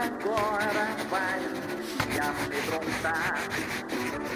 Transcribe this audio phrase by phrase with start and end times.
[0.00, 1.29] agora vai me amedrontar.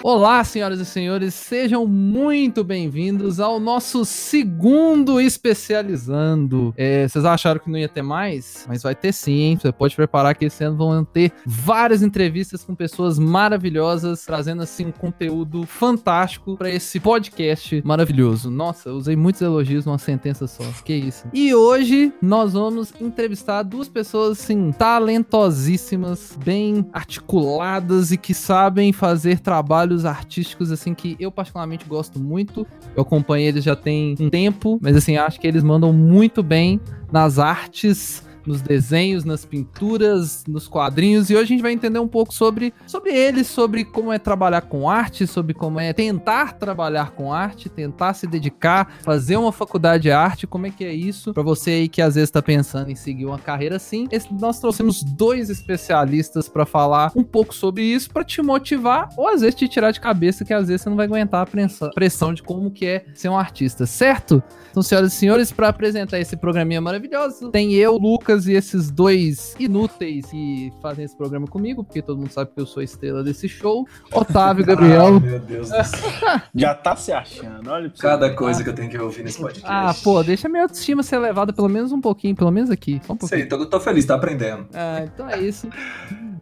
[0.03, 6.71] Olá, senhoras e senhores, sejam muito bem-vindos ao nosso segundo especializando.
[6.77, 8.65] É, vocês acharam que não ia ter mais?
[8.67, 9.57] Mas vai ter sim, hein?
[9.59, 14.85] Você pode preparar que esse ano vão ter várias entrevistas com pessoas maravilhosas, trazendo assim
[14.85, 18.51] um conteúdo fantástico para esse podcast maravilhoso.
[18.51, 20.63] Nossa, usei muitos elogios numa sentença só.
[20.83, 21.25] Que isso.
[21.33, 29.39] E hoje nós vamos entrevistar duas pessoas assim talentosíssimas, bem articuladas e que sabem fazer
[29.39, 32.65] trabalhos artísticos assim que eu particularmente gosto muito.
[32.95, 36.79] Eu acompanho eles já tem um tempo, mas assim, acho que eles mandam muito bem
[37.11, 41.29] nas artes nos desenhos, nas pinturas, nos quadrinhos.
[41.29, 44.61] E hoje a gente vai entender um pouco sobre, sobre eles, sobre como é trabalhar
[44.61, 50.03] com arte, sobre como é tentar trabalhar com arte, tentar se dedicar, fazer uma faculdade
[50.03, 52.89] de arte, como é que é isso para você aí que às vezes tá pensando
[52.89, 54.07] em seguir uma carreira assim.
[54.31, 59.41] Nós trouxemos dois especialistas para falar um pouco sobre isso, para te motivar ou às
[59.41, 62.43] vezes te tirar de cabeça que às vezes você não vai aguentar a pressão de
[62.43, 64.43] como que é ser um artista, certo?
[64.75, 69.55] Então, senhoras e senhores, para apresentar esse programinha maravilhoso, tem eu, Lucas e esses dois
[69.57, 73.23] inúteis que fazem esse programa comigo, porque todo mundo sabe que eu sou a estrela
[73.23, 73.87] desse show.
[74.11, 75.15] Otávio e Gabriel.
[75.15, 76.41] Ah, meu Deus do céu.
[76.53, 78.35] Já tá se achando, olha pra Cada ver.
[78.35, 79.65] coisa que eu tenho que ouvir nesse podcast.
[79.65, 82.99] Ah, pô, deixa minha autoestima ser elevada pelo menos um pouquinho, pelo menos aqui.
[83.07, 83.39] Só um pouquinho.
[83.39, 84.67] Sei, tô, tô feliz, tá aprendendo.
[84.73, 85.69] Ah, então é isso.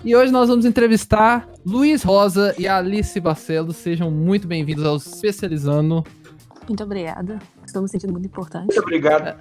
[0.04, 3.76] E hoje nós vamos entrevistar Luiz Rosa e Alice Barcelos.
[3.76, 6.04] Sejam muito bem-vindos ao Especializando.
[6.68, 7.40] Muito obrigada.
[7.66, 8.66] Estou me sentindo muito importante.
[8.66, 9.36] Muito obrigado.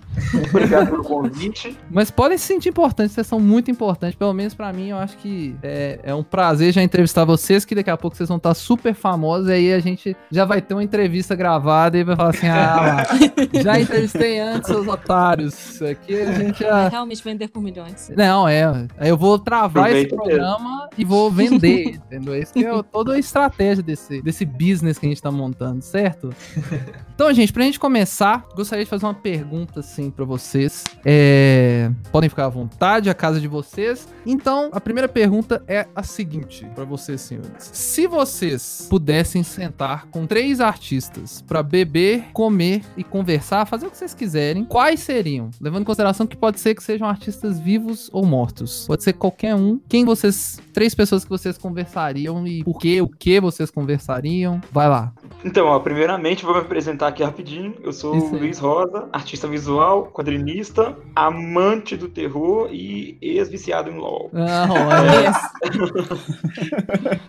[0.49, 1.77] obrigado pelo convite.
[1.91, 4.15] Mas podem se sentir importantes, vocês são muito importantes.
[4.17, 7.75] Pelo menos pra mim, eu acho que é, é um prazer já entrevistar vocês, que
[7.75, 9.49] daqui a pouco vocês vão estar super famosos.
[9.49, 13.05] E aí a gente já vai ter uma entrevista gravada e vai falar assim: ah,
[13.63, 15.53] já entrevistei antes, seus otários.
[15.53, 16.89] Isso aqui a gente já.
[16.89, 18.11] Realmente vender por milhões.
[18.17, 18.65] Não, é.
[18.99, 22.37] Aí eu vou travar esse Aproveita programa e vou vender, entendeu?
[22.37, 26.31] Isso que é toda a estratégia desse, desse business que a gente tá montando, certo?
[27.15, 28.12] Então, gente, pra gente começar,
[28.55, 30.85] gostaria de fazer uma pergunta, assim, pra vocês.
[31.05, 31.91] É...
[32.11, 34.09] Podem ficar à vontade, a casa de vocês.
[34.27, 37.71] Então, a primeira pergunta é a seguinte, pra vocês, senhores.
[37.73, 43.97] Se vocês pudessem sentar com três artistas pra beber, comer e conversar, fazer o que
[43.97, 45.51] vocês quiserem, quais seriam?
[45.61, 48.87] Levando em consideração que pode ser que sejam artistas vivos ou mortos.
[48.87, 49.81] Pode ser qualquer um.
[49.89, 50.61] Quem vocês.
[50.73, 53.01] Três pessoas que vocês conversariam e por quê?
[53.01, 54.61] O que vocês conversariam?
[54.71, 55.13] Vai lá.
[55.45, 57.75] Então, ó, primeiramente vou me apresentar aqui rapidinho.
[57.83, 58.33] Eu sou o.
[58.43, 64.31] Luiz Rosa, artista visual, quadrinista, amante do terror e ex-viciado em LOL.
[64.33, 65.33] Não, é.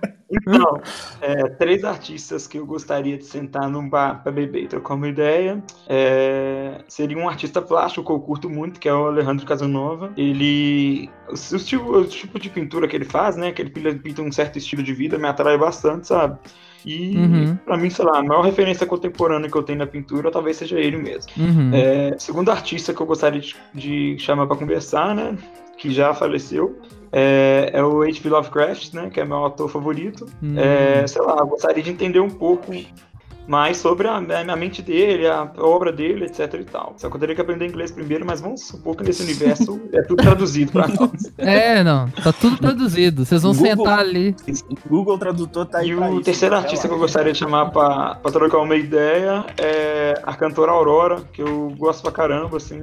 [0.34, 0.82] Então,
[1.22, 5.08] é, três artistas que eu gostaria de sentar num bar para beber e trocar uma
[5.08, 5.64] ideia.
[5.88, 10.12] É, seria um artista plástico que eu curto muito, que é o Alejandro Casanova.
[10.18, 11.10] Ele.
[11.30, 13.52] O, o tipo, o tipo de pintura que ele faz, né?
[13.52, 16.38] Que ele pinta um certo estilo de vida, me atrai bastante, sabe?
[16.86, 17.56] E Uhum.
[17.66, 20.78] pra mim, sei lá, a maior referência contemporânea que eu tenho na pintura talvez seja
[20.80, 21.32] ele mesmo.
[21.38, 21.72] Uhum.
[21.74, 25.38] É, segundo artista que eu gostaria de, de chamar pra conversar, né?
[25.78, 26.78] Que já faleceu,
[27.12, 28.28] é, é o H.P.
[28.30, 29.10] Lovecraft, né?
[29.10, 30.26] Que é meu autor favorito.
[30.42, 30.56] Hum.
[30.58, 32.74] É, sei lá, eu gostaria de entender um pouco
[33.48, 36.94] mais sobre a, a mente dele, a obra dele, etc e tal.
[36.98, 40.02] Só que eu teria que aprender inglês primeiro, mas vamos supor que nesse universo é
[40.02, 41.32] tudo traduzido pra nós.
[41.38, 42.08] É, não.
[42.10, 43.26] Tá tudo traduzido.
[43.26, 43.76] Vocês vão Google.
[43.76, 44.36] sentar ali.
[44.86, 47.40] O Google Tradutor tá aí E pra o isso, terceiro artista que eu gostaria de
[47.40, 52.58] chamar pra, pra trocar uma ideia é a cantora Aurora, que eu gosto pra caramba,
[52.58, 52.82] assim.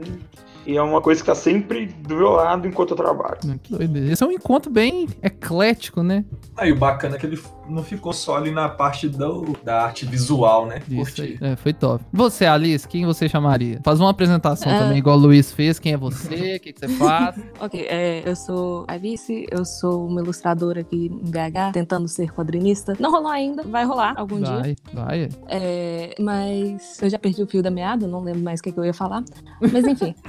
[0.67, 3.39] E é uma coisa que tá sempre do meu lado enquanto eu trabalho.
[3.63, 4.13] Que doideira.
[4.13, 6.25] Esse é um encontro bem eclético, né?
[6.57, 10.05] Aí o bacana é que ele não ficou só ali na parte do, da arte
[10.05, 10.83] visual, né?
[10.89, 11.39] Isso aí.
[11.41, 12.05] É, foi top.
[12.13, 13.81] Você, Alice, quem você chamaria?
[13.85, 14.79] Faz uma apresentação Ah.
[14.81, 15.79] também, igual o Luiz fez.
[15.79, 16.57] Quem é você?
[16.61, 17.37] O que, que você faz?
[17.61, 22.33] Ok, é, eu sou a Alice, eu sou uma ilustradora aqui em BH, tentando ser
[22.33, 22.95] quadrinista.
[22.99, 24.51] Não rolou ainda, vai rolar algum dia.
[24.61, 25.29] Vai, vai.
[25.49, 28.79] É, mas eu já perdi o fio da meada, não lembro mais o que, que
[28.79, 29.23] eu ia falar.
[29.61, 30.15] Mas enfim.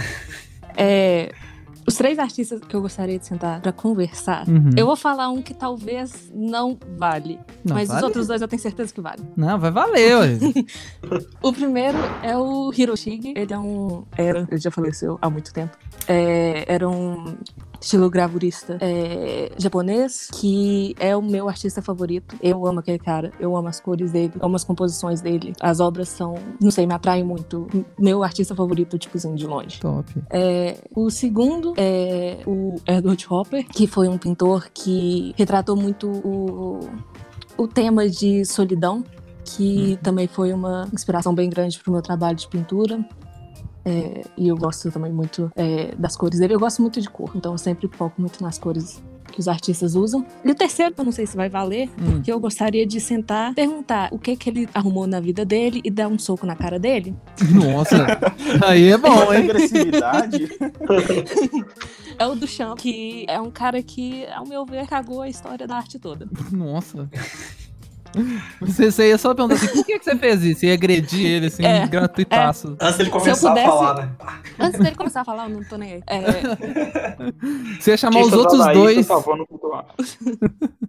[0.77, 1.33] É,
[1.87, 4.47] os três artistas que eu gostaria de sentar pra conversar.
[4.47, 4.69] Uhum.
[4.75, 7.99] Eu vou falar um que talvez não vale, Não, mas vale?
[7.99, 9.21] os outros dois eu tenho certeza que vale.
[9.35, 10.39] Não, vai valer.
[11.41, 13.33] O primeiro é o Hiroshige.
[13.35, 14.03] Ele é um.
[14.17, 15.75] Era, ele já faleceu há muito tempo.
[16.07, 17.35] É, era um
[17.81, 22.35] estilo gravurista é, japonês, que é o meu artista favorito.
[22.41, 25.53] Eu amo aquele cara, eu amo as cores dele, amo as composições dele.
[25.59, 27.67] As obras são, não sei, me atraem muito.
[27.99, 29.79] Meu artista favorito, tipozinho, de longe.
[29.79, 30.13] Top.
[30.29, 36.79] É, o segundo é o Edward Hopper, que foi um pintor que retratou muito o,
[37.57, 39.03] o tema de solidão,
[39.43, 43.03] que também foi uma inspiração bem grande para o meu trabalho de pintura.
[43.83, 46.53] É, e eu gosto também muito é, das cores dele.
[46.53, 49.01] Eu gosto muito de cor, então eu sempre foco muito nas cores
[49.31, 50.25] que os artistas usam.
[50.43, 52.21] E o terceiro, eu não sei se vai valer, Hum.
[52.21, 55.89] que eu gostaria de sentar, perguntar o que que ele arrumou na vida dele e
[55.89, 57.15] dar um soco na cara dele.
[57.49, 57.95] Nossa,
[58.67, 59.45] aí é bom, hein?
[59.49, 60.49] agressividade.
[62.19, 65.77] É o Duchamp, que é um cara que, ao meu ver, cagou a história da
[65.77, 66.27] arte toda.
[66.51, 67.09] Nossa.
[68.59, 70.65] Você, você ia só perguntar assim, por que, que você fez isso?
[70.65, 72.75] E agredir ele assim, É, gratuitaço.
[72.79, 74.11] Antes dele começar pudesse- a falar, né?
[74.59, 76.03] Antes dele começar a falar, eu não tô nem aí.
[76.07, 76.19] É,
[77.79, 79.07] Você ia chamar os Artistas outros dois.
[79.07, 79.85] Por favor, não cultuar.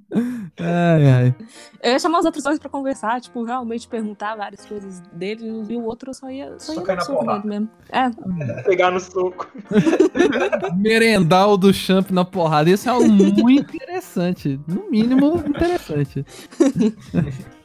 [0.61, 1.35] Ai, ai.
[1.83, 5.75] eu ia chamar os outros dois pra conversar, tipo, realmente perguntar várias coisas dele e
[5.75, 7.69] o outro eu só ia, só Só ia cair dar na um soco nele mesmo.
[7.89, 9.49] É, Pegar no soco.
[10.77, 12.69] Merendar o do Champ na porrada.
[12.69, 14.61] Isso é algo muito interessante.
[14.69, 16.27] No mínimo, interessante.
[17.13, 17.62] 嗯哼。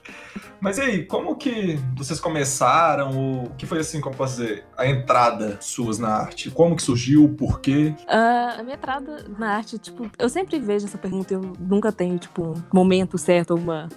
[0.59, 3.44] Mas e aí, como que vocês começaram?
[3.45, 6.50] O que foi assim, como posso dizer, a entrada suas na arte?
[6.51, 7.30] Como que surgiu?
[7.38, 7.94] Por quê?
[8.07, 12.18] Ah, a minha entrada na arte, tipo, eu sempre vejo essa pergunta, eu nunca tenho,
[12.18, 13.89] tipo, um momento certo uma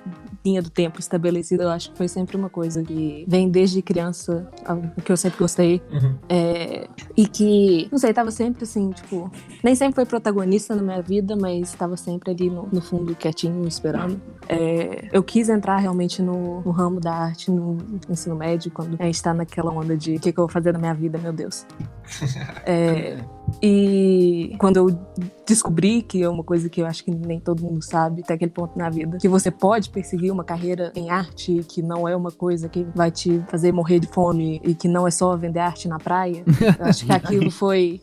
[0.44, 1.64] linha do tempo estabelecida.
[1.64, 5.38] Eu acho que foi sempre uma coisa que vem desde criança, algo que eu sempre
[5.38, 5.82] gostei.
[5.92, 6.16] Uhum.
[6.28, 9.30] É, e que, não sei, tava sempre assim, tipo,
[9.62, 13.66] nem sempre foi protagonista na minha vida, mas tava sempre ali no, no fundo, quietinho,
[13.66, 14.20] esperando.
[14.48, 19.04] É, eu quis entrar realmente no, no ramo da arte no ensino médio, quando a
[19.04, 21.32] gente tá naquela onda de o que, que eu vou fazer na minha vida, meu
[21.32, 21.66] Deus.
[22.66, 23.18] É,
[23.62, 24.98] e quando eu
[25.46, 28.50] descobri que é uma coisa que eu acho que nem todo mundo sabe, até aquele
[28.50, 32.30] ponto na vida, que você pode perseguir uma carreira em arte, que não é uma
[32.30, 35.88] coisa que vai te fazer morrer de fome e que não é só vender arte
[35.88, 36.44] na praia.
[36.78, 38.00] Eu acho que aquilo foi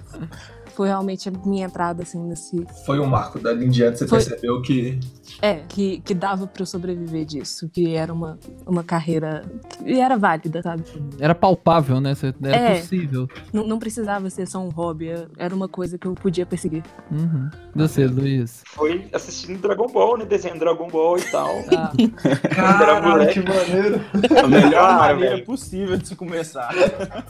[0.77, 3.39] foi realmente a minha entrada assim nesse Foi um marco.
[3.39, 4.19] Dali em diante você Foi.
[4.19, 4.99] percebeu que.
[5.41, 9.43] é que, que dava pra eu sobreviver disso, que era uma, uma carreira
[9.83, 10.83] que era válida, sabe?
[11.19, 12.13] Era palpável, né?
[12.43, 12.79] Era É.
[12.79, 13.27] possível.
[13.51, 16.83] Não, não precisava ser só um hobby, era uma coisa que eu podia perseguir.
[17.11, 17.49] Uhum.
[17.75, 18.61] Você, Luiz.
[18.67, 20.25] Foi assistindo Dragon Ball, né?
[20.25, 21.55] Desenhando Dragon Ball e tal.
[22.57, 24.01] Ah, Caralho, que maneiro.
[24.43, 25.45] A melhor Cara, maneira velho.
[25.45, 26.73] possível de se começar.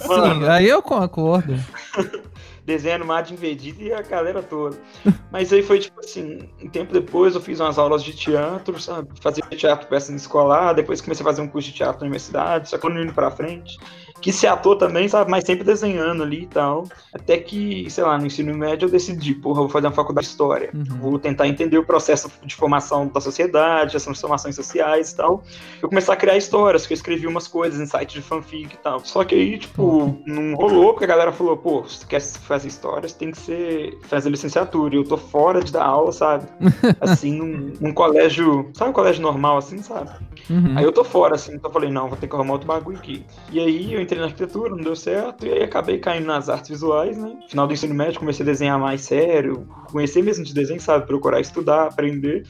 [0.07, 0.41] Mano.
[0.45, 1.53] Sim, aí eu concordo.
[2.67, 4.77] desenhando Majin Vegeta e a galera toda.
[5.31, 9.07] Mas aí foi tipo assim, um tempo depois eu fiz umas aulas de teatro, sabe?
[9.21, 12.77] Fazia teatro peça escolar, depois comecei a fazer um curso de teatro na universidade, só
[12.77, 13.77] que eu não indo pra frente.
[14.21, 15.29] Quis ser ator também, sabe?
[15.29, 16.85] Mas sempre desenhando ali e tal.
[17.13, 20.31] Até que, sei lá, no ensino médio eu decidi, porra, vou fazer uma faculdade de
[20.31, 20.71] história.
[20.73, 20.97] Uhum.
[20.99, 25.43] Vou tentar entender o processo de formação da sociedade, as transformações sociais e tal.
[25.81, 28.77] Eu comecei a criar histórias, que eu escrevi umas coisas em site de fanfic e
[28.77, 28.99] tal.
[28.99, 32.67] Só que aí, tipo, não rolou, porque a galera falou, pô, se tu quer fazer
[32.67, 34.95] histórias, tem que ser fazer licenciatura.
[34.95, 36.47] E eu tô fora de dar aula, sabe?
[36.99, 40.09] Assim, num, num colégio, sabe um colégio normal, assim, sabe?
[40.49, 40.77] Uhum.
[40.77, 42.97] Aí eu tô fora, assim, então eu falei, não, vou ter que arrumar outro bagulho
[42.97, 43.25] aqui.
[43.51, 46.69] E aí eu entrei na arquitetura, não deu certo, e aí acabei caindo nas artes
[46.69, 47.37] visuais, né?
[47.49, 51.05] Final do ensino médio, comecei a desenhar mais sério, conhecer mesmo de desenho, sabe?
[51.05, 52.43] Procurar estudar, aprender.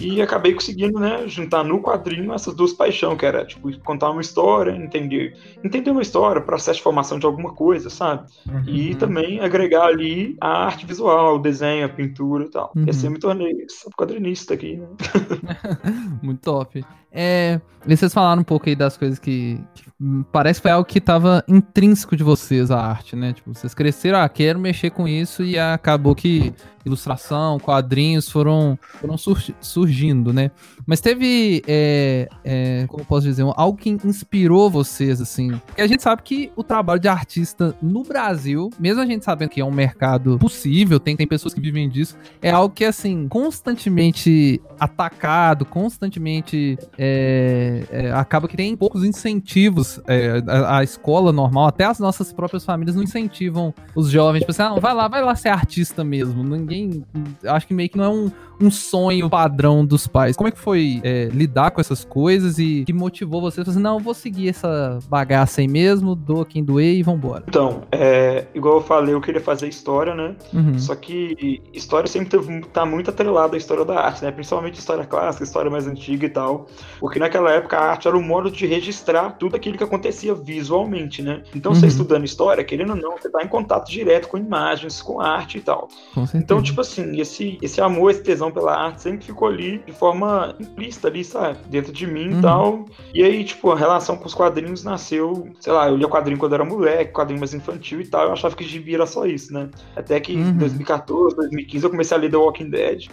[0.00, 4.20] E acabei conseguindo, né, juntar no quadrinho essas duas paixões, que era, tipo, contar uma
[4.20, 8.28] história, entender, entender uma história, processo de formação de alguma coisa, sabe?
[8.64, 8.94] E Uhum.
[8.94, 12.72] também agregar ali a arte visual, o desenho, a pintura e tal.
[12.76, 12.84] Uhum.
[12.86, 13.52] E assim eu me tornei
[13.96, 14.86] quadrinista aqui, né?
[16.22, 16.84] Muito top.
[17.10, 19.84] É, vocês falaram um pouco aí das coisas que, que,
[20.30, 23.32] parece que foi algo que tava intrínseco de vocês, a arte, né?
[23.32, 26.52] Tipo, vocês cresceram, ah, quero mexer com isso e acabou que
[26.84, 30.50] ilustração, quadrinhos foram, foram surgi- surgindo, né?
[30.86, 35.50] Mas teve, é, é, como posso dizer, algo que inspirou vocês, assim?
[35.66, 39.50] Porque a gente sabe que o trabalho de artista no Brasil, mesmo a gente sabendo
[39.50, 43.28] que é um mercado possível, tem, tem pessoas que vivem disso, é algo que, assim,
[43.28, 50.00] constantemente atacado, constantemente é, é, acaba que tem poucos incentivos.
[50.08, 54.50] é, a, a escola normal, até as nossas próprias famílias não incentivam os jovens, tipo
[54.50, 56.42] assim, ah, vai lá, vai lá ser artista mesmo.
[56.42, 57.04] Ninguém.
[57.44, 60.36] Acho que meio que não é um, um sonho padrão dos pais.
[60.36, 63.68] Como é que foi é, lidar com essas coisas e que motivou vocês?
[63.68, 67.44] Assim, não, eu vou seguir essa bagaça aí mesmo, doa quem doer e vambora.
[67.48, 70.34] Então, é, igual eu falei, eu queria fazer história, né?
[70.52, 70.78] Uhum.
[70.78, 74.30] Só que história sempre teve- tá muito atrelada à história da arte, né?
[74.30, 76.66] Principalmente história clássica, história mais antiga e tal.
[76.98, 81.22] Porque naquela época a arte era um modo de registrar tudo aquilo que acontecia visualmente,
[81.22, 81.42] né?
[81.54, 81.88] Então, você Uhum.
[81.88, 85.60] estudando história, querendo ou não, você tá em contato direto com imagens, com arte e
[85.60, 85.88] tal.
[86.34, 90.54] Então, tipo assim, esse, esse amor, esse tesão pela arte sempre ficou ali de forma
[90.60, 91.58] implícita ali, sabe?
[91.68, 92.38] Dentro de mim Uhum.
[92.38, 92.84] e tal.
[93.14, 96.54] E aí, tipo, a relação com os quadrinhos nasceu, sei lá, eu lia quadrinho quando
[96.54, 98.26] era moleque, quadrinho mais infantil e tal.
[98.26, 99.68] Eu achava que gibi era só isso, né?
[99.96, 100.48] Até que Uhum.
[100.50, 103.06] em 2014, 2015 eu comecei a ler The Walking Dead.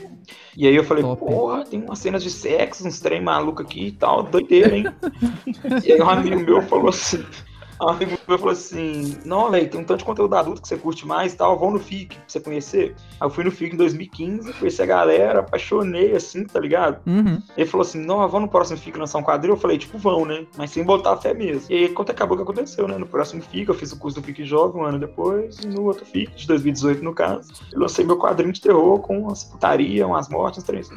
[0.58, 1.25] E aí eu falei, Top.
[1.25, 4.86] porra, tem umas cenas de sexo, uns trem maluco aqui e tal, doideira, hein?
[5.84, 7.24] e aí um amigo meu falou assim.
[7.82, 10.77] Um amigo meu falou assim: Não, velho, tem um tanto de conteúdo adulto que você
[10.77, 12.96] curte mais e tal, vão no FIC pra você conhecer.
[13.20, 17.01] Aí eu fui no FIC em 2015, conheci a galera, apaixonei assim, tá ligado?
[17.05, 17.41] Uhum.
[17.58, 19.53] Ele falou assim: Não, vamos no próximo FIC lançar um quadrinho.
[19.53, 20.46] Eu falei: Tipo, vão, né?
[20.58, 21.67] Mas sem botar fé mesmo.
[21.70, 22.98] E aí, quando acabou o que aconteceu, né?
[22.98, 25.84] No próximo FIC, eu fiz o curso do FIC Jovem um ano depois, e no
[25.84, 30.08] outro FIC, de 2018, no caso, eu lancei meu quadrinho de terror com umas putaria,
[30.08, 30.89] umas mortes, uns três.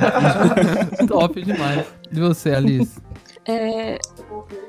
[1.08, 1.86] Top demais.
[2.10, 3.00] E você, Alice?
[3.48, 3.98] É,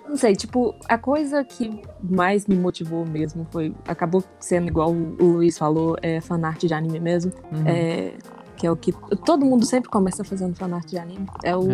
[0.08, 3.76] não sei, tipo, a coisa que mais me motivou mesmo foi.
[3.86, 7.34] Acabou sendo igual o Luiz falou, é fanart de anime mesmo.
[7.52, 7.68] Uhum.
[7.68, 8.14] É,
[8.56, 8.94] que é o que.
[9.26, 11.28] Todo mundo sempre começa fazendo fanart de anime.
[11.44, 11.68] É o.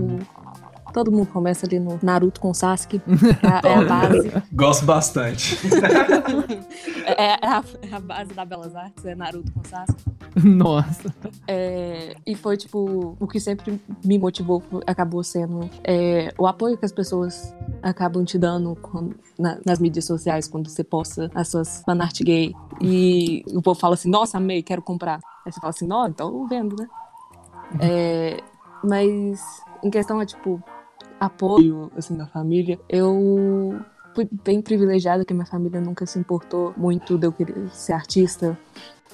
[0.95, 3.01] Todo mundo começa ali no Naruto com Sasuke.
[3.43, 4.31] É a, é a base.
[4.53, 5.59] Gosto bastante.
[7.07, 10.03] É, é a, é a base da Belas Artes, é Naruto com Sasuke.
[10.43, 11.13] Nossa.
[11.47, 16.85] É, e foi, tipo, o que sempre me motivou acabou sendo é, o apoio que
[16.85, 21.83] as pessoas acabam te dando quando- na- nas mídias sociais quando você posta as suas
[21.85, 22.55] fanart gay.
[22.81, 25.19] E o povo fala assim, nossa, amei, quero comprar.
[25.45, 26.87] Aí você fala assim, não, então vendo, né?
[27.79, 28.39] É,
[28.83, 30.61] mas em questão é, tipo,
[31.19, 33.79] apoio, assim, da família, eu
[34.13, 38.57] fui bem privilegiada que minha família nunca se importou muito de eu querer ser artista.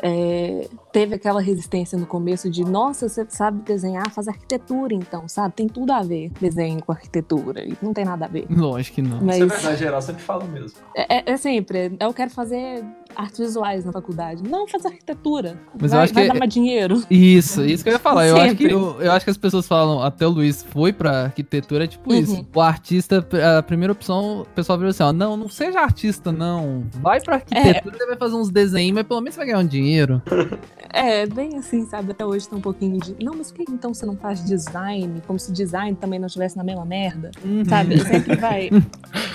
[0.03, 5.53] É, teve aquela resistência no começo de, nossa, você sabe desenhar, faz arquitetura então, sabe?
[5.53, 8.48] Tem tudo a ver desenho com arquitetura, e não tem nada a ver.
[8.50, 9.22] Lógico que não.
[9.22, 10.79] Mas Isso é verdade, geral sempre fala mesmo.
[10.96, 12.84] é, é- é sempre, eu quero fazer
[13.15, 14.44] artes visuais na faculdade.
[14.44, 15.60] Não, faz arquitetura.
[15.80, 17.03] Mas eu vai, acho vai que- dar mais dinheiro.
[17.10, 18.27] Isso, isso que eu ia falar.
[18.27, 21.24] Eu acho, que, eu, eu acho que as pessoas falam, até o Luiz foi pra
[21.24, 22.20] arquitetura, é tipo Uhum.
[22.20, 22.46] isso.
[22.53, 23.25] O artista,
[23.58, 26.84] a primeira opção, o pessoal virou assim, ó, não, não seja artista, não.
[27.01, 29.68] Vai pra arquitetura, você vai fazer uns desenhos, mas pelo menos você vai ganhar um
[29.68, 30.22] dinheiro.
[30.94, 32.12] É, bem assim, sabe?
[32.12, 33.15] Até hoje tem um pouquinho de.
[33.24, 35.22] Não, mas por que então você não faz design?
[35.25, 37.32] Como se design também não estivesse na mesma merda.
[37.46, 37.63] Uhum.
[37.63, 37.98] Sabe?
[38.03, 38.70] Sempre vai.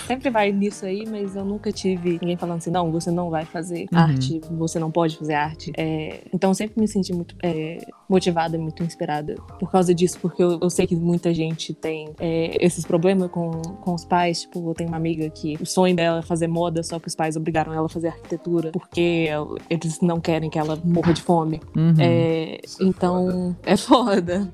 [0.06, 3.46] sempre vai nisso aí, mas eu nunca tive ninguém falando assim, não, você não vai
[3.46, 3.86] fazer Uhum.
[3.92, 5.72] arte, você não pode fazer arte.
[5.76, 10.42] É, então eu sempre me senti muito é, motivada, muito inspirada por causa disso, porque
[10.42, 14.42] eu, eu sei que muita gente tem é, esses problemas com, com os pais.
[14.42, 17.14] Tipo, eu tenho uma amiga que o sonho dela é fazer moda, só que os
[17.14, 19.28] pais obrigaram ela a fazer arquitetura, porque
[19.68, 21.60] eles não querem que ela morra de fome.
[21.76, 21.94] Uhum.
[21.98, 24.52] É, então, é foda.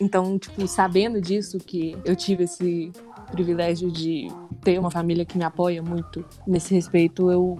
[0.00, 2.92] Então, tipo, sabendo disso, que eu tive esse
[3.30, 4.28] privilégio de
[4.62, 7.58] ter uma família que me apoia muito nesse respeito, eu,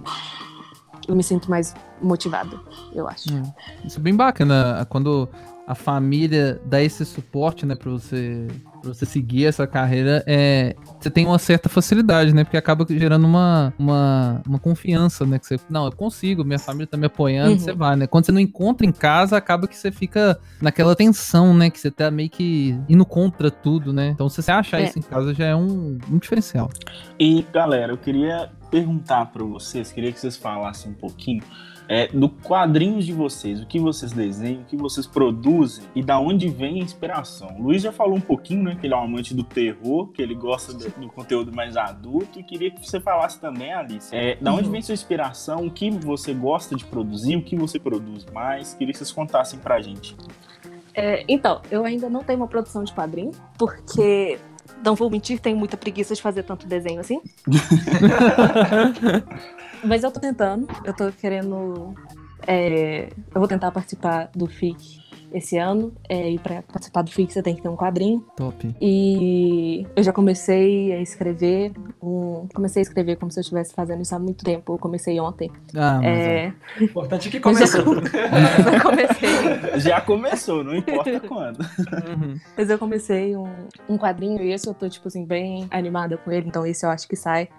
[1.09, 2.57] eu me sinto mais motivada,
[2.93, 3.33] eu acho.
[3.33, 3.43] Hum.
[3.83, 5.27] Isso é bem bacana, quando
[5.67, 8.47] a família dá esse suporte, né, pra você,
[8.81, 13.25] pra você seguir essa carreira, é, você tem uma certa facilidade, né, porque acaba gerando
[13.27, 17.51] uma, uma, uma confiança, né, que você, não, eu consigo, minha família tá me apoiando,
[17.51, 17.59] Uhum.
[17.59, 21.53] você vai, né, quando você não encontra em casa, acaba que você fica naquela tensão,
[21.53, 24.85] né, que você tá meio que indo contra tudo, né, então se você achar É.
[24.85, 26.69] isso em casa já é um, um diferencial.
[27.19, 31.43] E galera, eu queria perguntar pra vocês, queria que vocês falassem um pouquinho
[31.87, 36.19] é, do quadrinhos de vocês, o que vocês desenham, o que vocês produzem e da
[36.19, 37.55] onde vem a inspiração.
[37.57, 40.21] O Luiz já falou um pouquinho, né, que ele é um amante do terror, que
[40.21, 44.35] ele gosta do, do conteúdo mais adulto e queria que você falasse também, Alice, é,
[44.35, 44.73] da onde Uhum.
[44.73, 48.91] vem sua inspiração, o que você gosta de produzir, o que você produz mais, queria
[48.91, 50.15] que vocês contassem pra gente.
[50.93, 54.37] É, então, eu ainda não tenho uma produção de quadrinho, porque.
[54.83, 57.21] Não vou mentir, tenho muita preguiça de fazer tanto desenho assim.
[59.83, 61.93] Mas eu tô tentando, eu tô querendo.
[62.45, 64.98] é, eu vou tentar participar do FIC
[65.33, 65.93] esse ano.
[66.07, 68.25] é, e pra participar do FIC você tem que ter um quadrinho.
[68.35, 68.75] Top.
[68.81, 71.71] E eu já comecei a escrever.
[72.01, 74.73] Um, comecei a escrever como se eu estivesse fazendo isso há muito tempo.
[74.73, 75.51] Eu comecei ontem.
[75.75, 77.95] Ah, mas É, O importante é que eu já, começou.
[78.73, 79.79] eu comecei.
[79.79, 81.59] Já começou, não importa quando.
[81.61, 82.39] Uhum.
[82.57, 83.47] Mas eu comecei um,
[83.87, 86.89] um quadrinho e esse eu tô, tipo assim, bem animada com ele, então esse eu
[86.89, 87.49] acho que sai.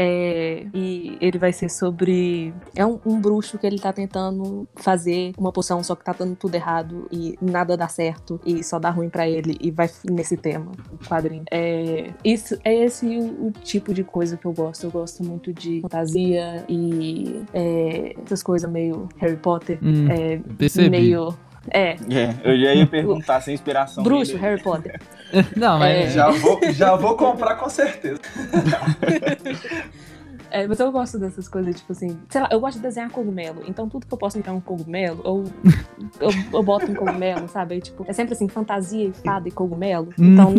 [0.00, 2.54] É, e ele vai ser sobre.
[2.76, 6.36] É um, um bruxo que ele tá tentando fazer uma poção, só que tá dando
[6.36, 10.36] tudo errado e nada dá certo e só dá ruim pra ele e vai nesse
[10.36, 11.42] tema, o quadrinho.
[11.50, 14.84] É, isso, é esse o, o tipo de coisa que eu gosto.
[14.84, 19.80] Eu gosto muito de fantasia e é, essas coisas meio Harry Potter.
[19.82, 20.40] Hum, É,
[20.88, 21.34] meio.
[21.70, 25.00] É, É, eu já ia perguntar se a inspiração bruxo, dele- Harry Potter.
[25.56, 26.10] Não, mas É.
[26.10, 28.20] Já vou, já vou comprar com certeza.
[30.50, 33.62] É, mas eu gosto dessas coisas, tipo assim, sei lá, eu gosto de desenhar cogumelo.
[33.66, 35.44] Então tudo que eu posso entrar um cogumelo, ou
[36.20, 37.74] eu, eu boto um cogumelo, sabe?
[37.74, 40.08] Aí, tipo, é sempre assim, fantasia e fada e cogumelo.
[40.18, 40.32] Hum.
[40.32, 40.54] Então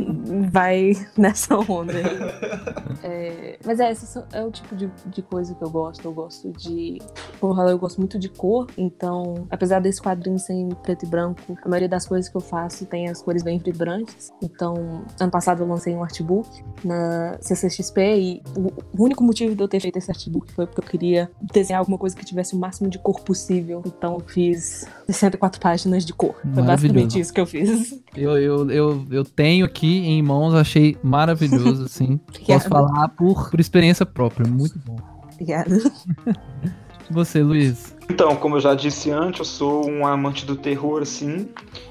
[0.51, 1.93] vai nessa onda.
[1.93, 2.99] aí.
[3.03, 6.05] É, mas é, esse é o tipo de, de coisa que eu gosto.
[6.05, 6.99] Eu gosto de.
[7.39, 8.67] Como eu gosto muito de cor.
[8.77, 12.41] Então, apesar desse quadrinho ser em preto e branco, a maioria das coisas que eu
[12.41, 14.31] faço tem as cores bem vibrantes.
[14.41, 16.47] Então, ano passado eu lancei um artbook
[16.83, 20.85] na CCXP e o único motivo de eu ter feito esse artbook foi porque eu
[20.85, 23.81] queria desenhar alguma coisa que tivesse o máximo de cor possível.
[23.85, 26.35] Então, eu fiz 64 páginas de cor.
[26.53, 27.99] Foi basicamente isso que eu fiz.
[28.15, 32.19] Eu, eu, eu, eu tenho aqui em mãos, achei maravilhoso, assim.
[32.45, 34.97] Posso falar por, por experiência própria, muito bom.
[35.33, 35.75] Obrigada.
[37.09, 37.95] Você, Luiz?
[38.09, 41.47] Então, como eu já disse antes, eu sou um amante do terror, assim,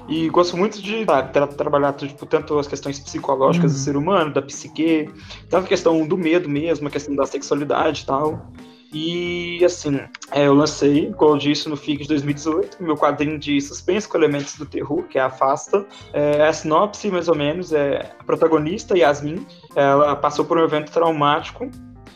[0.07, 3.83] e gosto muito de sabe, tra- trabalhar tipo, tanto as questões psicológicas do Uhum.
[3.83, 5.09] ser humano, da psique,
[5.49, 8.51] tanto a questão do medo mesmo, a questão da sexualidade e tal.
[8.91, 9.99] E, assim,
[10.31, 14.17] é, eu lancei, como eu disse, no FIC de 2018, meu quadrinho de suspense com
[14.17, 15.85] elementos do terror, que é a Fasta.
[16.11, 19.45] É, a sinopse, mais ou menos, é a protagonista, Yasmin,
[19.75, 21.69] ela passou por um evento traumático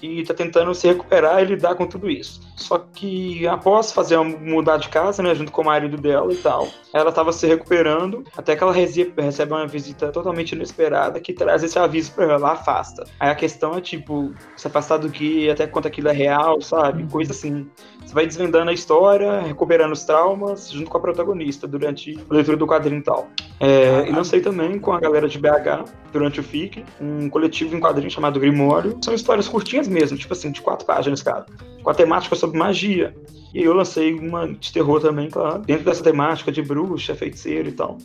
[0.03, 2.41] e tá tentando se recuperar e lidar com tudo isso.
[2.57, 6.67] Só que após fazer mudar de casa, né, junto com o marido dela e tal,
[6.93, 11.63] ela tava se recuperando, até que ela rece- recebe uma visita totalmente inesperada que traz
[11.63, 13.05] esse aviso pra ela, afasta.
[13.19, 17.07] Aí a questão é tipo, se afastar do que, até quanto aquilo é real, sabe?
[17.07, 17.69] Coisa assim.
[18.13, 22.55] Você vai desvendando a história, recuperando os traumas, junto com a protagonista, durante a leitura
[22.55, 23.27] do quadrinho e tal.
[23.59, 27.79] É, e lancei também com a galera de BH, durante o FIC, um coletivo em
[27.79, 28.99] quadrinho chamado Grimório.
[29.03, 31.47] São histórias curtinhas mesmo, tipo assim, de quatro páginas cada,
[31.81, 33.15] com a temática sobre magia.
[33.51, 37.71] E eu lancei uma de terror também, claro, dentro dessa temática de bruxa, feiticeiro e
[37.71, 37.97] tal.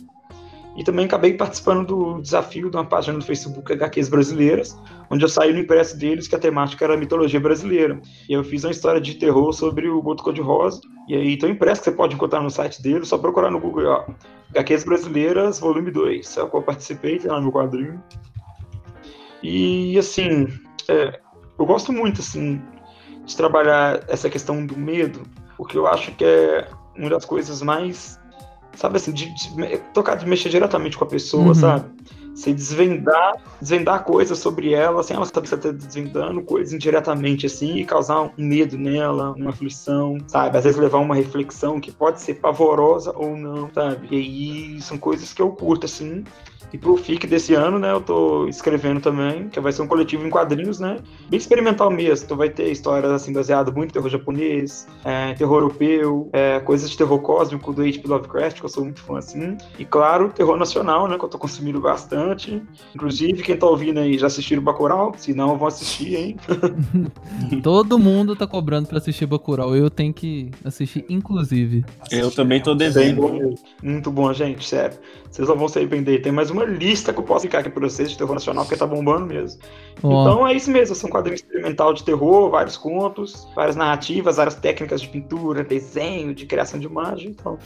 [0.79, 4.79] E também acabei participando do desafio de uma página no Facebook HQs Brasileiras,
[5.11, 7.99] onde eu saí no impresso deles que a temática era mitologia brasileira.
[8.29, 10.79] E eu fiz uma história de terror sobre o Boto Cor-de-Rosa.
[11.09, 13.59] E aí tem um impresso que você pode encontrar no site deles, só procurar no
[13.59, 14.05] Google, ó.
[14.55, 16.37] HQs Brasileiras, volume 2.
[16.37, 18.01] É o que eu participei, tem lá no meu quadrinho.
[19.43, 20.47] E, assim,
[20.87, 21.19] é,
[21.59, 22.61] eu gosto muito, assim,
[23.25, 25.23] de trabalhar essa questão do medo,
[25.57, 28.18] porque eu acho que é uma das coisas mais,
[28.75, 31.53] sabe assim, de, de tocar, de mexer diretamente com a pessoa, Uhum.
[31.55, 31.85] sabe?
[32.33, 37.45] Você desvendar, desvendar coisas sobre ela, sem ela saber que você tá desvendando coisas indiretamente,
[37.45, 40.57] assim, e causar um medo nela, uma aflição, sabe?
[40.57, 44.07] Às vezes levar uma reflexão que pode ser pavorosa ou não, sabe?
[44.09, 46.23] E aí são coisas que eu curto, assim.
[46.71, 50.25] E pro FIC desse ano, né, eu tô escrevendo também, que vai ser um coletivo
[50.25, 50.97] em quadrinhos, né?
[51.29, 52.25] Bem experimental mesmo.
[52.25, 56.89] Então vai ter histórias, assim, baseadas muito em terror japonês, é, terror europeu, é, coisas
[56.89, 58.07] de terror cósmico do H.P.
[58.07, 59.57] Lovecraft, que eu sou muito fã, assim.
[59.77, 62.61] E claro, terror nacional, né, que eu tô consumindo bastante.
[62.93, 65.13] Inclusive, quem tá ouvindo aí já assistiram Bacurau?
[65.17, 66.35] Se não, vão assistir, hein?
[67.63, 69.75] Todo mundo tá cobrando pra assistir Bacurau.
[69.75, 71.83] Eu tenho que assistir, inclusive.
[72.11, 73.55] Eu também tô Bem devendo.
[73.81, 74.97] Muito bom, gente, sério.
[75.29, 76.21] Vocês não vão se arrepender.
[76.21, 78.77] Tem mais uma lista que eu posso ficar aqui pra vocês de terror nacional, porque
[78.77, 79.61] tá bombando mesmo.
[80.01, 84.37] Ó, Então é isso mesmo, são um quadrinho experimental de terror, vários contos, várias narrativas,
[84.37, 87.29] várias técnicas de pintura, desenho, de criação de imagem.
[87.29, 87.57] Então,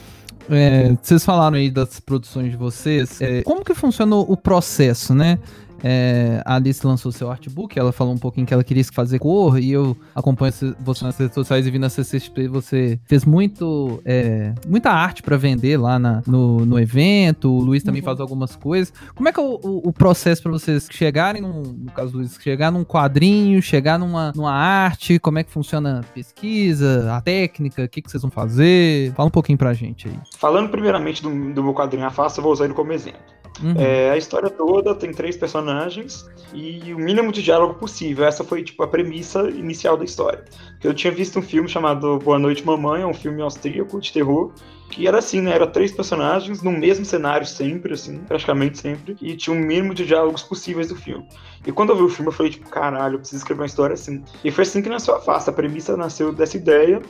[0.50, 3.20] é, vocês falaram aí das produções de vocês.
[3.20, 5.38] É, como que funciona o processo, né?
[5.86, 9.58] É, a Alice lançou seu artbook, ela falou um pouquinho que ela queria fazer cor,
[9.58, 14.54] e eu acompanho você nas redes sociais e vi na CCXP, você fez muito, é,
[14.66, 18.06] muita arte pra vender lá na- no, no evento, o Luiz também Uhum.
[18.06, 18.92] faz algumas coisas.
[19.14, 22.18] Como é que é o, o- o processo pra vocês chegarem, num, no caso do
[22.18, 27.20] Luiz, chegar num quadrinho, chegar numa, numa arte, como é que funciona a pesquisa, a
[27.20, 29.12] técnica, o que, que vocês vão fazer?
[29.14, 30.14] Fala um pouquinho pra gente aí.
[30.38, 33.20] falando primeiramente do, do meu quadrinho Afasta, eu vou usar ele como exemplo.
[33.62, 33.74] Uhum.
[33.78, 38.24] É, a história toda tem três personagens e o mínimo de diálogo possível.
[38.24, 40.44] Essa foi tipo a premissa inicial da história.
[40.82, 44.52] Eu tinha visto um filme chamado Boa Noite Mamãe, é um filme austríaco de terror,
[44.90, 45.52] que era assim, né?
[45.52, 50.04] Era três personagens no mesmo cenário sempre, assim, praticamente sempre, e tinha um mínimo de
[50.04, 51.26] diálogos possíveis do filme.
[51.66, 53.94] E quando eu vi o filme, eu falei, tipo, caralho, eu preciso escrever uma história
[53.94, 54.22] assim.
[54.44, 55.50] E foi assim que nasceu a Fasta.
[55.50, 57.00] A premissa nasceu dessa ideia.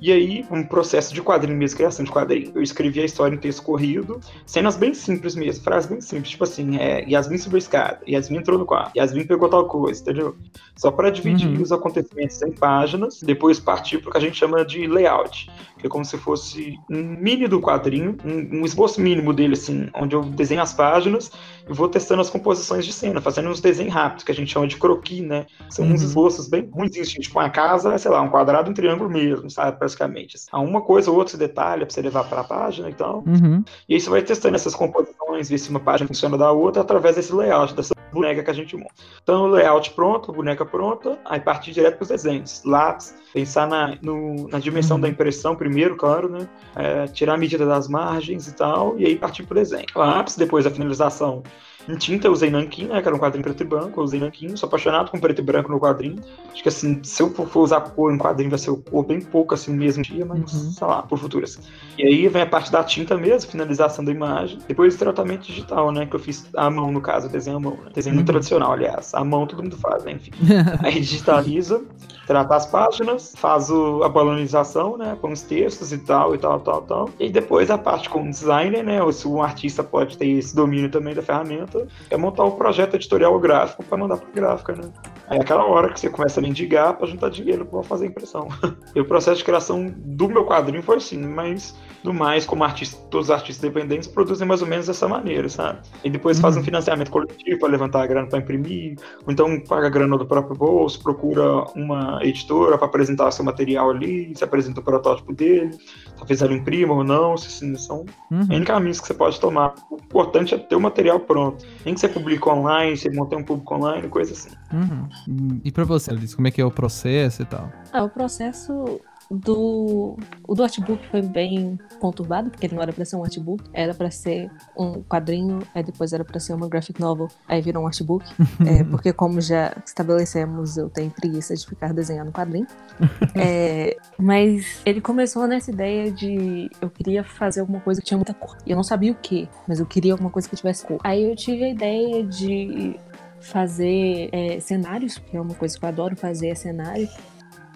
[0.00, 2.50] E aí, um processo de quadrinho mesmo, criação de quadrinho.
[2.54, 6.44] Eu escrevi a história em texto corrido, cenas bem simples mesmo, frases bem simples, tipo
[6.44, 10.36] assim, é, Yasmin subiu a escada, Yasmin entrou no quarto, Yasmin pegou tal coisa, entendeu?
[10.76, 11.62] Só para dividir Uhum.
[11.62, 15.48] os acontecimentos em páginas, depois partir para o que a gente chama de layout,
[15.86, 20.14] é como se fosse um mini do quadrinho, um, um esboço mínimo dele, assim, onde
[20.14, 21.30] eu desenho as páginas
[21.68, 24.66] e vou testando as composições de cena, fazendo uns desenhos rápidos, que a gente chama
[24.66, 25.46] de croquis, né?
[25.70, 26.06] São uns Uhum.
[26.08, 29.78] esboços bem ruins, tipo uma casa, sei lá, um quadrado, um triângulo mesmo, sabe?
[29.78, 30.36] Praticamente.
[30.50, 33.22] Há uma coisa ou outra se detalha pra você levar para a página e tal.
[33.26, 33.62] Uhum.
[33.88, 37.16] E aí você vai testando essas composições, ver se uma página funciona da outra através
[37.16, 38.92] desse layout, dessa boneca que a gente monta.
[39.22, 42.62] Então, o layout pronto, a boneca pronta, aí partir direto para os desenhos.
[42.64, 45.00] Lápis, pensar na, no- na dimensão Uhum.
[45.02, 46.48] da impressão primeiro, claro, né?
[46.76, 49.86] É, tirar a medida das margens e tal, e aí partir pro desenho.
[49.94, 51.42] Lápis, depois a finalização
[51.88, 53.00] em tinta, eu usei nanquim, né?
[53.02, 55.42] Que era um quadrinho preto e branco, eu usei nanquim, sou apaixonado com preto e
[55.42, 56.16] branco no quadrinho.
[56.52, 59.54] Acho que assim, se eu for usar cor em quadrinho, vai ser cor bem pouco
[59.54, 60.70] assim no mesmo dia, mas Uhum.
[60.72, 61.58] sei lá, por futuras.
[61.98, 64.58] E aí vem a parte da tinta mesmo, finalização da imagem.
[64.68, 66.06] Depois o tratamento digital, né?
[66.06, 67.76] Que eu fiz à mão, no caso, desenho à mão.
[67.84, 67.90] Né?
[67.94, 68.32] Desenho muito Uhum.
[68.34, 69.12] tradicional, aliás.
[69.14, 70.12] À mão todo mundo faz, né?
[70.12, 70.30] Enfim.
[70.82, 71.82] Aí digitaliza,
[72.26, 75.16] trata as páginas, faz o- a balonização, né?
[75.20, 77.10] Com os textos e tal, e tal, tal, tal.
[77.18, 79.02] E depois a parte com o designer, né?
[79.02, 82.94] Ou se um artista pode ter esse domínio também da ferramenta, é montar o projeto
[82.94, 84.90] editorial gráfico para mandar pra gráfica, né?
[85.28, 88.48] Aí é aquela hora que você começa a mendigar pra juntar dinheiro pra fazer impressão.
[88.94, 92.96] e o processo de criação do meu quadrinho foi assim, mas do mais, como artista,
[93.10, 95.80] todos os artistas independentes produzem mais ou menos dessa maneira, sabe?
[96.02, 96.64] E depois faz um Uhum.
[96.64, 100.56] financiamento coletivo para levantar a grana para imprimir, ou então paga a grana do próprio
[100.56, 105.76] bolso, procura uma editora para apresentar seu material ali, se apresenta o protótipo dele,
[106.16, 108.46] talvez ela imprima ou não, se, se são Uhum.
[108.50, 109.74] N caminhos que você pode tomar.
[109.90, 111.64] O importante é ter o material pronto.
[111.84, 114.50] Nem que você publique online, você monte um público online, coisa assim.
[114.72, 115.60] Uhum.
[115.62, 117.70] E pra você, Alice, como é que é o processo e tal?
[117.92, 119.00] Ah, o processo
[119.34, 120.16] do
[120.46, 123.94] o do artbook foi bem conturbado, porque ele não era pra ser um artbook, era
[123.94, 127.86] pra ser um quadrinho, aí depois era pra ser uma graphic novel, aí virou um
[127.86, 128.24] artbook,
[128.66, 132.66] é, porque como já estabelecemos, eu tenho preguiça de ficar desenhando quadrinho.
[133.34, 138.34] É, mas ele começou nessa ideia de eu queria fazer alguma coisa que tinha muita
[138.34, 138.56] cor.
[138.66, 140.98] E eu não sabia o que, mas eu queria alguma coisa que tivesse cor.
[141.02, 142.94] Aí eu tive a ideia de
[143.40, 147.08] fazer é, cenários, que é uma coisa que eu adoro fazer, é cenário.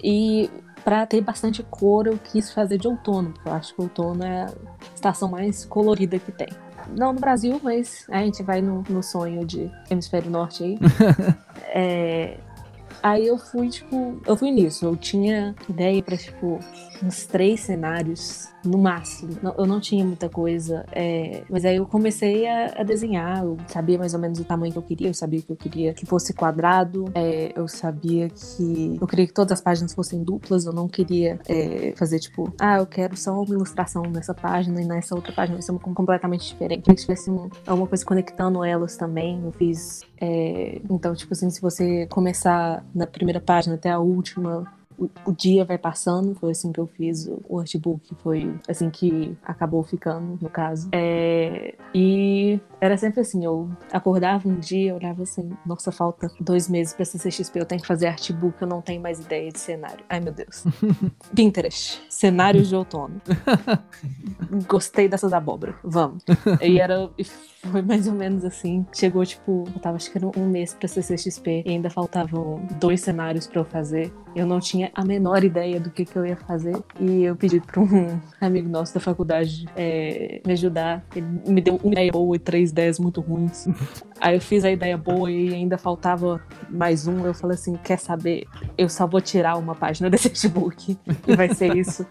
[0.02, 0.50] E
[0.86, 4.44] para ter bastante cor, eu quis fazer de outono, porque eu acho que outono é
[4.44, 4.54] a
[4.94, 6.46] estação mais colorida que tem.
[6.96, 10.78] Não no Brasil, mas a gente vai no, no sonho de hemisfério norte aí.
[11.78, 12.38] É,
[13.02, 14.86] aí eu fui, tipo, eu fui nisso.
[14.86, 16.58] Eu tinha ideia pra, tipo,
[17.02, 19.32] uns três cenários no máximo.
[19.56, 20.84] Eu não tinha muita coisa.
[20.92, 23.42] é, mas aí eu comecei a, a desenhar.
[23.44, 25.08] Eu sabia mais ou menos o tamanho que eu queria.
[25.08, 27.06] Eu sabia que eu queria que fosse quadrado.
[27.14, 28.98] é, eu sabia que.
[29.00, 30.66] Eu queria que todas as páginas fossem duplas.
[30.66, 34.84] Eu não queria é, fazer, tipo, ah, eu quero só uma ilustração nessa página e
[34.84, 36.78] nessa outra página vai ser uma completamente diferente.
[36.78, 39.40] Eu queria que tivesse um- alguma coisa conectando elas também.
[39.44, 40.02] Eu fiz.
[40.20, 44.66] é, então, tipo assim, se você começar na primeira página até a última,
[44.98, 49.36] o, o dia vai passando, foi assim que eu fiz o, artbook, foi assim que
[49.44, 50.88] acabou ficando, no caso.
[50.92, 56.68] É, e era sempre assim, eu acordava um dia, eu olhava assim, nossa, falta dois
[56.68, 60.04] meses pra CCXP, eu tenho que fazer artbook, eu não tenho mais ideia de cenário.
[60.08, 60.64] Ai, meu Deus.
[61.34, 63.20] Pinterest, cenários de outono.
[64.66, 66.24] Gostei dessas abóbora, vamos.
[66.60, 67.10] E era,
[67.70, 70.88] foi mais ou menos assim, chegou tipo, eu tava acho que era um mês pra
[70.88, 74.12] CCXP e ainda faltavam dois cenários pra eu fazer.
[74.34, 76.76] Eu não tinha a menor ideia do que, que eu ia fazer.
[77.00, 81.04] E eu pedi pra um amigo nosso da faculdade é, me ajudar.
[81.14, 83.66] Ele me deu uma ideia boa e três ideias muito ruins.
[84.20, 87.26] Aí eu fiz a ideia boa e ainda faltava mais um.
[87.26, 88.46] Eu falei assim: quer saber?
[88.76, 92.06] Eu só vou tirar uma página desse artbook e vai ser isso.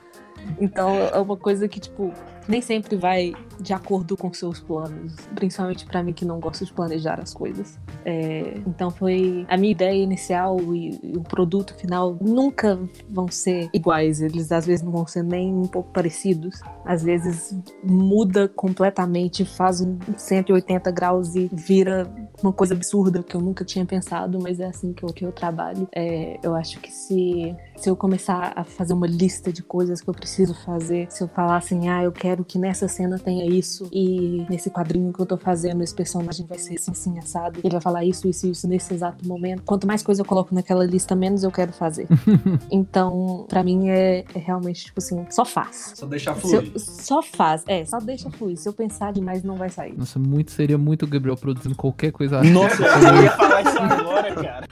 [0.60, 2.14] Então é uma coisa que, tipo,
[2.48, 5.16] nem sempre vai de acordo com seus planos.
[5.34, 7.80] Principalmente pra mim que não gosto de planejar as coisas.
[8.04, 12.80] É, então foi a minha ideia inicial e, e o produto final nunca
[13.10, 14.22] vão ser iguais.
[14.22, 16.62] Eles às vezes não vão ser nem um pouco parecidos.
[16.84, 22.08] Às vezes muda completamente, faz um 180 graus e vira
[22.44, 25.32] uma coisa absurda que eu nunca tinha pensado, mas é assim que eu, que eu
[25.32, 25.88] trabalho.
[25.96, 30.10] É, eu acho que se, se eu começar a fazer uma lista de coisas que
[30.10, 33.88] eu preciso fazer, se eu falar assim, ah, eu quero que nessa cena tenha isso
[33.92, 37.72] e nesse quadrinho que eu tô fazendo, esse personagem vai ser assim, assim, assado, ele
[37.74, 39.64] vai falar isso, isso, isso nesse exato momento.
[39.64, 42.08] Quanto mais coisa eu coloco naquela lista, menos eu quero fazer.
[42.72, 45.94] então, pra mim é, é realmente, tipo assim, só faz.
[45.96, 46.80] Só deixar Se eu- fluir.
[46.80, 48.58] só faz, é, só deixa fluir.
[48.58, 49.98] Se eu pensar demais, não vai sair.
[49.98, 52.42] Nossa, muito, seria muito o Gabriel produzindo qualquer coisa.
[52.44, 54.68] Nossa, eu ia falar isso agora, cara.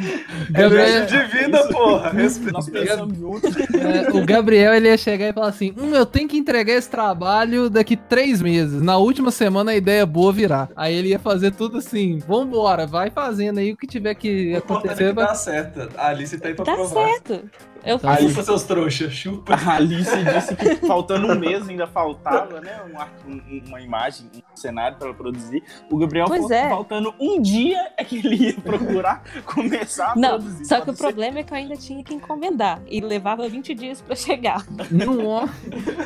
[0.50, 2.12] Gabriel, É de vida, porra.
[2.52, 3.54] Nós pensamos juntos.
[3.56, 6.88] é, o Gabriel ele ia chegar e falar assim: Hum, eu tenho que entregar esse
[6.90, 8.80] trabalho daqui três meses.
[8.82, 10.68] Na última semana a ideia boa virar.
[10.76, 14.56] Aí ele ia fazer tudo assim: vambora, vai fazendo aí o que tiver que é
[14.58, 15.08] acontecer.
[15.08, 15.88] que vai- dá certo.
[15.96, 17.06] A Alice tá aí pra Tá provar.
[17.08, 17.40] certo.
[17.84, 18.28] Eu fiz.
[18.30, 19.54] Chupa seus trouxas, chupa.
[19.54, 22.80] A Alice disse que faltando um mês ainda faltava, né?
[23.26, 25.62] um um- uma imagem, um cenário para ela produzir.
[25.90, 26.62] O Gabriel Pois falou é.
[26.64, 30.64] que faltando um dia é que ele ia procurar começar a Não, produzir.
[30.66, 32.80] só que o ser- problema é que eu ainda tinha que encomendar.
[32.88, 34.64] E levava 20 dias pra chegar.
[34.90, 35.48] Não,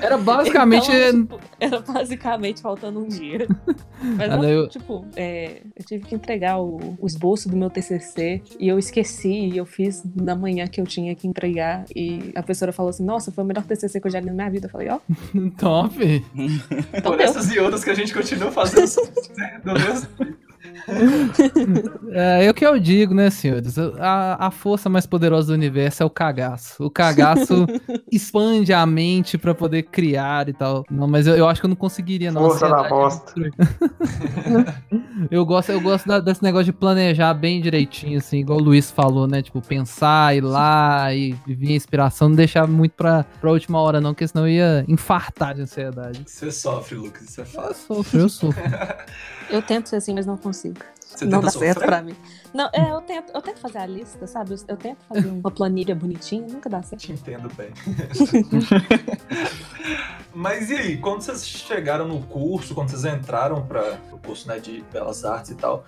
[0.00, 0.90] era basicamente.
[0.90, 3.46] Então, tipo, era basicamente faltando um dia.
[4.00, 7.70] Mas, Ah, não, eu- tipo, é, eu tive que entregar o, o esboço do meu
[7.70, 9.24] TCC e eu esqueci.
[9.48, 11.63] E eu fiz na manhã que eu tinha que entregar.
[11.94, 14.32] E a professora falou assim: Nossa, foi o melhor TCC que eu já li na
[14.32, 14.66] minha vida.
[14.66, 14.98] Eu falei: Ó,
[15.58, 15.96] Top.
[16.92, 17.26] então Por deu.
[17.26, 18.86] essas e outras que a gente continua fazendo
[19.64, 20.08] do mesmo
[22.16, 23.76] É, é o que eu digo, né, senhores?
[23.78, 26.84] A, a força mais poderosa do universo é o cagaço.
[26.84, 27.66] O cagaço
[28.12, 30.84] expande a mente pra poder criar e tal.
[30.90, 32.42] Não, mas eu, eu acho que eu não conseguiria, não.
[32.42, 33.32] Força da é bosta.
[35.30, 38.90] eu gosto, eu gosto da- desse negócio de planejar bem direitinho, assim, igual o Luiz
[38.90, 39.42] falou, né?
[39.42, 44.00] Tipo, pensar, ir lá e vir a inspiração, não deixar muito pra, pra última hora,
[44.00, 46.22] não, porque senão eu ia infartar de ansiedade.
[46.26, 47.74] Você sofre, Lucas, isso é Eu fácil.
[47.86, 48.62] sofro, eu sofro.
[49.50, 50.80] Eu tento ser assim, mas não consigo.
[51.00, 51.86] Você não dá certo sofrer?
[51.86, 52.14] pra mim.
[52.52, 54.52] Não, é, eu tento, eu tento fazer a lista, sabe?
[54.52, 57.02] Eu, eu tento fazer uma planilha bonitinha, nunca dá certo.
[57.02, 57.70] Te entendo bem.
[60.34, 64.58] Mas e aí, quando vocês chegaram no curso, quando vocês entraram para o curso né,
[64.58, 65.84] de Belas Artes e tal,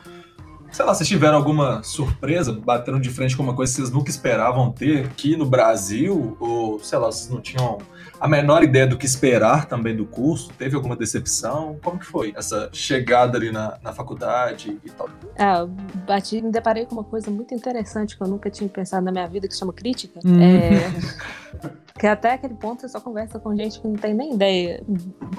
[0.70, 4.10] sei lá, vocês tiveram alguma surpresa, bateram de frente com uma coisa que vocês nunca
[4.10, 6.36] esperavam ter aqui no Brasil?
[6.38, 7.78] Ou, sei lá, vocês não tinham
[8.20, 10.50] a menor ideia do que esperar também do curso?
[10.58, 11.78] Teve alguma decepção?
[11.82, 15.08] Como que foi essa chegada ali na, na faculdade e tal?
[15.38, 15.68] Ah, eu
[16.06, 19.26] bati, me deparei com uma coisa muito interessante que eu nunca tinha pensado na minha
[19.26, 20.20] vida, que se chama crítica.
[20.24, 20.40] Hum.
[20.40, 24.82] É, que até aquele ponto você só conversa com gente que não tem nem ideia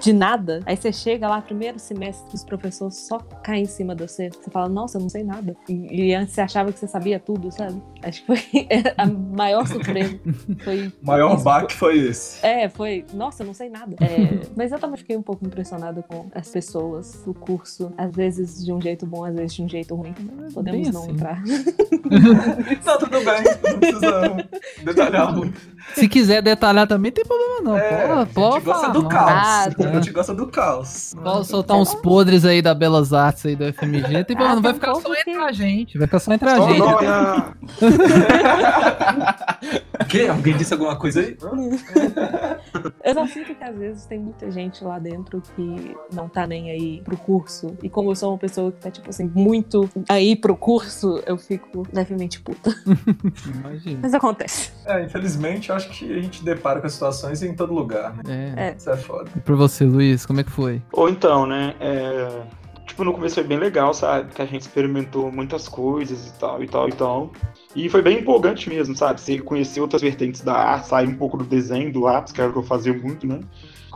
[0.02, 0.60] de nada.
[0.65, 4.30] Aí você chega lá, primeiro semestre, os professores só caem em cima de você.
[4.30, 5.56] Você fala, nossa, eu não sei nada.
[5.70, 7.82] E, e antes você achava que você sabia tudo, sabe?
[8.04, 8.67] Acho que foi
[8.98, 10.20] a maior surpresa.
[10.63, 11.43] Foi O maior isso.
[11.43, 12.46] baque foi esse.
[12.46, 13.06] É, foi.
[13.13, 13.96] Nossa, eu não sei nada.
[14.02, 17.91] É, mas eu também fiquei um pouco impressionada com as pessoas, o curso.
[17.98, 20.13] Às vezes de um jeito bom, às vezes de um jeito ruim.
[20.54, 21.12] Podemos Bem não assim.
[21.12, 21.43] entrar.
[21.43, 24.48] Não, tudo bem, não precisa
[24.84, 25.60] detalhar muito.
[25.93, 27.77] Se quiser detalhar também, tem problema não.
[27.77, 28.33] É, a gente
[28.63, 29.31] gosta do caos.
[29.31, 31.15] Ah, A gente gosta do caos.
[31.21, 34.23] Pode soltar uns podres aí da Belas Artes aí do FMG.
[34.25, 35.97] Tem problema, Ah, não vai um ficar só entre a gente.
[35.97, 36.81] Vai ficar só entre a Só gente.
[39.99, 40.27] O quê?
[40.29, 41.38] Alguém disse alguma coisa aí?
[43.03, 46.71] Eu só sinto que às vezes tem muita gente lá dentro que não tá nem
[46.71, 47.75] aí pro curso.
[47.83, 51.38] E como eu sou uma pessoa que tá, tipo assim, muito aí pro curso, eu
[51.38, 52.73] fico levemente puta.
[53.60, 53.99] Imagina.
[54.01, 54.71] Mas acontece.
[54.86, 58.54] É, infelizmente, eu acho que a gente depara com as situações em todo lugar, né?
[58.56, 58.67] É.
[58.69, 58.76] É.
[58.76, 59.30] Isso é foda.
[59.36, 60.82] E pra você, Luiz, como é que foi?
[60.91, 61.76] Ou então, né?
[61.80, 62.43] é,
[62.88, 64.34] Tipo, no começo foi bem legal, sabe?
[64.34, 67.32] Que a gente experimentou muitas coisas e tal, e tal, e tal.
[67.76, 69.19] E foi bem empolgante mesmo, sabe?
[69.19, 72.50] Você conhecer outras vertentes da arte, sair um pouco do desenho, do lápis, que era
[72.50, 73.41] o que eu fazia muito, né?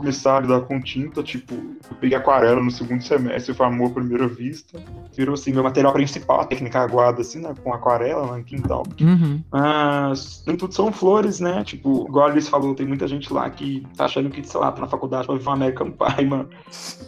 [0.02, 3.94] Começar a lidar com tinta, tipo, eu peguei aquarela no segundo semestre, foi amor à
[3.94, 4.82] primeira vista.
[5.16, 7.54] Virou, assim, meu material principal, a técnica aguada, assim, né?
[7.62, 8.82] Com aquarela lá em quintal.
[9.00, 9.40] Uhum.
[9.52, 11.62] Mas nem tudo são flores, né?
[11.62, 14.72] Tipo, igual a Alice falou, tem muita gente lá que tá achando que, sei lá,
[14.72, 16.50] tá na faculdade pra viver um American Pie, mano.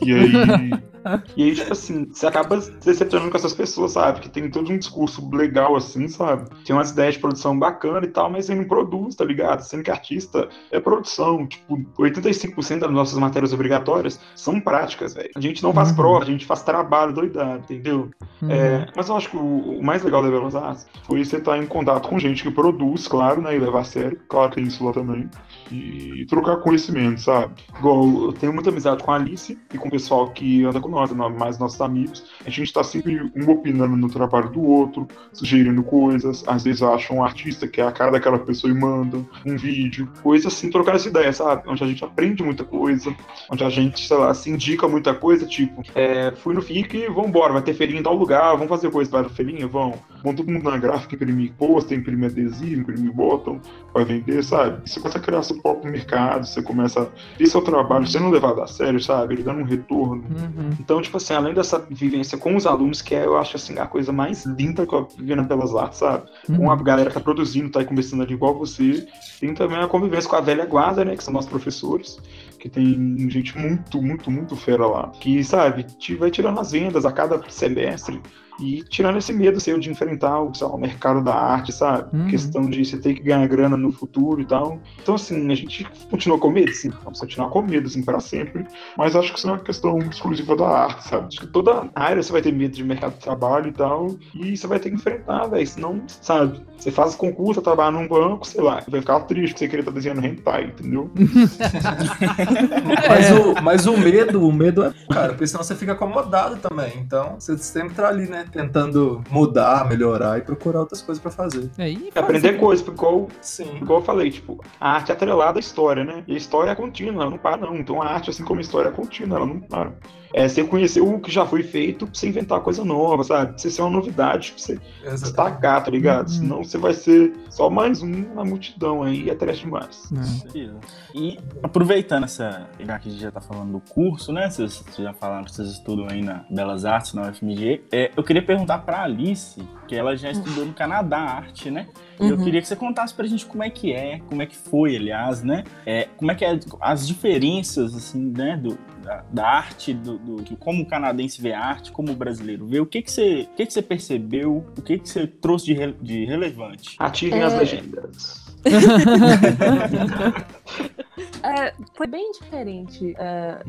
[0.00, 0.70] E aí.
[1.36, 4.20] e aí, tipo assim, você acaba se decepcionando com essas pessoas, sabe?
[4.20, 6.48] Que tem todo um discurso legal, assim, sabe?
[6.64, 9.60] Tem umas ideias de produção bacana e tal, mas ele não produz, tá ligado?
[9.62, 11.46] Sendo que artista é produção.
[11.46, 15.30] Tipo, 85% das nossas matérias obrigatórias são práticas, velho.
[15.36, 15.96] A gente não faz Uhum.
[15.96, 18.10] prova, a gente faz trabalho doidado, entendeu?
[18.42, 18.50] Uhum.
[18.50, 21.58] É, mas eu acho que o, o mais legal da Belas Artes foi você estar
[21.58, 23.54] em contato com gente que produz, claro, né?
[23.54, 25.28] E levar a sério, claro que tem isso lá também.
[25.70, 27.54] E trocar conhecimento, sabe?
[27.78, 30.88] Igual eu tenho muita amizade com a Alice e com o pessoal que anda com
[30.94, 32.24] nós, mais nossos amigos.
[32.46, 36.44] A gente tá sempre um opinando no trabalho do outro, sugerindo coisas.
[36.46, 40.08] Às vezes acha um artista que é a cara daquela pessoa e manda um vídeo,
[40.22, 41.62] coisa assim, trocar essa ideia, sabe?
[41.66, 43.14] Onde a gente aprende muita coisa,
[43.50, 47.52] onde a gente, sei lá, se indica muita coisa, tipo, é, fui no FIC vambora,
[47.52, 49.94] vai ter feirinha em tal lugar, vamos fazer coisa para a feirinha, vão.
[50.22, 53.60] Vão todo mundo na gráfica imprimir pôster, imprimir adesivo, imprimir bottom,
[53.92, 54.88] vai vender, sabe?
[54.88, 57.06] Você começa a criar seu próprio mercado, você começa a
[57.38, 59.34] ver seu trabalho sendo levado a sério, sabe?
[59.34, 60.24] Ele dando um retorno.
[60.24, 60.70] Uhum.
[60.84, 63.86] Então, tipo assim, além dessa vivência com os alunos, que é, eu acho, assim, a
[63.86, 66.28] coisa mais linda que eu vivi na Belas Artes, sabe?
[66.58, 69.08] Com a galera que tá produzindo, tá aí conversando ali igual você.
[69.40, 71.16] Tem também a convivência com a velha guarda, né?
[71.16, 72.18] Que são nossos professores.
[72.64, 75.12] Que tem gente muito, muito, muito fera lá.
[75.20, 78.22] Que, sabe, te vai tirando as vendas a cada semestre.
[78.60, 82.16] E tirando esse medo seu de enfrentar o, lá, o mercado da arte, sabe?
[82.16, 82.28] Uhum.
[82.28, 84.78] Questão de você ter que ganhar grana no futuro e tal.
[85.02, 86.90] Então, assim, a gente continua com medo, sim.
[87.02, 88.64] Vamos continuar com medo, assim, para sempre.
[88.96, 91.26] Mas acho que isso não é uma questão exclusiva da arte, sabe?
[91.26, 94.14] Acho que toda área você vai ter medo de mercado de trabalho e tal.
[94.34, 95.66] E você vai ter que enfrentar, velho.
[95.66, 96.60] Senão, sabe?
[96.78, 98.82] Você faz concurso, trabalha num banco, sei lá.
[98.86, 101.10] Vai ficar triste que você queria estar desenhando hentai, entendeu?
[103.08, 106.92] Mas, o, mas o medo, o medo é, cara, porque senão você fica acomodado também.
[106.96, 111.70] Então, você sempre tá ali, né, tentando mudar, melhorar e procurar outras coisas pra fazer.
[111.78, 113.76] É, e É aprender coisas, porque igual, Sim.
[113.80, 116.22] igual eu falei, tipo, a arte é atrelada à história, né?
[116.26, 117.76] E a história é contínua, ela não para, não.
[117.76, 119.92] Então a arte, assim como a história é contínua, ela não para.
[120.36, 123.50] É você conhecer o que já foi feito pra você inventar coisa nova, sabe?
[123.50, 126.26] Pra você ser uma novidade, pra você destacar, tá ligado?
[126.26, 126.34] Uhum.
[126.34, 130.12] Senão você vai ser só mais um na multidão aí, é trash demais.
[130.12, 130.70] É.
[131.14, 134.50] E aproveitando essa, já que a gente já tá falando do curso, né?
[134.50, 137.84] Vocês já falaram que vocês estudam aí na Belas Artes, na UFMG.
[137.92, 141.86] É, eu queria perguntar pra Alice, que ela já estudou no Canadá arte, né?
[142.20, 142.44] E eu Uhum.
[142.44, 145.42] queria que você contasse pra gente como é que é, como é que foi, aliás,
[145.42, 145.64] né?
[145.84, 150.56] É, como é que é as diferenças, assim, né, do, da, da arte, do, do-
[150.56, 152.80] como o canadense vê a arte, como o brasileiro vê.
[152.80, 155.74] O que que você, o que que você percebeu, o que que você trouxe de,
[155.74, 156.96] re- de relevante?
[156.98, 157.44] Ativem É.
[157.44, 158.44] as legendas.
[161.42, 163.62] É, foi bem diferente é,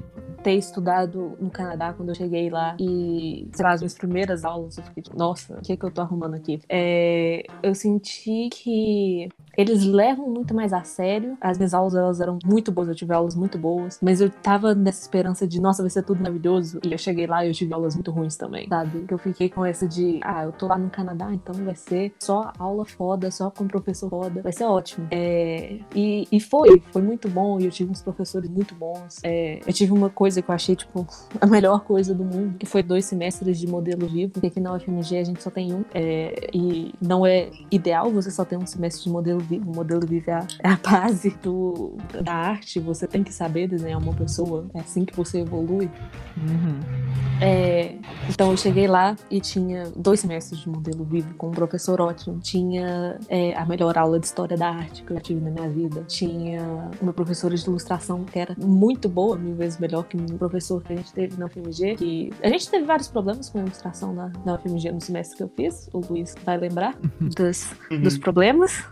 [0.43, 4.77] ter estudado no Canadá quando eu cheguei lá e, sei lá, as minhas primeiras aulas
[4.77, 6.61] eu fiquei tipo, nossa, o que, é que eu tô arrumando aqui?
[6.69, 11.37] É, eu senti que eles levam muito mais a sério.
[11.39, 14.75] As minhas aulas elas eram muito boas, eu tive aulas muito boas, mas eu tava
[14.75, 16.79] nessa esperança de, nossa, vai ser tudo maravilhoso.
[16.83, 19.05] E eu cheguei lá e eu tive aulas muito ruins também, sabe?
[19.05, 22.13] Que eu fiquei com essa de, ah, eu tô lá no Canadá, então vai ser
[22.19, 25.07] só aula foda, só com professor foda, vai ser ótimo.
[25.11, 27.59] É, e, e foi, foi muito bom.
[27.59, 29.19] E eu tive uns professores muito bons.
[29.21, 31.05] É, eu tive uma coisa que eu achei, tipo,
[31.39, 34.73] a melhor coisa do mundo, que foi dois semestres de modelo vivo, porque aqui na
[34.73, 35.83] UFMG a gente só tem um.
[35.93, 39.69] é, e não é ideal você só ter um semestre de modelo vivo.
[39.69, 42.79] O modelo vivo é a, é a base do, da arte.
[42.79, 44.65] Você tem que saber desenhar uma pessoa.
[44.73, 45.89] É assim que você evolui.
[46.37, 46.79] Uhum.
[47.41, 47.95] É,
[48.29, 52.39] então eu cheguei lá e tinha dois semestres de modelo vivo com um professor ótimo.
[52.39, 55.69] Tinha é, a melhor aula de história da arte que eu já tive na minha
[55.69, 56.03] vida.
[56.07, 56.63] Tinha
[57.01, 60.93] uma professora de ilustração que era muito boa, mil vezes melhor que um professor que
[60.93, 61.95] a gente teve na UFMG.
[61.95, 65.43] Que a gente teve vários problemas com a ilustração na, na UFMG no semestre que
[65.43, 65.89] eu fiz.
[65.93, 68.83] O Luiz vai lembrar dos, dos problemas.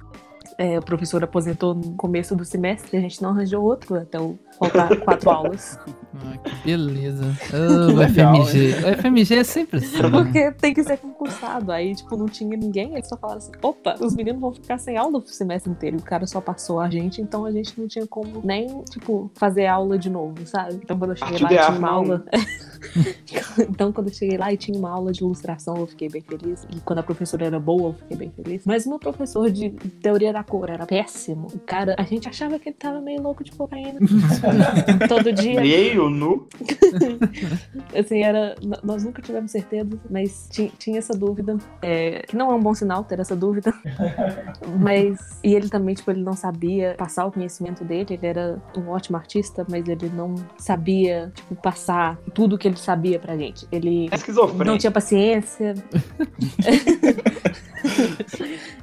[0.57, 4.19] É, o professor aposentou no começo do semestre e a gente não arranjou outro até
[4.19, 5.79] o faltar quatro aulas.
[6.15, 7.25] Ah, que beleza.
[7.51, 8.73] Ah, o legal, FMG.
[8.75, 10.01] O FMG é sempre assim.
[10.01, 10.09] né?
[10.09, 11.71] Porque tem que ser concursado.
[11.71, 12.93] Aí, tipo, não tinha ninguém.
[12.93, 15.97] Eles só falaram assim: opa, os meninos vão ficar sem aula o semestre inteiro.
[15.97, 19.31] E o cara só passou a gente, então a gente não tinha como nem, tipo,
[19.35, 20.75] fazer aula de novo, sabe?
[20.83, 22.25] Então quando eu cheguei lá, tinha uma aula.
[23.69, 26.65] então quando eu cheguei lá e tinha uma aula de ilustração, eu fiquei bem feliz.
[26.75, 28.63] E quando a professora era boa, eu fiquei bem feliz.
[28.65, 29.69] Mas o meu professor de
[30.01, 31.47] teoria da cor era péssimo.
[31.53, 33.99] O cara, a gente achava que ele tava meio louco de cocaína.
[35.07, 35.61] Todo dia.
[35.61, 36.47] Meio nu.
[37.97, 38.55] Assim, era.
[38.83, 41.57] Nós nunca tivemos certeza, mas ti- tinha essa dúvida.
[41.81, 43.73] é, que não é um bom sinal ter essa dúvida.
[44.79, 45.39] mas.
[45.43, 48.13] E ele também, tipo, ele não sabia passar o conhecimento dele.
[48.13, 53.19] Ele era um ótimo artista, mas ele não sabia, tipo, passar tudo que ele sabia
[53.19, 53.67] pra gente.
[53.71, 54.17] Ele É
[54.65, 55.73] não tinha paciência.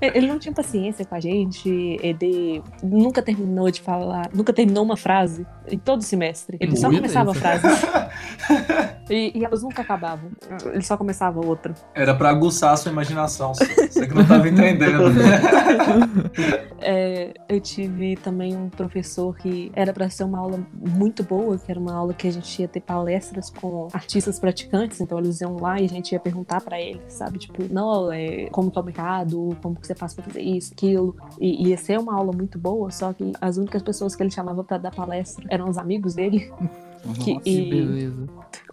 [0.00, 1.68] ele não tinha paciência com a gente.
[2.02, 6.56] Ele nunca terminou de falar, nunca terminou uma frase em todo o semestre.
[6.60, 7.02] Ele só Beleza.
[7.02, 7.70] começava frases.
[9.10, 10.30] E, e elas nunca acabavam.
[10.66, 11.74] Ele só começava outra.
[11.92, 13.52] Era pra aguçar a sua imaginação.
[13.52, 13.64] só.
[13.64, 15.02] Você que não tava entendendo.
[16.82, 21.70] É, eu tive também um professor que era para ser uma aula muito boa, que
[21.70, 25.56] era uma aula que a gente ia ter palestras com artistas praticantes, então eles iam
[25.56, 27.38] lá e a gente ia perguntar para eles, sabe?
[27.38, 31.16] Tipo, não, é, como tá o mercado, como que você faz pra fazer isso, aquilo.
[31.40, 34.62] E ia ser uma aula muito boa, só que as únicas pessoas que ele chamava
[34.64, 36.50] para dar palestra eram os amigos dele.
[37.24, 38.28] Que- Que e- beleza.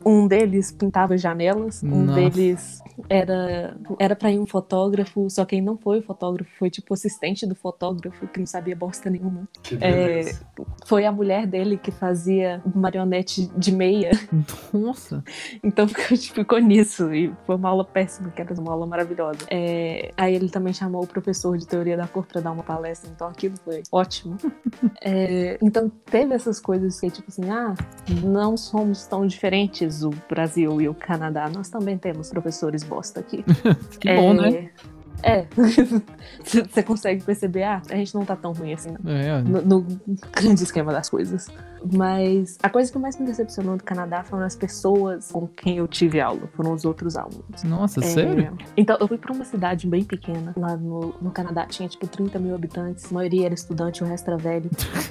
[0.08, 2.15] Um deles pintava janelas, um Nossa.
[2.15, 6.88] deles era era para ir um fotógrafo, só quem não foi o fotógrafo foi tipo
[6.91, 9.48] o assistente do fotógrafo que não sabia bosta nenhuma.
[9.62, 10.34] Que É,
[10.86, 14.12] foi a mulher dele que fazia marionete de meia,
[14.74, 15.22] Nossa.
[15.62, 19.39] então ficou, ficou nisso e foi uma aula péssima, que era uma aula maravilhosa.
[19.50, 23.12] É, aí ele também chamou o professor de teoria da cor para dar uma palestra,
[23.13, 24.38] então aquilo foi ótimo.
[25.02, 27.74] É, então teve essas coisas que tipo assim, ah,
[28.24, 33.43] não somos tão diferentes o Brasil e o Canadá, nós também temos professores bosta aqui.
[33.99, 34.69] Que bom, né?
[35.23, 35.47] É.
[36.43, 39.12] Você consegue perceber, ah, a gente não tá tão ruim assim, não.
[39.12, 39.86] É, No, no
[40.31, 41.47] grande esquema das coisas.
[41.93, 45.87] Mas a coisa que mais me decepcionou do Canadá foram as pessoas com quem eu
[45.87, 47.63] tive aula, foram os outros alunos.
[47.63, 48.57] Nossa, É, sério?
[48.75, 52.39] Então, eu fui pra uma cidade bem pequena, lá no, no Canadá, tinha tipo 30
[52.39, 54.69] mil habitantes, a maioria era estudante, o resto era velho.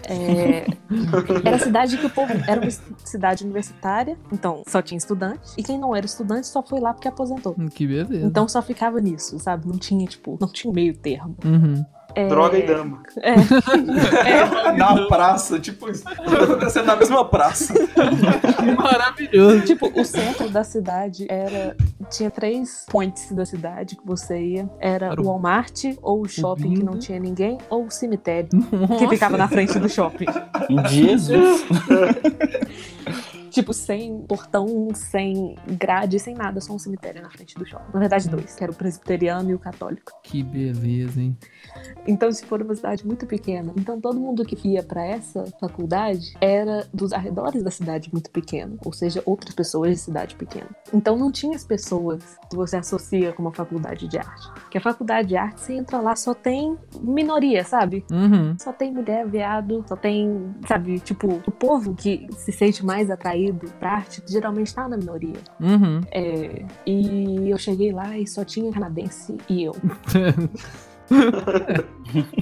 [0.09, 0.66] É,
[1.44, 2.33] era cidade que o povo.
[2.46, 2.70] Era uma
[3.05, 7.09] cidade universitária, então só tinha estudante, e quem não era estudante só foi lá porque
[7.09, 7.55] aposentou.
[7.74, 8.26] Que beleza.
[8.26, 9.66] Então só ficava nisso, sabe?
[9.66, 11.37] Não tinha, tipo, não tinha um meio termo.
[11.44, 11.85] Uhum.
[12.16, 13.02] É, Droga e dama.
[14.75, 16.02] Na praça, tipo isso.
[16.25, 17.75] Tudo acontecendo na mesma praça.
[17.75, 19.67] Que maravilhoso.
[19.67, 21.77] Tipo, o centro da cidade era.
[22.10, 24.71] Tinha três points da cidade que você ia.
[24.81, 29.08] Era o Walmart, ou o shopping que não tinha ninguém, ou o cemitério que Nossa.
[29.08, 30.27] ficava na frente do shopping.
[30.88, 31.67] Jesus.
[33.57, 37.90] Tipo, sem portão, sem grade, sem nada, só um cemitério na frente do shopping.
[37.94, 40.13] Na verdade, dois, que era o presbiteriano e o católico.
[40.23, 41.35] Que beleza, hein?
[42.07, 46.35] Então, se for uma cidade muito pequena, então todo mundo que ia pra essa faculdade
[46.38, 50.69] era dos arredores da cidade muito pequena, ou seja, outras pessoas de cidade pequena.
[50.92, 54.50] Então não tinha as pessoas que você associa com uma faculdade de arte.
[54.52, 58.04] Porque a faculdade de arte, você entra lá, só tem minoria, sabe?
[58.13, 58.54] Uhum.
[58.59, 63.46] Só tem mulher, viado, só tem, sabe, tipo, o povo que se sente mais atraído
[63.53, 65.38] pra arte geralmente tá na minoria.
[65.61, 66.01] Uhum.
[66.11, 69.75] É, e eu cheguei lá e só tinha canadense e eu.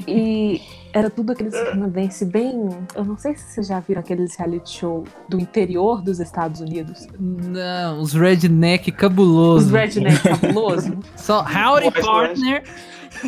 [0.07, 0.61] E
[0.95, 2.69] era tudo aqueles canadense bem.
[2.95, 7.07] Eu não sei se vocês já viram aqueles reality show do interior dos Estados Unidos.
[7.19, 9.67] Não, os redneck cabuloso.
[9.67, 10.97] Os redneck cabuloso.
[11.17, 12.63] Só howdy partner.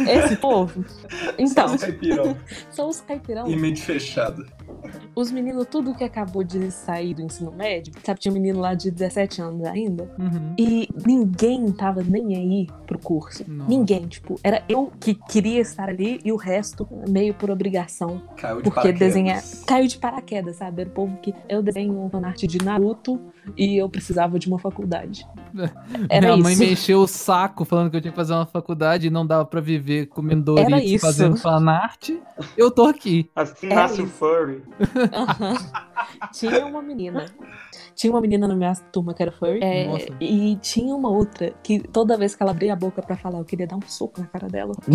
[0.09, 0.85] Esse povo.
[1.39, 2.37] Então, Só caipirão.
[2.71, 3.49] são os caipirão.
[3.49, 4.45] E mente fechada.
[5.15, 8.75] Os meninos, tudo que acabou de sair do ensino médio, sabe, tinha um menino lá
[8.75, 10.05] de 17 anos ainda.
[10.19, 10.55] Uhum.
[10.59, 13.45] E ninguém tava nem aí pro curso.
[13.49, 13.71] Nossa.
[13.71, 18.23] Ninguém, tipo, era eu que queria estar ali e o resto meio por obrigação.
[18.37, 18.99] Caiu de Porque paraquedas.
[19.01, 19.43] desenhar.
[19.67, 20.83] Caiu de paraquedas, sabe?
[20.83, 23.21] Era o povo que eu desenho um fanart de Naruto
[23.57, 25.27] e eu precisava de uma faculdade.
[26.09, 26.63] Era Minha mãe isso.
[26.63, 29.45] me encheu o saco falando que eu tinha que fazer uma faculdade e não dava
[29.45, 31.07] pra viver comendo Era Doritos isso.
[31.07, 32.11] fazendo fanart.
[32.57, 33.31] Eu tô aqui.
[33.37, 34.63] Assim É nasce o furry.
[35.13, 35.55] Aham.
[36.33, 37.27] tinha uma menina.
[37.95, 39.61] Tinha uma menina na minha turma que era furry.
[39.63, 43.39] é, e tinha uma outra que toda vez que ela abria a boca pra falar,
[43.39, 44.75] eu queria dar um soco na cara dela.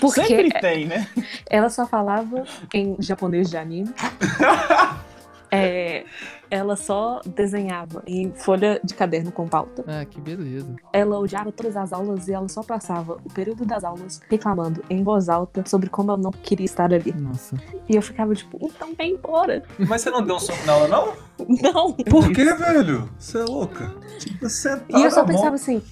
[0.00, 1.06] Porque Sempre tem, né?
[1.48, 2.42] ela só falava
[2.74, 3.90] em japonês de anime.
[5.52, 6.04] É,
[6.50, 9.84] ela só desenhava em folha de caderno com pauta.
[9.86, 10.74] Ah, que beleza.
[10.92, 15.02] Ela odiava todas as aulas e ela só passava o período das aulas reclamando em
[15.04, 17.12] voz alta sobre como ela não queria estar ali.
[17.12, 17.56] Nossa.
[17.88, 19.62] E eu ficava tipo, então vem embora.
[19.78, 21.12] Mas você não deu um soco nela, não?
[21.48, 21.92] Não.
[21.92, 23.08] Por que, velho?
[23.18, 23.92] Você é louca?
[24.18, 25.34] Tipo, sentar E eu só na mão.
[25.34, 25.82] pensava assim,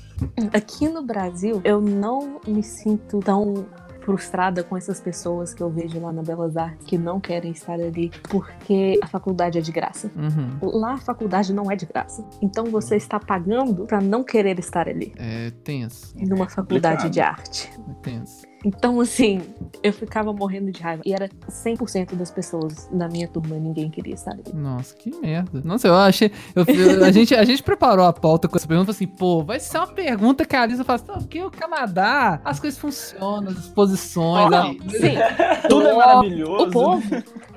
[0.52, 3.66] aqui no Brasil, eu não me sinto tão
[4.00, 7.74] frustrada com essas pessoas que eu vejo lá na Belas Artes que não querem estar
[7.74, 10.10] ali porque a faculdade é de graça.
[10.16, 10.58] Uhum.
[10.80, 12.24] Lá a faculdade não é de graça.
[12.42, 16.14] Então você está pagando pra não querer estar ali É tenso.
[16.16, 17.10] numa faculdade complicado.
[17.12, 17.70] de arte.
[17.88, 18.49] É tenso.
[18.64, 19.40] Então, assim,
[19.82, 21.02] eu ficava morrendo de raiva.
[21.06, 24.42] E era 100% das pessoas da minha turma, ninguém queria estar ali.
[24.52, 25.62] Nossa, que merda.
[25.64, 26.30] Nossa, eu achei.
[26.54, 29.58] eu- eu- a, gente, a gente preparou a pauta com essa pergunta assim, pô, vai
[29.58, 33.56] ser uma pergunta que a Alisa fala assim, porque o Canadá, as coisas funcionam, as
[33.58, 34.50] exposições.
[34.50, 35.14] Não, a- sim.
[35.68, 36.64] Tudo é maravilhoso.
[36.66, 37.02] O povo.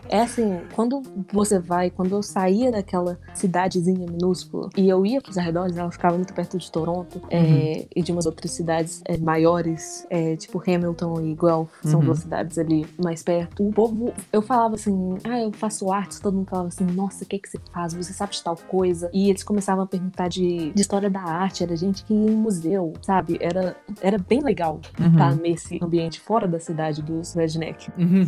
[0.10, 1.02] É assim, quando
[1.32, 6.16] você vai, quando eu saía daquela cidadezinha minúscula e eu ia pros arredores, ela ficava
[6.16, 11.22] muito perto de Toronto é, e de umas outras cidades é, maiores, é, tipo Hamilton
[11.22, 12.06] e Guelph, são Uhum.
[12.08, 13.66] duas cidades ali mais perto.
[13.68, 17.28] O povo, eu falava assim, ah, eu faço artes, todo mundo falava assim, nossa, o
[17.28, 17.94] que, que você faz?
[17.94, 19.10] Você sabe de tal coisa?
[19.14, 22.36] E eles começavam a perguntar de, de história da arte, era gente que ia em
[22.36, 23.38] museu, sabe?
[23.42, 25.08] Era, era bem legal Uhum.
[25.12, 27.90] estar nesse ambiente fora da cidade dos redneck.
[27.98, 28.24] Uhum.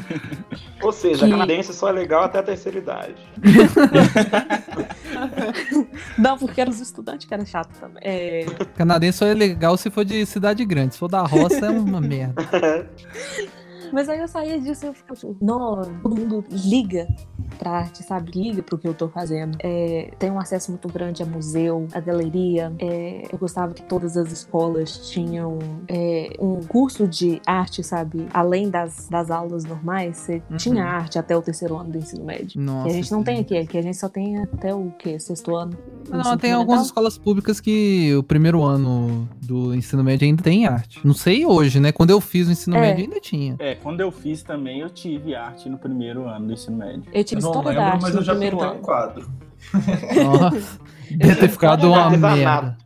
[0.90, 3.14] Ou seja, Que- canadense só é legal até a terceira idade.
[6.18, 8.02] Não, porque eram os estudantes que era chato também.
[8.04, 8.44] É,
[8.76, 10.94] Canadense só é legal se for de cidade grande.
[10.94, 12.42] Se for da roça, é uma merda.
[13.92, 17.06] Mas aí eu saía disso e eu ficava tipo, não, todo mundo liga
[17.58, 18.30] pra arte, sabe?
[18.32, 19.58] Liga pro que eu tô fazendo.
[19.62, 22.72] É, tem um acesso muito grande a museu, a galeria.
[22.78, 28.26] É, eu gostava que todas as escolas tinham é, um curso de arte, sabe?
[28.32, 30.56] Além das, das aulas normais, você Uhum.
[30.56, 32.60] tinha arte até o terceiro ano do ensino médio.
[32.60, 32.84] Nossa.
[32.84, 33.42] que a gente não tem sim.
[33.42, 35.18] aqui, aqui a gente só tem até o quê?
[35.18, 35.76] Sexto ano.
[36.08, 36.58] Não, tem fundamental?
[36.60, 41.00] algumas escolas públicas que o primeiro ano do ensino médio ainda tem arte.
[41.04, 41.92] Não sei hoje, né?
[41.92, 42.80] Quando eu fiz o ensino É.
[42.80, 43.56] médio ainda tinha.
[43.58, 47.04] É, quando eu fiz também, eu tive arte no primeiro ano do ensino médio.
[47.12, 48.74] Eu tive Eu não história da lembro, arte mas no eu já primeiro pintei um
[48.74, 48.82] ano.
[48.82, 49.30] quadro.
[50.24, 50.78] Nossa.
[51.10, 52.76] Deve ter ficado uma merda.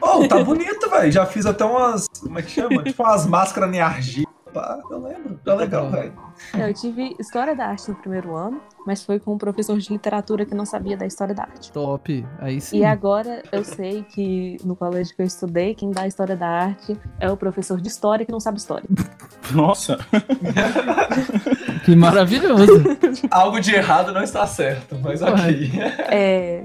[0.00, 1.12] Oh, tá bonito, velho.
[1.12, 2.06] Já fiz até umas.
[2.20, 2.82] Como é que chama?
[2.82, 4.26] tipo umas máscaras em argila.
[4.52, 5.38] Pá, eu lembro.
[5.44, 6.12] Tá legal, velho.
[6.58, 10.44] Eu tive História da Arte no primeiro ano, mas foi com um professor de literatura
[10.44, 11.72] que não sabia da História da Arte.
[11.72, 12.26] Top.
[12.38, 12.78] Aí sim.
[12.78, 16.98] E agora eu sei que no colégio que eu estudei, quem dá História da Arte
[17.18, 18.88] é o professor de História que não sabe História.
[19.52, 19.98] Nossa,
[21.84, 22.82] Que maravilhoso.
[23.30, 25.70] Algo de errado não está certo, mas ok.
[26.10, 26.62] É,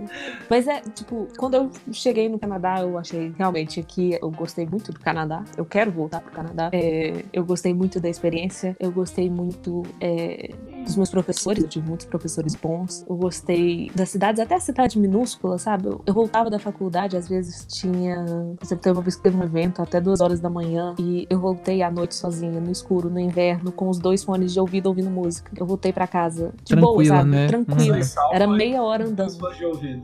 [0.49, 4.91] mas é, tipo, quando eu cheguei no Canadá, eu achei realmente que eu gostei muito
[4.91, 5.43] do Canadá.
[5.55, 6.69] Eu quero voltar pro Canadá.
[6.71, 8.75] É, eu gostei muito da experiência.
[8.80, 9.66] Eu gostei muito
[10.01, 10.49] é,
[10.84, 11.63] dos meus professores.
[11.63, 13.05] Eu tive muitos professores bons.
[13.09, 15.88] Eu gostei das cidades, até a cidade minúscula, sabe?
[15.88, 18.24] Eu, eu voltava da faculdade, às vezes tinha.
[18.57, 21.26] Por exemplo, teve uma vez que teve um evento até duas horas da manhã e
[21.30, 24.88] eu voltei à noite sozinha, no escuro, no inverno, com os dois fones de ouvido
[24.88, 25.51] ouvindo música.
[25.57, 27.30] Eu voltei pra casa de boa, Tranquila, sabe?
[27.30, 27.47] né?
[27.78, 29.28] Sai salvo Era meia hora com andando.
[29.30, 30.03] os fones de ouvido.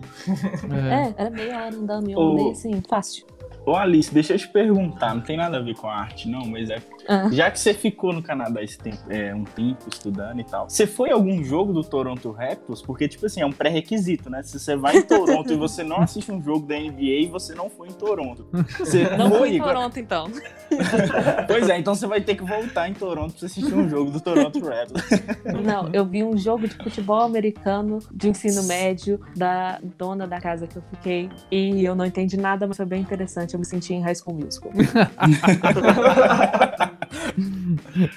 [0.71, 0.93] É.
[1.03, 3.25] É, era meia hora andando e eu andei assim, fácil.
[3.65, 6.45] ô Alice, deixa eu te perguntar, não tem nada a ver com a arte, não,
[6.45, 6.81] mas é.
[7.07, 7.29] Ah.
[7.31, 10.87] Já que você ficou no Canadá esse tempo, é, um tempo estudando e tal, você
[10.87, 12.81] foi a algum jogo do Toronto Raptors?
[12.81, 14.41] Porque, tipo assim, é um pré-requisito, né?
[14.43, 17.69] Se você vai em Toronto e você não assiste um jogo da NBA, você não
[17.69, 18.47] foi em Toronto.
[18.79, 19.61] Você Não foi, em?
[19.61, 20.27] Toronto, então.
[21.47, 24.11] Pois é, então você vai ter que voltar em Toronto pra você assistir um jogo
[24.11, 25.05] do Toronto Raptors.
[25.63, 30.67] Não, eu vi um jogo de futebol americano de ensino médio da dona da casa
[30.67, 33.53] que eu fiquei e eu não entendi nada, mas foi bem interessante.
[33.53, 34.71] Eu me senti em High School Musical.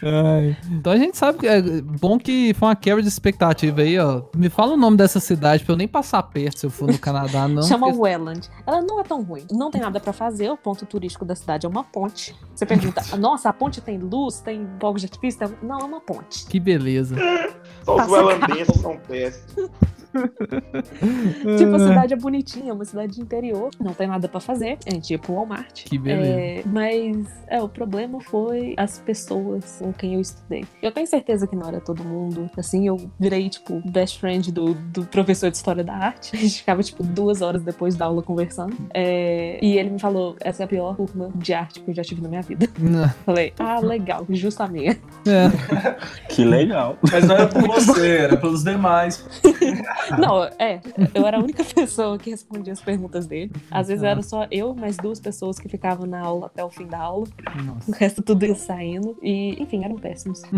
[0.03, 0.57] Ai.
[0.70, 4.22] Então a gente sabe que é bom que foi uma quebra de expectativa aí, ó.
[4.35, 6.99] Me fala o nome dessa cidade pra eu nem passar perto se eu for no
[6.99, 7.62] Canadá, não.
[7.62, 8.49] Chama porque- Welland.
[8.66, 9.45] Ela não é tão ruim.
[9.53, 10.51] Não tem nada pra fazer.
[10.51, 12.35] O ponto turístico da cidade é uma ponte.
[12.55, 15.57] Você pergunta, nossa, a ponte tem luz, tem fogos de artifício?
[15.62, 16.47] Não, é uma ponte.
[16.47, 17.16] Que beleza.
[17.85, 19.70] Só os Passa holandeses são péssimos.
[21.59, 24.79] Tipo, a cidade é bonitinha, é uma cidade de interior, não tem nada pra fazer,
[24.85, 25.85] é tipo Walmart.
[25.85, 26.29] Que beleza.
[26.29, 30.64] É, mas é, o problema foi as pessoas com quem eu estudei.
[30.83, 32.51] Eu tenho certeza que não era todo mundo.
[32.57, 36.35] Assim, eu virei, tipo, best friend do, do professor de História da Arte.
[36.35, 38.77] A gente ficava, tipo, duas horas depois da aula conversando.
[38.93, 42.03] É, e ele me falou, essa é a pior turma de arte que eu já
[42.03, 42.69] tive na minha vida.
[42.79, 43.09] Não.
[43.25, 44.93] Falei, ah, legal, justo a minha.
[45.27, 45.51] É.
[46.29, 46.97] Que legal.
[47.11, 49.25] Mas não era por você, era pelos demais.
[50.19, 50.81] Não, é,
[51.15, 53.51] eu era a única pessoa que respondia as perguntas dele.
[53.71, 56.87] Às vezes era só eu, mais duas pessoas que ficavam na aula até o fim
[56.87, 57.27] da aula.
[57.65, 57.91] Nossa.
[57.91, 59.17] O resto tudo ia saindo.
[59.23, 60.43] E, enfim, eram péssimos.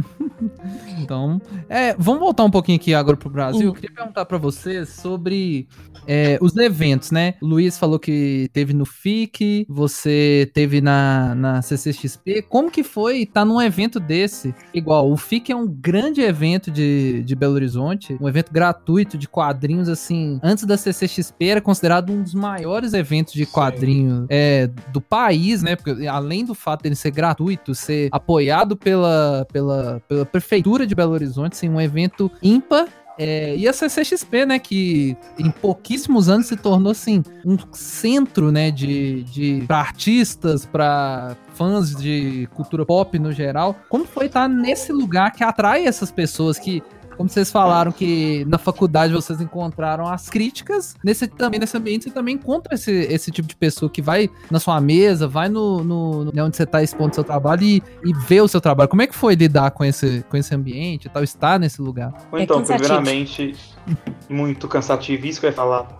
[1.01, 3.63] Então, é, vamos voltar um pouquinho aqui agora pro Brasil.
[3.63, 3.75] Eu Uhum.
[3.75, 5.69] queria perguntar pra vocês sobre
[6.07, 7.35] é, os eventos, né?
[7.41, 12.43] O Luiz falou que teve no FIC, você teve na, na CCXP.
[12.43, 14.55] Como que foi estar num evento desse?
[14.73, 19.29] Igual, o FIC é um grande evento de, de Belo Horizonte, um evento gratuito de
[19.39, 20.41] quadrinhos, assim.
[20.43, 23.53] Antes da CCXP era considerado um dos maiores eventos de Sim.
[23.53, 25.77] quadrinhos é, do país, né?
[25.77, 31.13] Porque além do fato dele ser gratuito, ser apoiado pela, pela, pela prefeitura de Belo
[31.13, 32.89] Horizonte, assim, um evento ímpar.
[33.17, 38.71] É, e a CCXP, né, que em pouquíssimos anos se tornou, assim, um centro, né,
[38.71, 43.77] de, de para artistas, para fãs de cultura pop no geral.
[43.89, 46.81] Como foi estar nesse lugar que atrai essas pessoas que
[47.19, 52.11] como vocês falaram que na faculdade vocês encontraram as críticas, nesse também nesse ambiente você
[52.11, 56.25] também encontra esse, esse tipo de pessoa que vai na sua mesa, vai no, no,
[56.25, 58.89] no- onde você está expondo seu trabalho e, e vê o seu trabalho.
[58.89, 62.13] Como é que foi lidar com esse, com esse ambiente e tal, estar nesse lugar?
[62.33, 62.89] É então, cansativo.
[62.89, 63.55] primeiramente,
[64.31, 65.99] muito cansativo, isso que eu ia falar.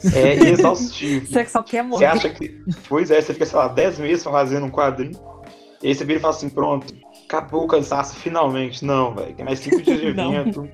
[0.14, 1.26] É exaustivo.
[1.26, 2.06] Você só quer Você morrer.
[2.06, 2.62] acha que.
[2.88, 5.18] Pois é, você fica, sei lá, 10 meses fazendo um quadrinho.
[5.82, 6.94] E aí você vira e fala assim: pronto,
[7.28, 8.84] acabou o cansaço finalmente.
[8.84, 9.34] Não, velho.
[9.44, 10.68] Mais cinco dias de evento.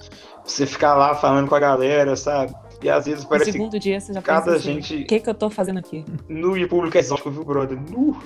[0.44, 2.54] Você ficar lá falando com a galera, sabe?
[2.82, 5.18] E às vezes No parece que segundo dia você já cada assim, gente- o que
[5.20, 6.04] que eu tô fazendo aqui?
[6.28, 7.78] no e público é exótico, viu, brother?
[7.90, 8.16] Nu.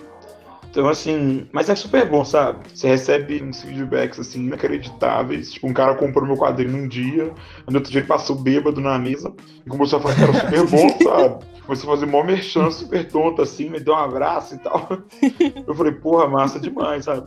[0.71, 2.59] Então, assim, mas é super bom, sabe?
[2.75, 5.53] Você recebe uns feedbacks, assim, inacreditáveis.
[5.53, 7.33] Tipo, um cara comprou meu quadrinho num dia,
[7.69, 9.33] no outro dia ele passou bêbado na mesa
[9.65, 11.45] e começou a falar que era super bom, sabe?
[11.65, 14.89] Começou a fazer mó merchan super tonto, assim, me deu um abraço e tal.
[15.67, 17.27] Eu falei, porra, massa demais, sabe?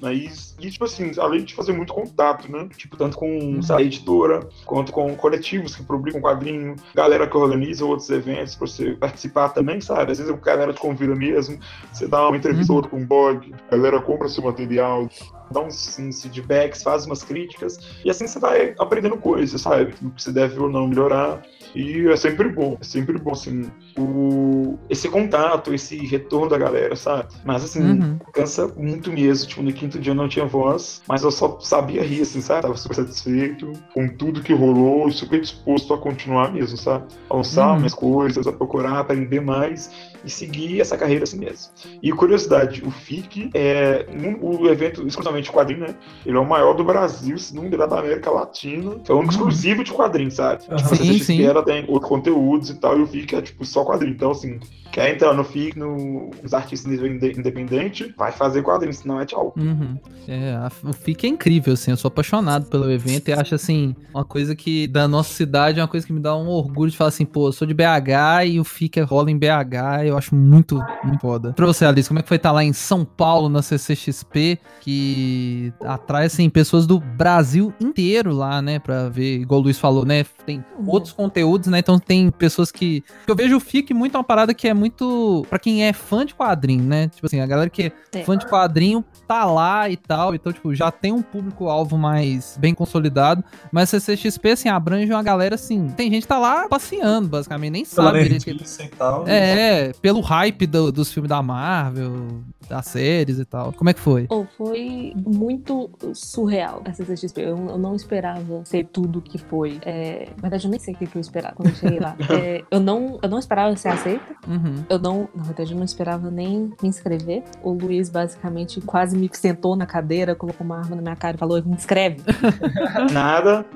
[0.00, 2.68] Mas, e tipo assim, além de fazer muito contato, né?
[2.76, 7.84] Tipo, tanto com lá, a editora, quanto com coletivos que publicam quadrinho, galera que organiza
[7.84, 10.12] outros eventos pra você participar também, sabe?
[10.12, 11.58] Às vezes a galera te convida mesmo,
[11.92, 15.08] você dá uma entrevista ou outra com um blog, a galera compra seu material,
[15.50, 19.94] dá uns, uns feedbacks, faz umas críticas, e assim você vai aprendendo coisas, sabe?
[20.02, 21.42] O que você deve ou não melhorar.
[21.74, 23.70] E é sempre bom, é sempre bom, assim.
[23.98, 24.78] O...
[24.88, 27.28] esse contato, esse retorno da galera, sabe?
[27.44, 28.18] Mas assim, Uhum.
[28.32, 29.48] cansa muito mesmo.
[29.48, 32.62] Tipo, no quinto dia eu não tinha voz, mas eu só sabia rir, assim, sabe?
[32.62, 37.06] Tava super satisfeito com tudo que rolou e super disposto a continuar mesmo, sabe?
[37.28, 37.76] A lançar Uhum.
[37.78, 39.90] minhas coisas, a procurar, aprender mais
[40.24, 41.72] e seguir essa carreira assim mesmo.
[42.02, 45.94] E curiosidade, o FIC é um- o evento exclusivamente de quadrinho, né?
[46.26, 48.96] Ele é o maior do Brasil, se não me engano, da América Latina.
[49.08, 50.62] É um exclusivo de quadrinho, sabe?
[50.62, 51.36] Tipo, Sim, sim.
[51.60, 54.12] Ela tem outros conteúdos e tal, e o FIC é tipo só quadrinho.
[54.14, 54.58] Então, assim,
[54.90, 59.26] quer entrar no FIC, no, nos artistas nível inde- independente, vai fazer quadrinho, senão é
[59.26, 59.54] tchau.
[59.56, 59.96] Uhum.
[60.26, 63.94] É, a- o FIC é incrível, assim, eu sou apaixonado pelo evento e acho, assim,
[64.12, 66.96] uma coisa que, da nossa cidade, é uma coisa que me dá um orgulho de
[66.96, 70.34] falar assim, pô, eu sou de BH e o FIC rola em BH, eu acho
[70.34, 71.52] muito, muito foda.
[71.52, 75.72] Pra você, Alice, como é que foi estar lá em São Paulo, na CCXP, que
[75.84, 80.24] atrai, assim, pessoas do Brasil inteiro lá, né, pra ver, igual o Luiz falou, né,
[80.46, 83.02] tem outros conteúdos, né, então tem pessoas que...
[83.26, 86.34] eu vejo o FIC muito uma parada que é muito, pra quem é fã de
[86.34, 88.22] quadrinho, né, tipo assim, a galera que É.
[88.22, 92.74] fã de quadrinho tá lá e tal, então, tipo, já tem um público-alvo mais bem
[92.74, 93.42] consolidado,
[93.72, 97.70] mas a CCXP, assim, abrange uma galera, assim, tem gente que tá lá passeando, basicamente,
[97.72, 99.24] nem Pela sabe que- e tal.
[99.26, 103.72] É, pelo hype do- dos filmes da Marvel, das séries e tal.
[103.72, 104.26] Como é que foi?
[104.28, 107.40] Ou foi muito surreal essa CXP.
[107.40, 109.78] Eu, eu não esperava ser tudo que foi.
[109.82, 112.16] É, na verdade, eu nem sei o que, que eu esperava quando eu cheguei lá.
[112.30, 114.24] É, eu, não, eu não esperava ser aceita.
[114.46, 114.84] Uhum.
[114.88, 117.42] Eu não, na verdade, eu não esperava nem me inscrever.
[117.62, 121.38] O Luiz basicamente quase me sentou na cadeira, colocou uma arma na minha cara e
[121.38, 122.22] falou: me inscreve.
[123.12, 123.64] Nada.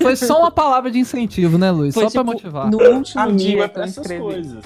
[0.00, 1.94] Foi só uma palavra de incentivo, né, Luiz?
[1.94, 2.70] Foi, só pra tipo, motivar.
[2.70, 4.64] No último Amigo dia é pra eu essas coisas.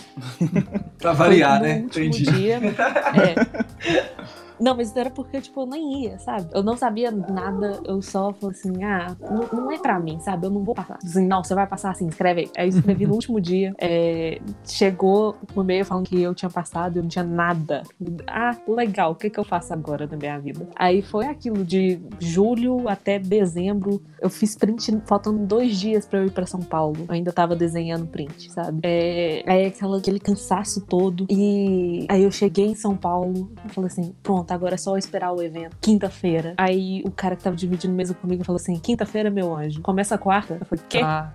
[0.98, 1.80] Pra Foi variar, no né?
[1.82, 2.24] último Entendi.
[2.24, 2.56] dia.
[2.56, 4.10] é.
[4.60, 6.48] Não, mas era porque, tipo, eu nem ia, sabe?
[6.52, 9.16] Eu não sabia nada, eu só falei assim, ah,
[9.52, 10.46] não, é pra mim, sabe?
[10.46, 10.98] Eu não vou passar.
[11.02, 12.50] Assim, não, você vai passar assim, escreve aí.
[12.56, 16.90] Aí eu escrevi no último dia, é, chegou no meio falando que eu tinha passado
[16.96, 17.82] eu não tinha nada.
[18.26, 20.68] Ah, legal, o que que eu faço agora na minha vida?
[20.76, 26.26] Aí foi aquilo de julho até dezembro, eu fiz print faltando dois dias pra eu
[26.26, 27.04] ir pra São Paulo.
[27.08, 28.80] Eu ainda tava desenhando print, sabe?
[28.82, 31.26] É, aí aquela, aquele cansaço todo.
[31.30, 35.42] E aí eu cheguei em São Paulo falei assim: pronto, agora é só esperar o
[35.42, 35.76] evento.
[35.80, 36.54] Quinta-feira.
[36.56, 39.80] Aí o cara que tava dividindo mesa comigo falou assim: quinta-feira, meu anjo.
[39.80, 40.58] Começa a quarta.
[40.60, 41.00] Eu falei: quê?
[41.02, 41.30] Ah,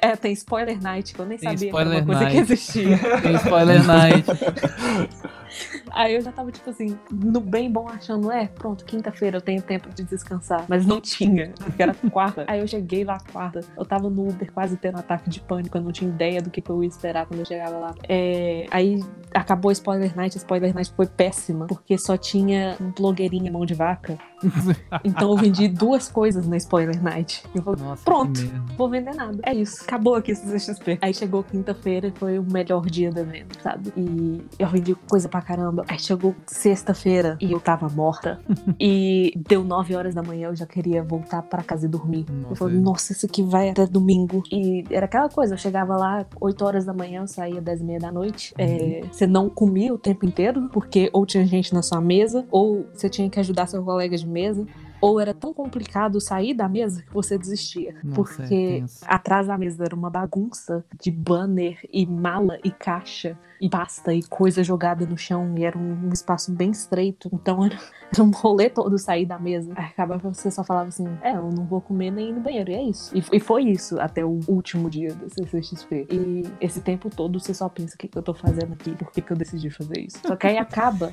[0.00, 2.36] É, tem spoiler night, que eu nem Tem sabia que era spoiler uma coisa que
[2.36, 2.52] night.
[2.52, 2.98] existia.
[3.20, 4.26] tem spoiler night.
[5.90, 9.62] Aí eu já tava, tipo assim, no bem bom, achando, é, pronto, quinta-feira eu tenho
[9.62, 10.64] tempo de descansar.
[10.68, 12.44] Mas não tinha, porque era quarta.
[12.46, 15.82] Aí eu cheguei lá quarta, eu tava no Uber quase tendo ataque de pânico, eu
[15.82, 17.94] não tinha ideia do que, que eu ia esperar quando eu chegava lá.
[18.08, 19.02] É, aí
[19.34, 23.64] acabou a Spoiler Night, a Spoiler Night foi péssima, porque só tinha um blogueirinha mão
[23.64, 24.18] de vaca.
[25.04, 27.44] Então eu vendi duas coisas na Spoiler Night.
[27.54, 28.40] Eu falei, Nossa, Pronto.
[28.76, 29.38] vou vender nada.
[29.44, 29.82] É isso.
[29.84, 30.98] Acabou aqui esse CXP.
[31.00, 33.92] Aí chegou quinta-feira e foi o melhor dia do evento, sabe?
[33.96, 35.84] E eu vendi coisa pra caramba.
[35.88, 38.40] Aí chegou sexta-feira e eu tava morta.
[38.80, 42.26] e deu nove horas da manhã, eu já queria voltar pra casa e dormir.
[42.28, 42.80] eu Nossa, falei, é.
[42.80, 44.42] nossa, isso aqui vai até domingo.
[44.50, 47.84] E era aquela coisa, eu chegava lá oito horas da manhã, eu saía dez e
[47.84, 48.54] meia da noite.
[48.56, 52.86] É, você não comia o tempo inteiro, porque ou tinha gente na sua mesa, ou
[52.92, 54.66] você tinha que ajudar seu colega de mesa.
[55.00, 57.92] Ou era tão complicado sair da mesa que você desistia.
[58.04, 59.04] Nossa, é porque tenso.
[59.04, 64.24] atrás da mesa era uma bagunça de banner e mala e caixa e pasta e
[64.24, 65.54] coisa jogada no chão.
[65.56, 67.30] E era um, um espaço bem estreito.
[67.32, 67.78] Então era,
[68.12, 69.72] era um rolê todo sair da mesa.
[69.74, 72.72] Acabava que você só falava assim: é, eu não vou comer nem ir no banheiro.
[72.72, 73.16] E é isso.
[73.16, 76.08] E, e foi isso até o último dia do CCXP.
[76.10, 78.96] E esse tempo todo você só pensa: o que, que eu tô fazendo aqui?
[78.96, 80.18] Por que, que eu decidi fazer isso?
[80.26, 81.12] Só que aí acaba.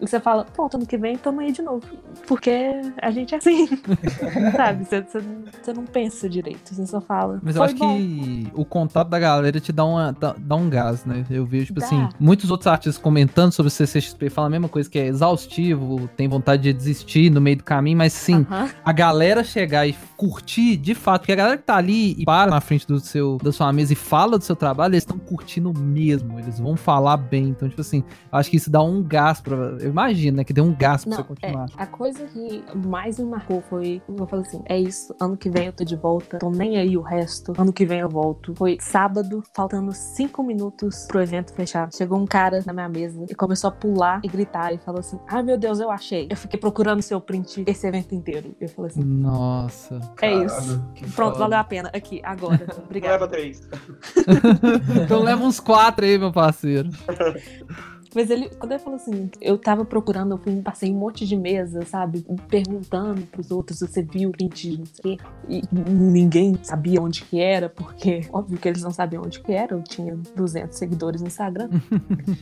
[0.00, 1.86] E você fala, pronto, ano que vem tamo aí de novo.
[2.26, 3.66] Porque a gente é assim.
[4.56, 4.84] Sabe?
[4.84, 5.20] Você, você,
[5.62, 6.74] você não pensa direito.
[6.74, 7.38] Você só fala.
[7.42, 10.56] Mas eu "Foi acho bom." que o contato da galera te dá, uma, dá, dá
[10.56, 11.26] um gás, né?
[11.30, 11.81] Eu vejo, tipo.
[11.84, 16.08] Assim, muitos outros artistas comentando sobre o CCXP falam a mesma coisa, que é exaustivo,
[16.16, 18.70] tem vontade de desistir no meio do caminho, mas sim, Aham.
[18.84, 19.92] a galera chegar e
[20.22, 23.38] curtir de fato, porque a galera que tá ali e para na frente do seu,
[23.42, 27.16] da sua mesa e fala do seu trabalho, eles estão curtindo mesmo, eles vão falar
[27.16, 27.48] bem.
[27.48, 29.56] Então, tipo assim, acho que isso dá um gás pra.
[29.80, 30.44] Eu imagino, né?
[30.44, 31.66] Que deu um gás pra Não, você continuar.
[31.76, 35.50] é, a coisa que mais me marcou foi, eu falei assim, é isso, ano que
[35.50, 38.54] vem eu tô de volta, tô nem aí o resto, ano que vem eu volto.
[38.54, 41.88] Foi sábado, faltando cinco minutos pro evento fechar.
[41.92, 45.18] Chegou um cara na minha mesa e começou a pular e gritar e falou assim,
[45.28, 46.28] ai meu Deus, eu achei.
[46.30, 48.54] Eu fiquei procurando seu print esse evento inteiro.
[48.60, 50.11] Eu falei assim, Nossa.
[50.20, 50.84] É isso.
[51.14, 51.38] Pronto, foda.
[51.38, 51.90] valeu a pena.
[51.92, 52.66] Aqui, agora.
[52.84, 53.14] Obrigada.
[53.14, 53.68] Leva três.
[55.04, 56.90] Então leva uns quatro aí, meu parceiro.
[58.14, 61.36] Mas ele, quando ele falou assim, eu tava procurando, eu fui, passei um monte de
[61.36, 62.24] mesa, sabe?
[62.48, 65.24] Perguntando pros outros se você viu o print, não sei o quê.
[65.48, 69.74] E ninguém sabia onde que era, porque óbvio que eles não sabiam onde que era.
[69.74, 71.68] Eu tinha 200 seguidores no Instagram.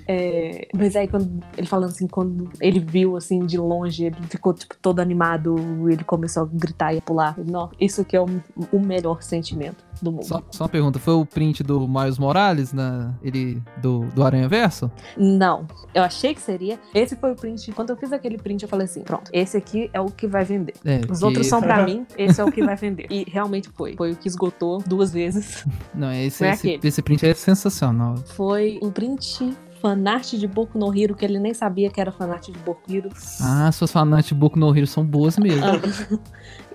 [0.06, 4.52] É, mas aí quando ele falando assim, quando ele viu assim de longe, ele ficou
[4.52, 5.56] tipo todo animado,
[5.88, 7.36] ele começou a gritar e a pular.
[7.38, 8.26] Não, isso que é o,
[8.72, 10.24] o melhor sentimento do mundo.
[10.24, 14.48] Só, só uma pergunta, foi o print do Miles Morales, na, ele, do, do Aranha
[14.48, 14.90] Verso?
[15.16, 15.59] Não,
[15.94, 16.78] eu achei que seria.
[16.94, 17.72] Esse foi o print.
[17.72, 20.44] Quando eu fiz aquele print, eu falei assim: pronto, esse aqui é o que vai
[20.44, 20.74] vender.
[20.84, 23.06] É, Os que- outros são pra mim, esse é o que vai vender.
[23.10, 23.94] E realmente foi.
[23.96, 25.64] Foi o que esgotou duas vezes.
[25.94, 28.16] Não, esse, Foi esse, esse print é sensacional.
[28.34, 32.46] Foi um print fanart de Boku no Hero, que ele nem sabia que era fanart
[32.50, 33.08] de Boku no Hero.
[33.40, 35.62] Ah, suas fanarts de Boku no Hero são boas mesmo.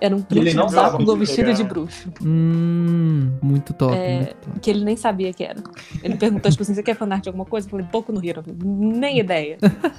[0.02, 2.12] Era um sabe Bakugo onde vestido de bruxo.
[2.24, 4.60] Hum, muito top, É, muito top.
[4.60, 5.62] Que ele nem sabia que era.
[6.04, 7.68] Ele perguntou, tipo assim, você quer fanart de alguma coisa?
[7.68, 8.44] Eu falei, Boku no Hero.
[8.64, 9.58] Nem ideia.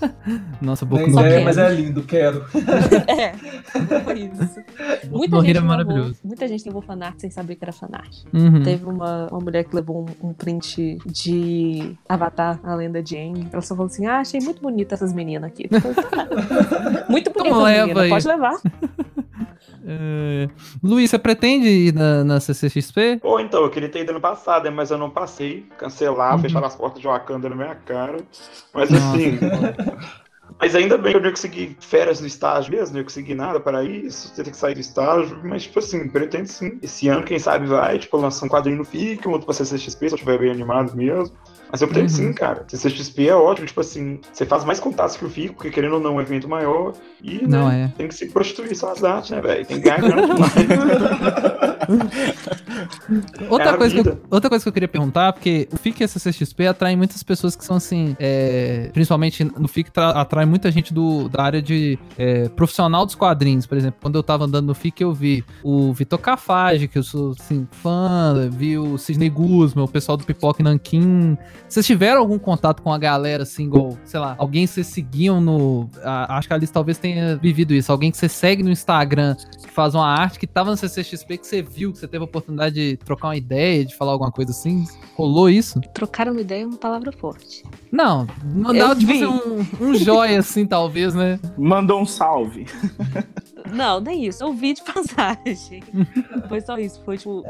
[0.60, 1.20] Nossa, Boku Nem no.
[1.20, 1.44] Hero.
[1.44, 2.44] mas é lindo, quero.
[3.08, 3.32] é,
[4.04, 4.60] foi isso.
[5.10, 6.16] Muita gente, Hero é levou, maravilhoso.
[6.24, 8.24] muita gente levou fanart sem saber que era fanart.
[8.32, 8.62] Uhum.
[8.62, 13.48] Teve uma, uma mulher que levou um, um print de Avatar, a lenda de Aang.
[13.52, 15.68] Ela só falou assim: Ah, achei muito bonita essas meninas aqui.
[15.68, 18.56] Falei, "Ah, muito bonita, Então menina, aí." pode levar.
[19.88, 20.48] É,
[20.82, 23.18] Luiz, você pretende ir na, na CCXP?
[23.22, 25.64] Pô, então, eu queria ter ido ano passado, mas eu não passei.
[25.78, 26.40] Cancelar, Uhum.
[26.40, 28.18] fechar as portas de Wakanda na minha cara.
[28.74, 29.16] Mas Nossa.
[29.16, 29.38] assim.
[30.60, 33.60] Mas ainda bem que eu não consegui férias no estágio mesmo, não ia conseguir nada
[33.60, 36.78] para isso, tem que sair do estágio, mas tipo assim, pretendo sim.
[36.82, 40.08] Esse ano, quem sabe, vai, tipo, lançar um quadrinho no FIC, um outro pra CCXP,
[40.08, 41.36] se eu estiver bem animado mesmo.
[41.70, 42.16] Mas eu pretendo Uhum.
[42.16, 42.64] sim, cara.
[42.68, 46.00] CCXP é ótimo, tipo assim, você faz mais contatos que o FIC, porque querendo ou
[46.00, 46.92] não, é um evento maior,
[47.22, 47.98] e Não né, é.
[47.98, 49.66] tem que se prostituir só as artes, né, velho?
[49.66, 50.34] Tem que ganhar grana.
[53.48, 56.04] Outra, É coisa que eu, outra coisa que eu queria perguntar, porque o FIC e
[56.04, 60.70] a CCXP atrai muitas pessoas que são assim, é, principalmente no FIC tra- atrai muita
[60.70, 63.98] gente do, da área de é, profissional dos quadrinhos, por exemplo.
[64.02, 67.66] Quando eu tava andando no FIC, eu vi o Vitor Cafage, que eu sou assim,
[67.70, 71.38] fã, vi o Sidney Guzman, o pessoal do Pipoca e Nanquim.
[71.68, 75.40] Vocês tiveram algum contato com a galera, assim, igual, sei lá, alguém que vocês seguiam
[75.40, 75.90] no.
[76.02, 77.90] a- acho que a Alice talvez tenha vivido isso.
[77.90, 81.46] Alguém que você segue no Instagram, que faz uma arte, que tava no CCXP, que
[81.46, 84.52] você viu, que você teve a oportunidade de trocar uma ideia, de falar alguma coisa
[84.52, 84.84] assim.
[85.16, 85.80] Rolou isso?
[85.92, 87.64] Trocar uma ideia é uma palavra forte.
[87.90, 91.38] Não, mandava Eu tipo assim, um, um joia, assim, talvez, né?
[91.58, 92.66] Mandou um salve.
[93.72, 94.44] Não, nem isso.
[94.44, 95.82] Eu vi de passagem.
[96.48, 97.02] foi só isso.
[97.04, 97.44] Foi tipo.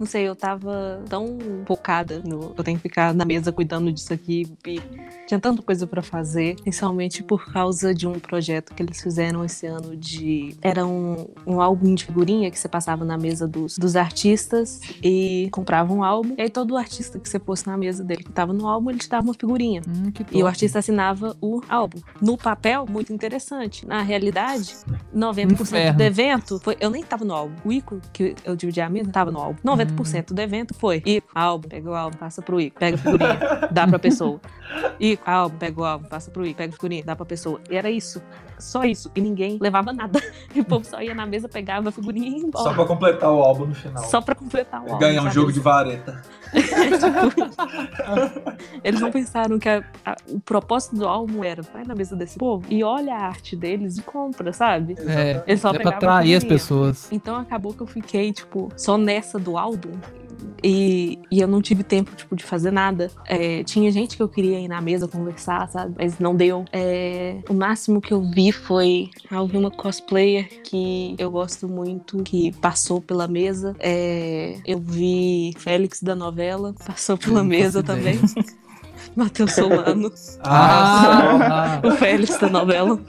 [0.00, 2.54] Não sei, eu tava tão focada no.
[2.56, 4.50] Eu tenho que ficar na mesa cuidando disso aqui.
[4.66, 4.80] E
[5.26, 6.56] tinha tanta coisa pra fazer.
[6.62, 10.56] Principalmente por causa de um projeto que eles fizeram esse ano de.
[10.62, 15.50] Era um, um álbum de figurinha que você passava na mesa dos, dos artistas e
[15.52, 16.34] comprava um álbum.
[16.38, 19.00] E aí todo artista que você fosse na mesa dele que tava no álbum, ele
[19.00, 19.82] te dava uma figurinha.
[19.86, 21.98] Hum, E o artista assinava o álbum.
[22.22, 23.86] No papel, muito interessante.
[23.86, 24.74] Na realidade,
[25.14, 25.98] 90% Inferno.
[25.98, 26.78] do evento foi.
[26.80, 27.54] Eu nem tava no álbum.
[27.66, 29.58] O Ico, que eu dividi a mesa, tava no álbum.
[29.62, 29.89] 90%
[30.34, 31.02] do evento foi.
[31.04, 33.38] Ico, álbum, pega o álbum, passa pro Ico, pega a figurinha,
[33.70, 34.40] dá pra pessoa.
[34.98, 37.60] Ico, álbum, pega o álbum, passa pro Ico, pega a figurinha, dá pra pessoa.
[37.70, 38.22] E era isso.
[38.60, 39.10] Só isso.
[39.14, 40.20] E ninguém levava nada.
[40.54, 42.64] E o povo só ia na mesa, pegava a figurinha e ia embora.
[42.64, 44.04] Só pra completar o álbum no final.
[44.04, 44.98] Só pra completar o álbum.
[44.98, 45.34] Ganhar um sabe?
[45.34, 46.22] jogo de vareta.
[48.82, 52.38] Eles não pensaram que a- a- o propósito do álbum era vai na mesa desse
[52.38, 54.96] povo e olha a arte deles e compra, sabe?
[54.98, 57.08] É, Eles só é pra atrair as pessoas.
[57.12, 59.92] Então acabou que eu fiquei, tipo, só nessa do álbum.
[60.62, 63.10] E, e eu não tive tempo, tipo, de fazer nada.
[63.26, 65.94] É, tinha gente que eu queria ir na mesa conversar, sabe?
[65.98, 66.64] Mas não deu.
[66.72, 69.10] É, o máximo que eu vi foi...
[69.30, 73.74] Eu vi uma cosplayer que eu gosto muito, que passou pela mesa.
[73.78, 78.18] É, eu vi Félix da novela, passou pela Não mesa também.
[79.16, 80.12] Matheus Solano.
[80.42, 83.00] Ah, o Félix da novela.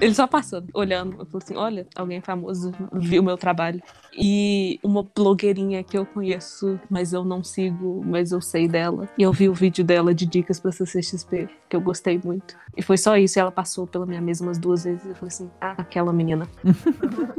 [0.00, 1.16] Ele só passou olhando.
[1.18, 3.82] Eu falei assim: olha, alguém famoso viu meu trabalho.
[4.16, 9.08] E uma blogueirinha que eu conheço, mas eu não sigo, mas eu sei dela.
[9.18, 12.56] E eu vi o vídeo dela de dicas pra CCXP, que eu gostei muito.
[12.76, 13.38] E foi só isso.
[13.38, 15.06] E ela passou pela minha mesa umas duas vezes.
[15.06, 16.48] Eu falei assim: ah, aquela menina.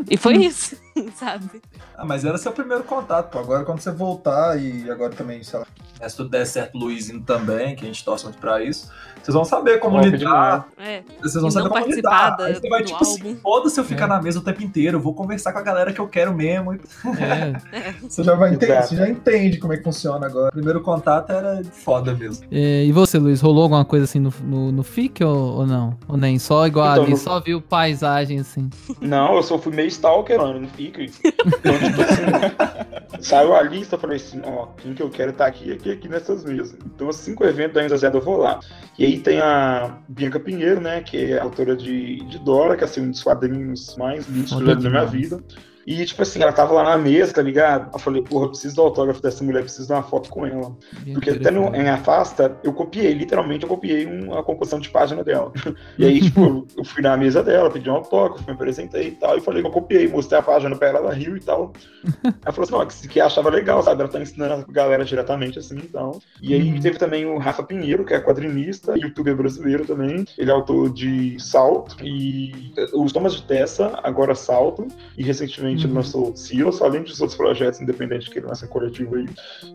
[0.09, 0.77] e foi isso,
[1.15, 1.61] sabe?
[1.97, 3.39] Ah, mas era seu primeiro contato, pô.
[3.39, 5.65] Agora quando você voltar e agora também, sei lá,
[5.99, 8.89] né, se tudo der certo, Luizinho também, que a gente torce muito pra isso,
[9.23, 10.67] vocês vão saber como lidar.
[10.77, 11.01] É.
[11.19, 12.35] Vocês vão E saber como lidar.
[12.39, 14.07] Aí você vai, tipo assim, foda-se eu ficar É.
[14.07, 16.73] na mesa o tempo inteiro, eu vou conversar com a galera que eu quero mesmo.
[16.73, 17.93] é.
[18.01, 20.49] Você já vai entender, você já entende como é que funciona agora.
[20.49, 22.45] O primeiro contato era foda mesmo.
[22.51, 25.97] É, E você, Luiz, rolou alguma coisa assim no, no, no FIC ou, ou não?
[26.07, 26.37] Ou nem?
[26.37, 28.69] Só igual Então, ali, no- só viu paisagem assim.
[29.01, 30.67] Não, eu só fui meio stalker, mano, não
[31.03, 35.45] Então, tipo assim, saiu a lista, eu falei assim, ó, quem que eu quero tá
[35.45, 36.77] aqui, aqui, aqui nessas mesas.
[36.85, 38.59] Então, os cinco eventos da Enza Zé eu vou lá.
[38.97, 42.85] E aí tem a Bianca Pinheiro, né, que é autora de, de Dora, que é
[42.85, 45.43] assim, um dos quadrinhos mais lindos que eu na minha vida.
[45.85, 47.89] E, tipo assim, ela tava lá na mesa, tá ligado?
[47.93, 50.75] Eu falei, porra, eu preciso do autógrafo dessa mulher, preciso dar uma foto com ela.
[51.13, 55.51] Porque até no, em Afasta, eu copiei, literalmente, eu copiei uma composição de página dela.
[55.97, 59.37] E aí, tipo, eu fui na mesa dela, pedi um autógrafo, me apresentei e tal,
[59.37, 61.71] e falei que eu copiei, mostrei a página pra ela, ela riu e tal.
[62.45, 64.01] Ela falou assim, ó, que, que achava legal, sabe?
[64.01, 66.19] Ela tá ensinando a galera diretamente, assim, então.
[66.41, 66.79] E aí Uhum.
[66.79, 70.25] teve também o Rafa Pinheiro, que é quadrinista, youtuber brasileiro também.
[70.37, 75.89] Ele é autor de Salto e os Thomas de Tessa, agora Salto, e recentemente ele
[75.91, 75.95] Uhum.
[75.97, 79.25] lançou Silas, além dos outros projetos independentes que ele lança coletivo aí.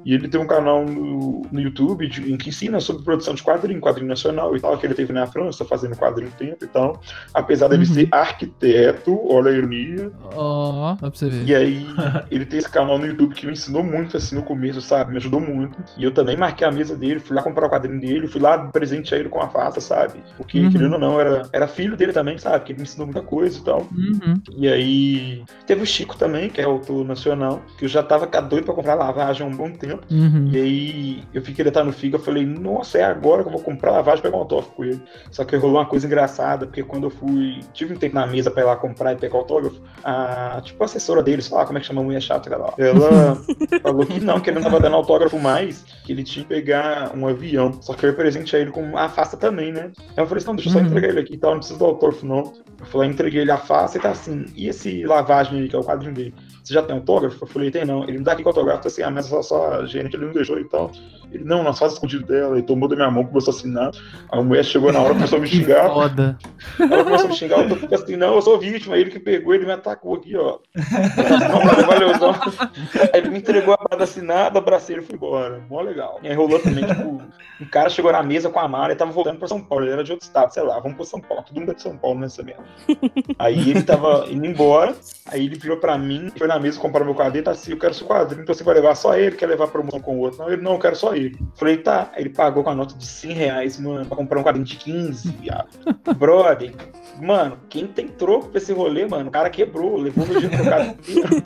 [0.05, 3.43] E ele tem um canal no, no YouTube de- em que ensina sobre produção de
[3.43, 7.01] quadrinho, quadrinho nacional e tal, que ele teve na França, fazendo quadrinho tempo e tal.
[7.35, 7.95] Apesar dele Uhum.
[7.95, 11.47] ser arquiteto, olha a ironia, Ó, dá pra você ver.
[11.49, 11.87] e aí,
[12.31, 15.11] ele tem esse canal no YouTube que me ensinou muito, assim, no começo, sabe?
[15.13, 15.77] Me ajudou muito.
[15.97, 18.59] E eu também marquei a mesa dele, fui lá comprar o quadrinho dele, fui lá
[18.69, 20.23] presentear ele com a faça, sabe?
[20.37, 20.71] Porque, Uhum.
[20.71, 22.65] querendo ou não, era, era filho dele também, sabe?
[22.65, 23.81] Que ele me ensinou muita coisa e tal.
[23.93, 24.35] Uhum.
[24.57, 28.65] E aí, teve o Chico também, que é autor nacional, que eu já tava doido
[28.65, 30.03] pra comprar lavagem há um bom tempo.
[30.11, 30.49] Uhum.
[30.53, 33.49] E aí, eu vi que ele tá no FIGA, eu falei, nossa, é agora que
[33.49, 35.01] eu vou comprar lavagem e pegar um autógrafo com ele.
[35.31, 38.51] Só que rolou uma coisa engraçada, porque quando eu fui, tive um tempo na mesa
[38.51, 41.79] pra ir lá comprar e pegar autógrafo, a, tipo, a assessora dele, sei lá como
[41.79, 43.37] é que chama a mulher chata, lá, ela
[43.83, 47.13] falou que não, que ele não tava dando autógrafo mais, que ele tinha que pegar
[47.17, 47.73] um avião.
[47.83, 49.91] Só que eu presenteei ele com a afasta também, né?
[50.17, 50.87] Aí eu falei assim, não, deixa eu só Uhum.
[50.87, 52.53] entregar ele aqui e tal, não precisa do autógrafo, não.
[52.79, 55.83] Eu falei, entreguei ele a face e tá assim, e esse lavagem aí, que é
[55.83, 56.35] o quadrinho dele?
[56.63, 57.43] Você já tem autógrafo?
[57.43, 58.05] Eu falei, tem não.
[58.05, 60.33] Ele me dá aqui com autógrafo, assim, ah, mas só, só a gerente ele não
[60.33, 60.91] deixou e tal.
[61.33, 63.93] Ele, não, nós faz escondido dela, e tomou da minha mão, começou a assinar.
[64.31, 65.89] A mulher chegou na hora, começou a me xingar.
[65.89, 66.37] foda.
[66.79, 69.55] Ela começou a me xingar, eu tô assim, não, eu sou vítima, ele que pegou,
[69.55, 70.59] ele me atacou aqui, ó.
[70.75, 72.35] Não, valeu, valeuzão.
[73.13, 75.63] Aí ele me entregou a parada assinada, abracei ele e fui embora.
[75.71, 76.19] Mó legal.
[76.23, 77.23] E aí rolou também, tipo,
[77.61, 79.85] um cara chegou na mesa com a mala e tava voltando pra São Paulo.
[79.85, 81.45] Ele era de outro estado, sei lá, vamos pra São Paulo.
[81.47, 82.65] Todo mundo é de São Paulo nessa merda.
[83.39, 84.95] Aí ele tava indo embora,
[85.27, 87.95] aí ele virou pra mim, foi na mesa comprar meu quadrinho, tá assim, eu quero
[87.95, 90.41] seu quadrinho, então você vai levar só ele, quer levar promoção com o outro.
[90.41, 91.39] Não, ele não, eu quero só ele.
[91.55, 92.11] Falei, tá.
[92.17, 95.31] Ele pagou com a nota de 100 reais, mano, pra comprar um quadrinho de 15,
[95.41, 95.69] viado.
[96.19, 96.73] Brother,
[97.21, 101.41] mano, quem tem troco pra esse rolê, mano, o cara quebrou, levou no dia inteiro.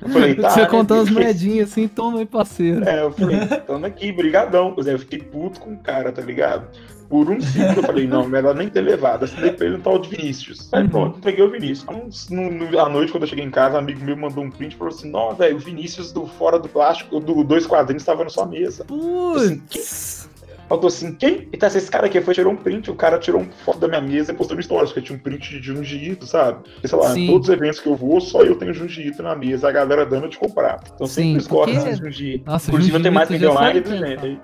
[0.00, 0.50] Eu falei, tá.
[0.50, 2.88] você né, contando as moedinhas assim, toma aí, parceiro.
[2.88, 4.72] É, eu falei, tamo aqui, brigadão.
[4.72, 6.68] Pois é, eu fiquei puto com o cara, tá ligado?
[7.08, 9.24] Por um segundo eu falei, não, melhor nem ter levado.
[9.24, 10.68] Assinei pra ele um tal de Vinícius.
[10.72, 10.88] Aí Uhum.
[10.90, 12.28] pronto, entreguei o Vinícius.
[12.28, 14.74] No- no- à noite, quando eu cheguei em casa, um amigo meu mandou um print
[14.74, 18.24] e falou assim: Não, velho, o Vinícius do Fora do Plástico, do Dois Quadrinhos, tava
[18.24, 18.84] na sua mesa.
[18.84, 20.27] Putz.
[20.68, 21.48] Faltou assim, quem?
[21.52, 23.88] E tá, esse cara aqui foi, tirou um print, o cara tirou uma foto da
[23.88, 26.62] minha mesa e postou no stories, porque tinha um print de Junji Ito, sabe?
[26.74, 27.24] Porque, sei lá, Sim.
[27.24, 29.72] em todos os eventos que eu vou, só eu tenho Junji Ito na mesa, a
[29.72, 30.80] galera dando de comprar.
[30.94, 32.50] Então Sim, sempre escorre porque- Junji Ito.
[32.50, 34.38] Nossa, Inclusive eu Junji tenho mais que online do aí.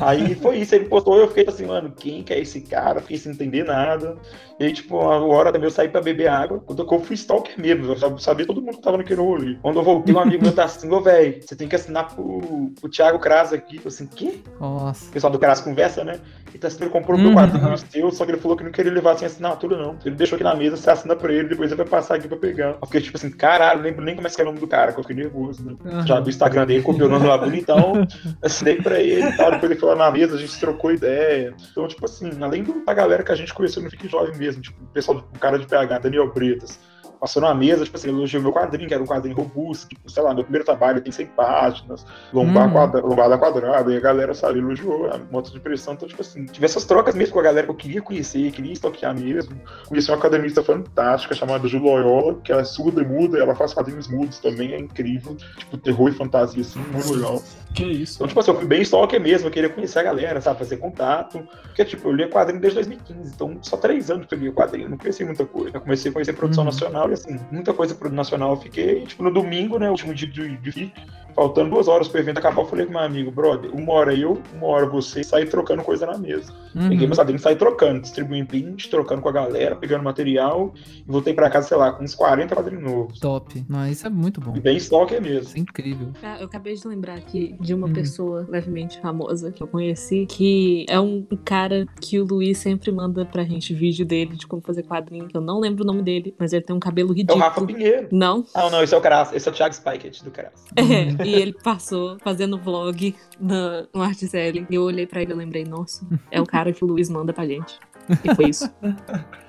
[0.00, 3.00] Aí foi isso, ele postou, eu fiquei assim, mano, quem que é esse cara?
[3.00, 4.16] Fiquei sem entender nada.
[4.60, 6.60] E aí, tipo, uma hora também eu saí pra beber água.
[6.64, 9.56] Quando eu fui stalker mesmo, eu sab- sabia todo mundo que tava naquele rolê.
[9.60, 12.70] Quando eu voltei, um amigo meu tá assim, ô, velho, você tem que assinar pro,
[12.80, 13.80] pro Thiago Kras aqui.
[13.84, 14.38] Eu assim, quê?
[14.60, 15.08] Nossa.
[15.08, 16.20] O pessoal do Kras conversa, né?
[16.54, 17.24] E tá assim, ele comprou Uhum.
[17.24, 19.96] meu quadrinho seu, só que ele falou que não queria levar sem assinatura, não.
[20.04, 22.36] Ele deixou aqui na mesa, você assina pra ele, depois ele vai passar aqui pra
[22.36, 22.76] pegar.
[22.80, 24.68] Eu fiquei tipo assim, caralho, não lembro nem como é que é o nome do
[24.68, 25.74] cara, que eu fiquei nervoso, né?
[25.84, 26.06] Aham.
[26.06, 28.06] Já vi o Instagram dele, copiou o nome lá bonitão,
[28.40, 29.50] assinei pra ele e tal.
[29.50, 31.52] Depois ele foi lá na mesa, a gente trocou ideia.
[31.72, 34.43] Então, tipo assim, além do- da galera que a gente conheceu no Fique Jovem mesmo,
[34.52, 36.78] tipo, o pessoal o cara de PH, Daniel Bretas.
[37.24, 40.22] Passou na mesa, tipo assim, elogiou meu quadrinho, que era um quadrinho robusto, tipo, sei
[40.22, 42.72] lá, meu primeiro trabalho tem 100 páginas, lombar Uhum.
[42.74, 46.44] quadra, lombada quadrada, e a galera, sabe, elogiou a moto de pressão, então, tipo assim,
[46.44, 49.58] tive essas trocas mesmo com a galera que eu queria conhecer, queria estoquear mesmo.
[49.88, 53.54] Conheci uma academista fantástica chamada Ju Loyola, que ela é surda e muda, e ela
[53.54, 57.42] faz quadrinhos mudos também, é incrível, tipo, terror e fantasia, assim, muito legal.
[57.74, 58.16] Que isso?
[58.16, 60.76] Então, tipo assim, eu fui bem stalker mesmo, eu queria conhecer a galera, sabe, fazer
[60.76, 61.42] contato.
[61.64, 64.90] Porque, tipo, eu lia quadrinho desde 2015, então só três anos que eu lia quadrinho,
[64.90, 65.76] não conheci muita coisa.
[65.78, 66.70] Eu comecei a conhecer produção Uhum.
[66.70, 69.04] nacional assim, muita coisa pro nacional eu fiquei.
[69.06, 70.92] Tipo, no domingo, né, último dia de, FIC,
[71.34, 74.40] faltando duas horas pro evento acabar, eu falei com meu amigo, brother, uma hora eu,
[74.54, 76.52] uma hora você, saí trocando coisa na mesa.
[76.72, 77.06] Peguei Uhum.
[77.06, 80.74] meus quadrinhos, saí trocando, distribuindo print, trocando com a galera, pegando material,
[81.06, 83.18] e voltei pra casa, sei lá, com uns 40 quadrinhos novos.
[83.20, 83.64] Top.
[83.68, 84.56] Mas isso é muito bom.
[84.56, 85.42] E bem stalker mesmo.
[85.48, 86.08] Isso é incrível.
[86.22, 87.92] Ah, Eu acabei de lembrar aqui de uma Uhum.
[87.92, 93.24] pessoa levemente famosa que eu conheci, que é um cara que o Luiz sempre manda
[93.24, 95.28] pra gente vídeo dele de como fazer quadrinho.
[95.32, 97.40] Eu não lembro o nome dele, mas ele tem um cabelo É o ridículo.
[97.40, 98.08] Rafa Pinheiro.
[98.12, 98.44] Não.
[98.54, 100.64] Ah, não, esse é o Caras, esse é o Thiago Spikett do Caras.
[100.76, 104.66] É, e ele passou fazendo vlog no Articelli.
[104.68, 107.32] E eu olhei pra ele e lembrei, nossa, é o cara que o Luiz manda
[107.32, 107.78] pra gente.
[108.24, 108.70] E foi isso.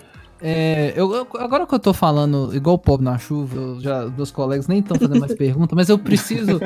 [0.48, 4.06] É, eu, eu- agora que eu tô falando igual o pobre na chuva, eu já,
[4.06, 6.60] meus colegas nem estão fazendo mais perguntas, mas eu preciso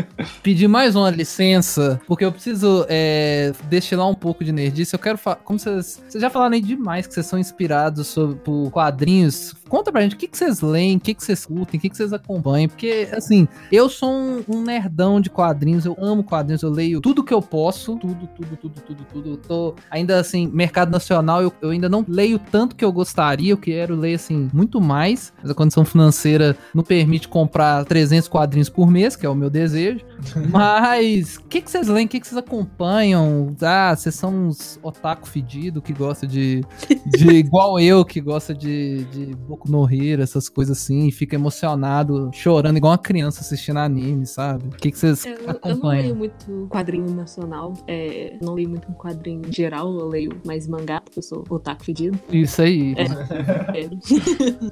[0.43, 4.93] pedir mais uma licença, porque eu preciso é, destilar um pouco de nerdice.
[4.93, 5.37] Eu quero falar.
[5.37, 6.01] Como vocês.
[6.09, 9.53] Vocês já falaram aí demais que vocês são inspirados sobre, por quadrinhos.
[9.69, 11.89] Conta pra gente o que, que vocês leem, o que, que vocês curtem, o que,
[11.89, 12.67] que vocês acompanham.
[12.67, 17.23] Porque, assim, eu sou um, um nerdão de quadrinhos, eu amo quadrinhos, eu leio tudo
[17.23, 17.95] que eu posso.
[17.97, 19.29] Tudo, tudo, tudo, tudo, tudo.
[19.29, 23.51] Eu tô ainda assim, mercado nacional, eu, eu ainda não leio tanto que eu gostaria,
[23.53, 25.33] eu quero ler, assim, muito mais.
[25.41, 29.49] Mas a condição financeira não permite comprar 300 quadrinhos por mês, que é o meu
[29.49, 30.05] desejo.
[30.51, 32.05] Mas, o que, que vocês leem?
[32.05, 33.55] O que, que vocês acompanham?
[33.61, 36.63] Ah, vocês são uns otaku fedido que gosta de,
[37.05, 37.29] de.
[37.39, 42.29] igual eu, que gosta de, de Boku no Hero, essas coisas assim, e fica emocionado,
[42.33, 44.67] chorando igual uma criança assistindo anime, sabe?
[44.67, 46.03] O que, que vocês Eu, eu não acompanham?
[46.03, 51.01] leio muito quadrinho nacional, é, não leio muito um quadrinho geral, eu leio mais mangá,
[51.01, 52.19] porque eu sou otaku fedido.
[52.31, 52.93] Isso aí.
[52.97, 53.05] É.
[53.73, 54.69] Eu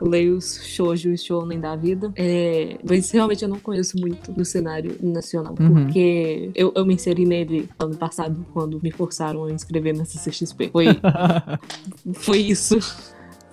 [0.08, 2.12] leio os shoujo e shonen da vida.
[2.16, 5.54] É, mas realmente eu não conheço muito do cenário nacional.
[5.58, 5.84] Uhum.
[5.84, 10.70] Porque eu, eu me inseri nele ano passado, quando me forçaram a inscrever na CCXP.
[10.70, 10.86] Foi,
[12.14, 12.78] foi isso.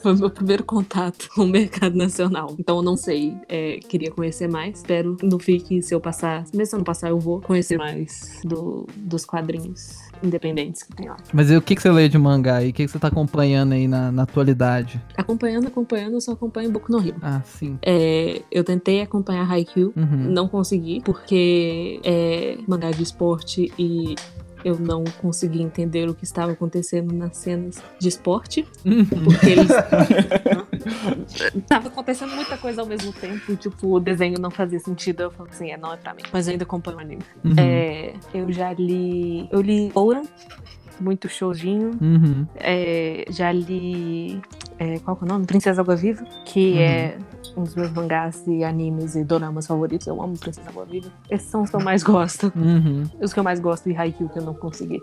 [0.02, 2.54] Foi meu primeiro contato com o mercado nacional.
[2.60, 3.38] Então eu não sei.
[3.48, 4.80] é, queria conhecer mais.
[4.80, 6.44] Espero no FIC, se eu passar.
[6.54, 11.10] Mesmo se eu não passar, eu vou conhecer mais do- dos quadrinhos independentes que tem
[11.10, 11.18] lá.
[11.34, 12.70] Mas e o que, que você lê de mangá aí?
[12.70, 15.02] O que, que você tá acompanhando aí na, na atualidade?
[15.18, 17.18] Acompanhando, acompanhando, eu só acompanho Boku no Hero.
[17.22, 17.78] Ah, sim.
[17.82, 20.32] É, eu tentei acompanhar Haikyuu, Uhum.
[20.32, 24.16] não consegui, porque é mangá de esporte e
[24.64, 29.04] eu não consegui entender o que estava acontecendo nas cenas de esporte, Uhum.
[29.26, 29.68] porque eles.
[31.68, 35.24] Tava acontecendo muita coisa ao mesmo tempo, tipo, o desenho não fazia sentido.
[35.24, 36.24] Eu falei assim, é, não é pra mim.
[36.32, 37.22] Mas eu ainda acompanho o anime.
[37.44, 37.54] Uhum.
[37.58, 39.48] É, eu já li.
[39.52, 40.24] Eu li Ouran,
[41.00, 41.92] muito showzinho.
[42.02, 42.46] Uhum.
[42.56, 44.42] É, já li.
[44.80, 45.46] é, qual que é o nome?
[45.46, 46.80] Princesa Água Viva, que Uhum.
[46.80, 47.18] é
[47.56, 50.08] um dos meus mangás e animes e doramas favoritos.
[50.08, 51.12] Eu amo Princesa Água Viva.
[51.30, 52.52] Esses são os que eu mais gosto.
[52.56, 53.04] Uhum.
[53.22, 55.00] Os que eu mais gosto e Haikyuu que eu não consegui.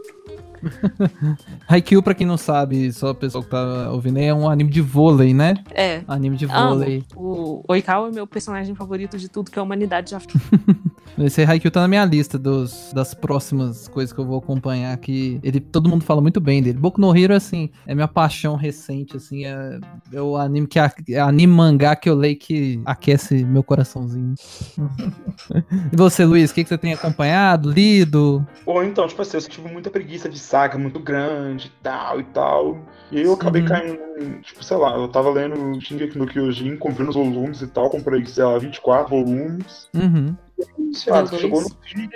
[1.68, 4.70] Haikyuu, pra quem não sabe, só o pessoal que tá ouvindo aí, é um anime
[4.70, 5.54] de vôlei, né?
[5.72, 6.02] É.
[6.06, 6.70] Anime de Amo.
[6.70, 7.04] vôlei.
[7.14, 10.34] O Oikawa é meu personagem favorito de tudo que a humanidade já fez.
[11.18, 15.38] Esse Haikyuu tá na minha lista dos, das próximas coisas que eu vou acompanhar, que
[15.42, 16.78] ele, todo mundo fala muito bem dele.
[16.78, 19.78] Boku no Hero, assim, é minha paixão recente, assim, é,
[20.12, 24.34] é o anime que é anime mangá que eu leio que aquece meu coraçãozinho.
[25.92, 28.46] e você, Luiz, o que, que você tem acompanhado, lido?
[28.64, 32.24] Ou então, tipo assim, eu tive muita preguiça de saga muito grande e tal e
[32.24, 32.78] tal.
[33.12, 33.68] E aí eu acabei Uhum.
[33.68, 37.88] caindo tipo, sei lá, eu tava lendo Shingeki no Kyojin, comprei os volumes e tal,
[37.88, 39.88] comprei, sei lá, 24 volumes.
[39.94, 40.36] Uhum.
[40.92, 41.40] Sei dois?
[41.40, 42.08] chegou no fim.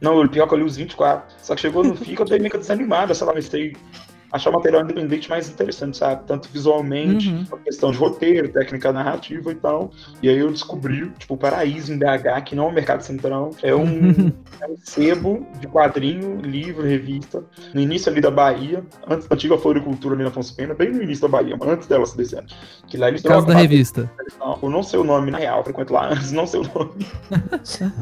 [0.00, 1.34] Não, o pior que eu li os 24.
[1.42, 4.09] Só que chegou no fim que eu dei meio que desanimada, sei lá, comecei a
[4.32, 6.22] achar o material independente mais interessante, sabe?
[6.26, 7.44] Tanto visualmente, Uhum.
[7.52, 9.90] a questão de roteiro, técnica narrativa e tal.
[10.22, 13.50] E aí eu descobri, tipo, o Paraíso em BH, que não é um mercado central,
[13.62, 13.82] é um,
[14.60, 17.42] é um sebo de quadrinho, livro, revista,
[17.74, 21.02] no início ali da Bahia, antes da antiga floricultura ali na Afonso Pena, bem no
[21.02, 22.46] início da Bahia, antes dela se descendo.
[22.86, 24.10] Que lá eles Caso da revista.
[24.38, 26.64] não, eu não sei o nome, na real, eu frequento lá antes, não sei o
[26.74, 27.06] nome.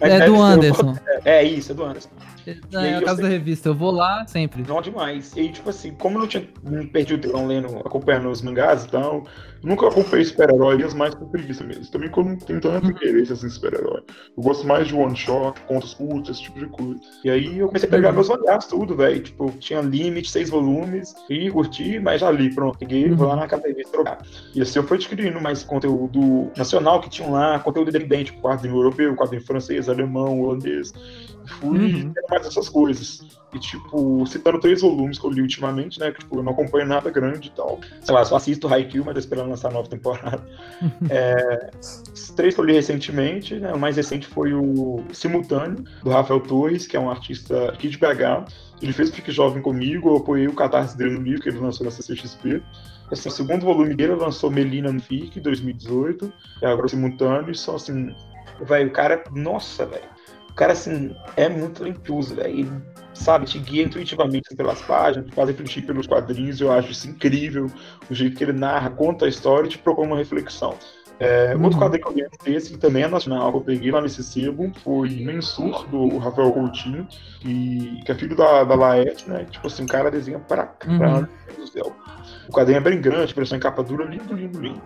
[0.00, 0.96] É deve do o- Anderson.
[1.24, 2.08] É isso, é do Anderson.
[2.46, 3.68] É, aí a casa da revista.
[3.68, 4.62] Eu vou lá sempre.
[4.66, 5.34] Não demais.
[5.36, 8.42] E aí, tipo assim, como eu não tinha me perdi o tempo lendo, acompanhando os
[8.42, 9.24] mangás e tal,
[9.62, 11.86] nunca acompanhei super-heróis, mais por preguiça mesmo.
[11.90, 14.02] Também quando não tenho tanto interesse assim, em super-herói.
[14.36, 17.00] Eu gosto mais de one-shot, contos curtos, esse tipo de coisa.
[17.24, 18.14] E aí eu comecei a pegar Uhum.
[18.14, 19.20] meus mangás, tudo, velho.
[19.22, 22.78] Tipo, tinha limite, seis volumes, e curti, mas já li, pronto.
[22.78, 24.18] Peguei, vou lá na casa da revista trocar.
[24.54, 28.74] E assim eu fui adquirindo mais conteúdo nacional que tinham lá, conteúdo independente, tipo, quadrinho
[28.76, 30.92] europeu, quadrinho francês, alemão, holandês.
[31.46, 32.12] Fui Uhum.
[32.30, 33.22] mais essas coisas.
[33.52, 36.10] E, tipo, citando três volumes que eu li ultimamente, né?
[36.10, 37.78] Que, tipo, eu não acompanho nada grande e tal.
[38.00, 40.42] Sei lá, só assisto Haikyuu, mas tô esperando lançar a nova temporada.
[41.08, 41.70] É,
[42.12, 43.72] os três que eu li recentemente, né?
[43.72, 47.98] O mais recente foi o Simultâneo, do Rafael Torres, que é um artista aqui de
[47.98, 48.44] BH.
[48.82, 51.58] Ele fez o Fique Jovem comigo, eu apoiei o catarse dele no livro que ele
[51.58, 52.60] lançou na CCXP.
[53.10, 56.32] Assim, o segundo volume dele lançou Melina no FIC, em 2018.
[56.62, 58.14] É agora o Simultâneo, e são assim...
[58.62, 59.22] Velho, o cara...
[59.32, 60.13] Nossa, velho.
[60.54, 62.48] O cara, assim, é muito talentoso, velho.
[62.48, 62.72] Ele,
[63.12, 66.60] sabe, te guia intuitivamente pelas páginas, te faz refletir pelos quadrinhos.
[66.60, 67.66] Eu acho isso incrível.
[68.08, 70.78] O jeito que ele narra, conta a história e te propõe uma reflexão.
[71.18, 71.64] É, Uhum.
[71.64, 74.22] Outro quadrinho que eu li desse, que também é nacional, que eu peguei lá nesse
[74.22, 77.06] sebo, foi Mensur, do Rafael Coutinho,
[77.40, 79.44] que, que é filho da, da Laerte, né?
[79.50, 81.92] Tipo assim, o cara desenha pra caramba, Deus do céu.
[82.48, 84.82] O quadrinho é bem grande, impressão em capa dura, lindo, lindo, lindo.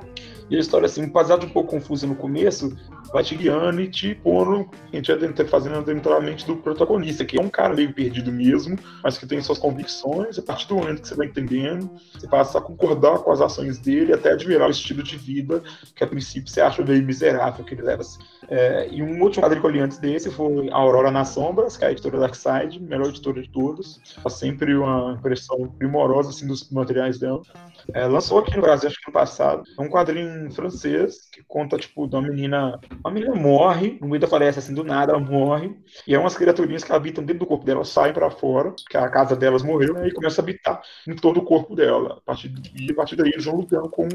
[0.51, 2.75] E a história, assim, apesar de um pouco confusa no começo,
[3.13, 7.25] vai te guiando e te pondo, a gente vai fazendo dentro da mente do protagonista,
[7.25, 10.77] que é um cara meio perdido mesmo, mas que tem suas convicções, a partir do
[10.77, 14.69] momento que você vai entendendo, você passa a concordar com as ações dele, até admirar
[14.69, 15.63] o estilo de vida
[15.95, 18.19] que a princípio você acha meio miserável que ele leva assim.
[18.49, 21.85] É, e um último quadrinho que eu li antes desse foi Aurora nas Sombras, que
[21.85, 24.01] é a editora Darkseid, melhor editora de todos.
[24.23, 27.43] Faz sempre uma impressão primorosa assim, dos materiais dela.
[27.95, 29.63] É, lançou aqui no Brasil, acho que no passado.
[29.79, 32.79] É um quadrinho francês que conta, tipo, de uma menina.
[33.05, 35.77] Uma menina morre, no meio da floresta, assim, do nada, ela morre.
[36.07, 39.09] E é umas criaturinhas que habitam dentro do corpo dela, saem para fora, porque a
[39.09, 42.19] casa delas morreu, né, e começa a habitar em todo o corpo dela.
[42.19, 44.09] A partir, e a partir daí eles vão lutando com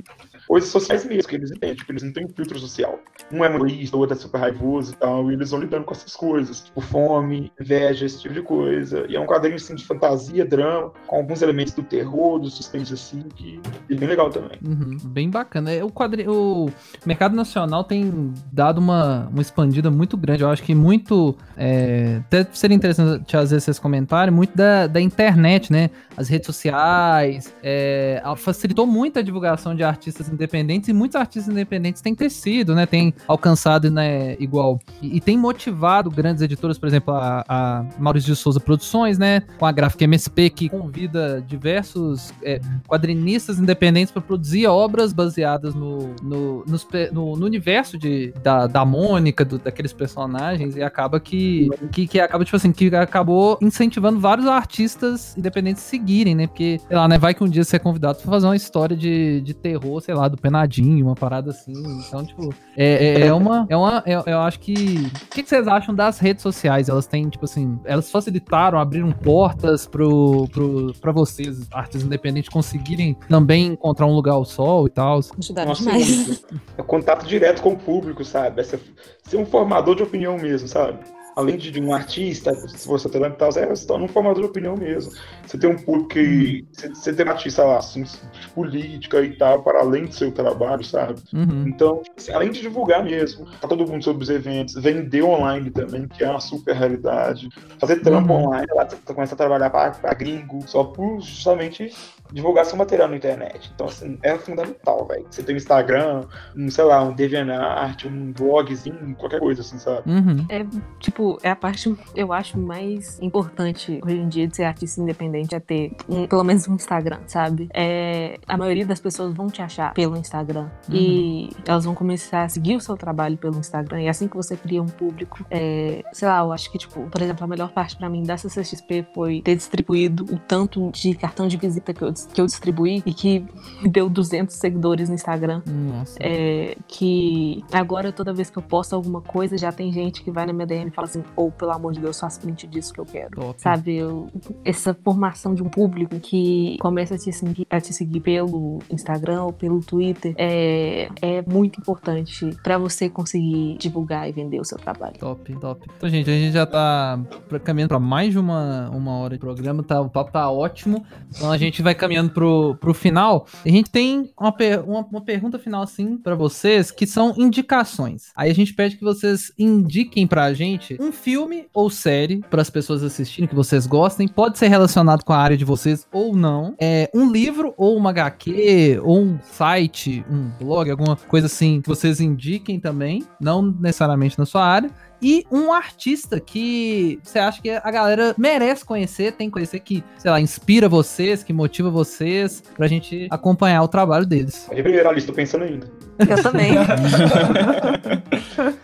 [0.48, 3.00] coisas sociais mesmo, que eles entendem, tipo, eles não têm um filtro social.
[3.32, 5.94] Um é egoísta, o outro é super raivoso e tal, e eles vão lidando com
[5.94, 9.06] essas coisas, tipo fome, inveja, esse tipo de coisa.
[9.08, 12.94] E é um quadrinho assim, de fantasia, drama, com alguns elementos do terror, do suspense
[12.94, 13.60] assim, que
[13.90, 14.60] é bem legal também.
[14.64, 15.72] Uhum, bem bacana.
[15.72, 16.28] É, o, quadri...
[16.28, 16.70] o
[17.06, 20.44] mercado nacional tem dado uma, uma expandida muito grande.
[20.44, 21.36] Eu acho que muito.
[21.58, 22.22] É...
[22.26, 25.90] Até seria interessante às vezes vocês comentarem, muito da, da internet, né?
[26.16, 27.54] As redes sociais.
[27.62, 28.22] É...
[28.38, 32.86] Facilitou muito a divulgação de artistas independentes e muitos artistas independentes têm crescido, né?
[32.86, 34.36] Tem alcançado, né?
[34.40, 34.80] Igual.
[35.02, 39.42] E, e tem motivado grandes editoras, por exemplo, a, a Maurício de Souza Produções, né?
[39.58, 46.16] Com a gráfica MSP, que convida diversos é, quadrinistas independentes para produzir obras baseadas no,
[46.22, 52.08] no, no, no universo de, da, da Mônica, do, daqueles personagens, e acaba que, que,
[52.08, 56.48] que acaba, tipo assim, que acabou incentivando vários artistas independentes a seguirem, né?
[56.48, 57.18] Porque, sei lá, né?
[57.18, 60.14] Vai que um dia você é convidado pra fazer uma história de, de terror, sei
[60.14, 61.74] lá, do Penadinho, uma parada assim.
[62.08, 63.66] Então, tipo, é, é, é uma.
[63.70, 64.74] É uma eu, eu acho que.
[64.74, 66.90] O que, que vocês acham das redes sociais?
[66.90, 73.16] Elas têm, tipo assim, elas facilitaram, abriram portas pro, pro, pra vocês, artistas independentes, conseguirem
[73.28, 75.20] também encontrar um lugar ao sol e tal.
[75.38, 76.44] Ajudaram Nossa, demais.
[76.78, 78.53] É contato direto com o público, sabe?
[78.60, 78.80] Essa,
[79.24, 81.00] ser um formador de opinião mesmo, sabe?
[81.36, 84.44] Além de, de um artista, se você tá e tal, você se torna um formador
[84.44, 85.12] de opinião mesmo.
[85.48, 86.64] Você tem um público que.
[86.72, 90.32] Você, você tem um artista lá, assim, de política e tal, para além do seu
[90.32, 91.20] trabalho, sabe?
[91.34, 91.66] Uhum.
[91.68, 96.08] Então, assim, além de divulgar mesmo, tá todo mundo sobre os eventos, vender online também,
[96.08, 97.50] que é uma super realidade.
[97.80, 98.46] Fazer trampo Uhum.
[98.46, 101.92] online, lá você começa a trabalhar para gringo, só por justamente
[102.34, 103.72] divulgar seu material na internet.
[103.74, 105.26] Então, assim, é fundamental, velho.
[105.30, 106.26] Você tem um Instagram,
[106.58, 110.10] um, sei lá, um DeviantArt, um blogzinho, qualquer coisa, assim, sabe?
[110.10, 110.46] Uhum.
[110.50, 110.66] É,
[111.00, 115.54] tipo, é a parte, eu acho, mais importante hoje em dia de ser artista independente
[115.56, 117.70] é ter um- pelo menos um Instagram, sabe?
[117.74, 120.70] É, a maioria das pessoas vão te achar pelo Instagram.
[120.90, 124.02] E elas vão começar a seguir o seu trabalho pelo Instagram.
[124.02, 127.22] E assim que você cria um público, é, sei lá, eu acho que, tipo, por
[127.22, 131.48] exemplo, a melhor parte pra mim da CCXP foi ter distribuído o tanto de cartão
[131.48, 133.46] de visita que eu, que eu distribuí e que
[133.90, 135.62] deu 200 seguidores no Instagram.
[135.66, 136.18] Nossa.
[136.20, 140.46] É, que agora toda vez que eu posto alguma coisa, já tem gente que vai
[140.46, 143.00] na minha DM e fala assim, ou pelo amor de Deus, faça print disso que
[143.00, 143.32] eu quero.
[143.36, 143.62] Top.
[143.62, 144.28] Sabe, eu-
[144.64, 149.44] essa formação de um público que começa a te seguir, a te seguir pelo Instagram
[149.44, 154.78] ou pelo Twitter é, é muito importante pra você conseguir divulgar e vender o seu
[154.78, 155.16] trabalho.
[155.20, 155.88] Top, top.
[155.98, 157.20] Então, gente, a gente já tá
[157.64, 161.06] caminhando pra mais de uma, uma hora de programa, tá, o papo tá ótimo.
[161.36, 163.48] Então a gente vai caminhando pro, pro final.
[163.66, 168.32] A gente tem uma, per- uma, uma pergunta final, assim, pra vocês, que são indicações.
[168.36, 172.70] Aí a gente pede que vocês indiquem pra gente um filme ou série para as
[172.70, 174.28] pessoas assistirem, que vocês gostem.
[174.28, 176.76] Pode ser relacionado com a área de vocês ou não.
[176.80, 181.88] É um livro ou uma HQ, ou um site, um blog, alguma coisa assim que
[181.90, 183.24] vocês indiquem também.
[183.40, 184.90] Não necessariamente na sua área
[185.24, 190.04] e um artista que você acha que a galera merece conhecer, tem que conhecer, que,
[190.18, 194.68] sei lá, inspira vocês, que motiva vocês, pra gente acompanhar o trabalho deles.
[194.74, 195.90] De primeira lista, tô pensando ainda.
[196.20, 196.72] Eu também.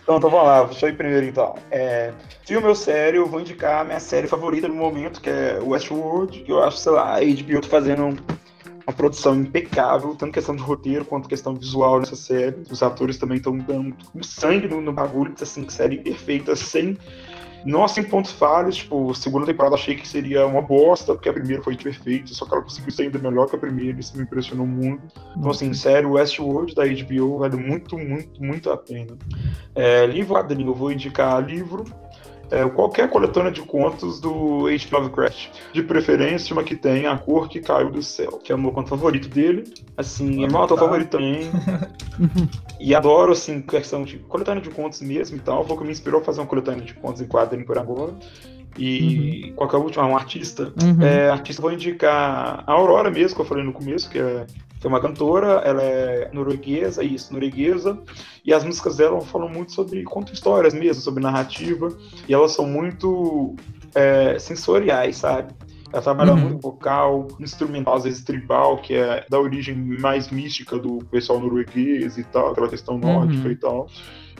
[0.02, 1.54] Então, então vamos lá, deixa eu ir primeiro então.
[1.70, 2.12] É,
[2.44, 6.40] filme ou série, eu vou indicar a minha série favorita no momento, que é Westworld,
[6.40, 8.16] que eu acho, sei lá, a HBO tá fazendo um-
[8.90, 12.56] uma produção impecável, tanto questão de roteiro quanto questão visual nessa série.
[12.70, 16.98] Os atores também estão dando sangue no, no bagulho, assim, série perfeita, sem.
[17.62, 21.62] Não assim pontos falhos, tipo, segunda temporada achei que seria uma bosta, porque a primeira
[21.62, 24.66] foi perfeita, só que ela conseguiu ser ainda melhor que a primeira, isso me impressionou
[24.66, 25.02] muito.
[25.36, 29.16] Então, assim, série Westworld da HBO vale muito, muito, muito a pena.
[29.74, 31.84] É, livro quadrinho, eu vou indicar livro.
[32.50, 34.86] É, qualquer coletânea de contos do H.
[34.90, 35.48] Lovecraft.
[35.72, 38.72] De preferência, uma que tem A Cor que Caiu do Céu, que é o meu
[38.72, 39.64] conto favorito dele.
[39.96, 41.48] Assim, é meu autor favorito também.
[42.80, 45.64] e adoro, assim, questão de coletânea de contos mesmo e tal.
[45.64, 48.14] Foi o que me inspirou a fazer uma coletânea de contos em quadrinho por agora.
[48.78, 50.06] E qual que é a última?
[50.06, 50.72] Um artista.
[50.82, 51.02] Uhum.
[51.02, 54.46] É, artista, vou indicar a Aurora mesmo, que eu falei no começo, que é
[54.86, 57.98] é uma cantora, ela é norueguesa, isso, norueguesa,
[58.44, 61.88] e as músicas dela falam muito sobre, contam histórias mesmo, sobre narrativa,
[62.28, 63.54] e elas são muito
[63.94, 65.52] é, sensoriais, sabe?
[65.92, 66.38] Ela trabalha Uhum.
[66.38, 72.16] muito vocal, instrumental, às vezes tribal, que é da origem mais mística do pessoal norueguês
[72.16, 73.52] e tal, aquela questão nórdica Uhum.
[73.52, 73.86] e tal.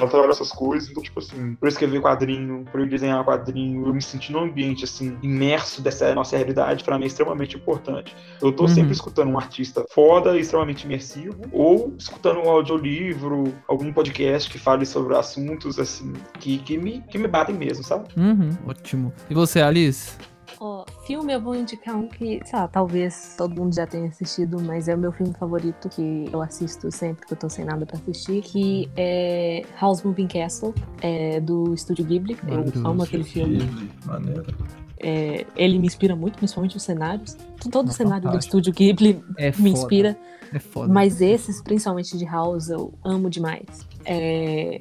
[0.01, 3.87] Ela trabalha essas coisas, então, tipo assim, pra eu escrever quadrinho, pra eu desenhar quadrinho,
[3.87, 8.17] eu me sentir num ambiente, assim, imerso dessa nossa realidade, pra mim é extremamente importante.
[8.41, 8.69] Eu tô Uhum.
[8.69, 14.87] sempre escutando um artista foda, extremamente imersivo, ou escutando um audiolivro, algum podcast que fale
[14.87, 18.09] sobre assuntos, assim, que, que, me, que me batem mesmo, sabe?
[18.17, 19.13] Uhum, ótimo.
[19.29, 20.17] E você, Alice?
[20.63, 24.61] Ó, filme eu vou indicar um que, sei lá, talvez todo mundo já tenha assistido,
[24.61, 27.87] mas é o meu filme favorito que eu assisto sempre que eu tô sem nada
[27.87, 32.37] pra assistir, que é House Moving Castle, é, do Estúdio Ghibli.
[32.47, 33.57] Eu amo aquele filme.
[33.59, 34.45] Ghibli, Maneiro.
[35.03, 37.33] É, ele me inspira muito, principalmente os cenários.
[37.71, 38.59] Todo o Nossa, cenário do fantástico.
[38.59, 40.19] Estúdio Ghibli É me foda, inspira,
[40.53, 40.93] É foda.
[40.93, 43.65] mas esses, principalmente de House, eu amo demais.
[44.05, 44.79] É,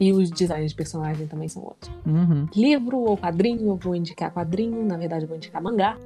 [0.00, 1.98] E os designs de personagem também são ótimos.
[2.06, 2.46] Uhum.
[2.54, 5.96] Livro ou quadrinho, eu vou indicar quadrinho, na verdade eu vou indicar mangá.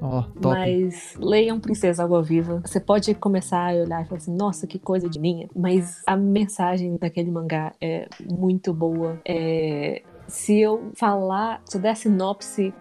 [0.41, 0.57] Top.
[0.57, 2.63] Mas leiam Princesa Água Viva.
[2.65, 5.49] Você pode começar a olhar e falar assim, nossa, que coisa de linha.
[5.55, 9.21] Mas a mensagem daquele mangá é muito boa.
[9.25, 12.73] É, Se eu falar, se eu der sinopse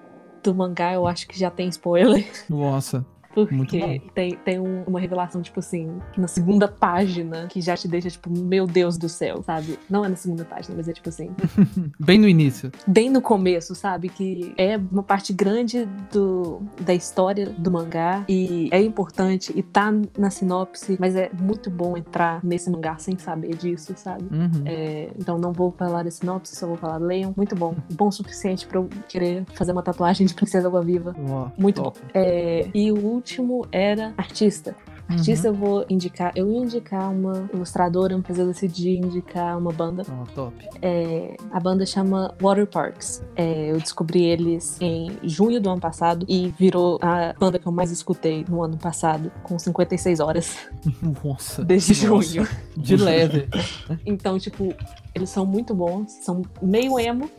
[0.43, 2.25] do mangá, eu acho que já tem spoiler.
[2.49, 3.05] Nossa.
[3.33, 5.87] Porque tem, tem um- uma revelação, tipo assim,
[6.17, 9.77] na segunda página, que já te deixa, tipo, meu Deus do céu, sabe?
[9.89, 11.29] Não é na segunda página, mas é tipo assim,
[11.99, 12.71] Bem no início.
[12.87, 14.09] bem no começo, sabe?
[14.09, 19.91] Que é uma parte grande do, da história do mangá e é importante e tá
[20.17, 24.23] na sinopse, mas é muito bom entrar nesse mangá sem saber disso, sabe?
[24.31, 24.63] Uhum.
[24.65, 27.33] É, então não vou falar da sinopse, só vou falar leiam.
[27.35, 27.75] Muito bom.
[28.01, 31.15] Bom o suficiente pra eu querer fazer uma tatuagem de Princesa Água Viva.
[31.57, 31.99] Muito top.
[31.99, 32.07] bom.
[32.13, 34.76] É, e o último era artista.
[35.07, 36.31] Artista eu vou indicar.
[36.35, 40.03] Eu ia indicar uma ilustradora, mas eu decidi indicar uma banda.
[40.10, 40.56] Ó, top.
[40.81, 43.22] É, a banda chama Water Parks.
[43.35, 47.73] É, eu descobri eles em junho do ano passado e virou a banda que eu
[47.73, 50.57] mais escutei no ano passado, com 56 horas,
[51.23, 51.64] Nossa.
[51.64, 52.27] desde Nossa.
[52.27, 52.48] junho.
[52.77, 53.48] De leve.
[54.06, 54.73] Então, tipo,
[55.14, 57.30] eles são muito bons, são meio emo.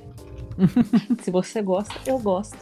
[1.23, 2.57] Se você gosta, eu gosto.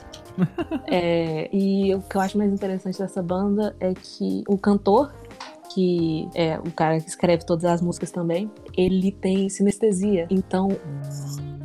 [0.86, 5.12] É, e o que eu acho mais interessante dessa banda é que o cantor,
[5.72, 10.26] que é o cara que escreve todas as músicas também, ele tem sinestesia.
[10.30, 10.68] Então,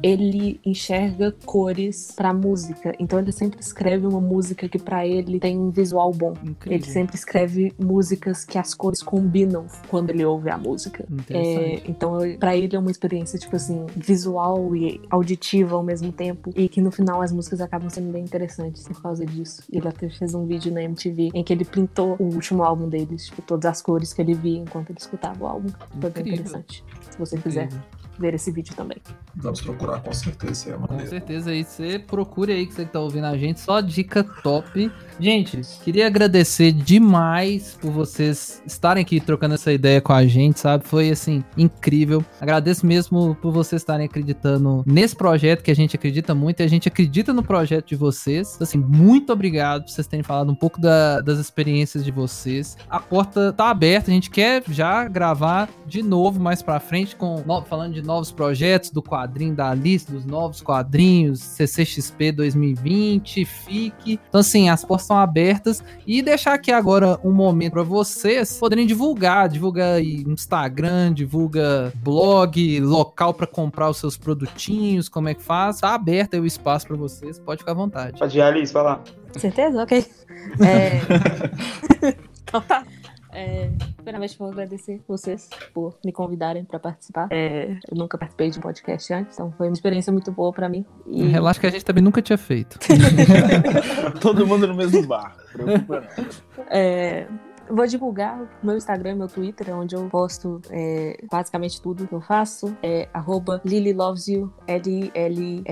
[0.02, 2.94] ele enxerga cores pra música.
[3.00, 6.34] Então, ele sempre escreve uma música que pra ele tem um visual bom.
[6.44, 6.78] Incrível.
[6.78, 11.06] Ele sempre escreve músicas que as cores combinam quando ele ouve a música.
[11.30, 16.52] É, então, pra ele é uma experiência, tipo assim, visual e auditiva ao mesmo tempo.
[16.56, 19.64] E que no final as músicas acabam sendo bem interessantes por causa disso.
[19.72, 23.26] Ele até fez um vídeo na MTV em que ele pintou o último álbum deles,
[23.26, 25.70] tipo, todas as cores que ele via enquanto ele escutava o álbum.
[26.00, 26.84] Foi bem interessante.
[27.10, 27.86] Se você quiser Incrível.
[28.20, 28.98] ver esse vídeo também.
[29.38, 30.72] Vamos procurar, com certeza.
[30.72, 33.82] É Com certeza aí, você procure aí que você que tá ouvindo a gente, só
[33.82, 34.92] dica top.
[35.20, 40.86] Gente, queria agradecer demais por vocês estarem aqui trocando essa ideia com a gente, sabe?
[40.88, 42.24] Foi assim, incrível.
[42.40, 46.68] Agradeço mesmo por vocês estarem acreditando nesse projeto que a gente acredita muito e a
[46.68, 48.58] gente acredita no projeto de vocês.
[48.62, 52.78] Assim, muito obrigado por vocês terem falado um pouco da- das experiências de vocês.
[52.90, 57.44] A porta tá aberta, a gente quer já gravar de novo mais pra frente com
[57.68, 64.20] falando de novos projetos, do quadrinho da Alice, dos novos quadrinhos, CCXP 2020, FIC.
[64.30, 68.86] Então assim, as portas estão abertas e deixar aqui agora um momento pra vocês poderem
[68.86, 75.34] divulgar, divulga aí no Instagram, divulga blog, local pra comprar os seus produtinhos, como é
[75.34, 75.80] que faz?
[75.80, 78.20] Tá aberto aí o espaço pra vocês, pode ficar à vontade.
[78.20, 79.04] Pode ir, Alice, vai lá.
[79.38, 79.82] Certeza?
[79.82, 80.06] Ok.
[80.60, 81.02] É...
[82.44, 82.86] então tá.
[83.32, 83.70] É,
[84.06, 87.28] primeiramente, vou agradecer vocês por me convidarem para participar.
[87.32, 90.70] É, eu nunca participei de um podcast antes, então foi uma experiência muito boa para
[90.70, 90.86] mim.
[91.08, 92.78] E Relaxa que a gente também nunca tinha feito.
[94.22, 95.36] Todo mundo no mesmo bar.
[95.52, 96.64] Preocupa não.
[96.70, 97.28] é,
[97.70, 102.22] vou divulgar meu Instagram e meu Twitter, onde eu posto é, basicamente tudo que eu
[102.22, 102.76] faço.
[102.82, 105.70] É arroba lilylovesyou, L-I-L-L-O-V-E-S,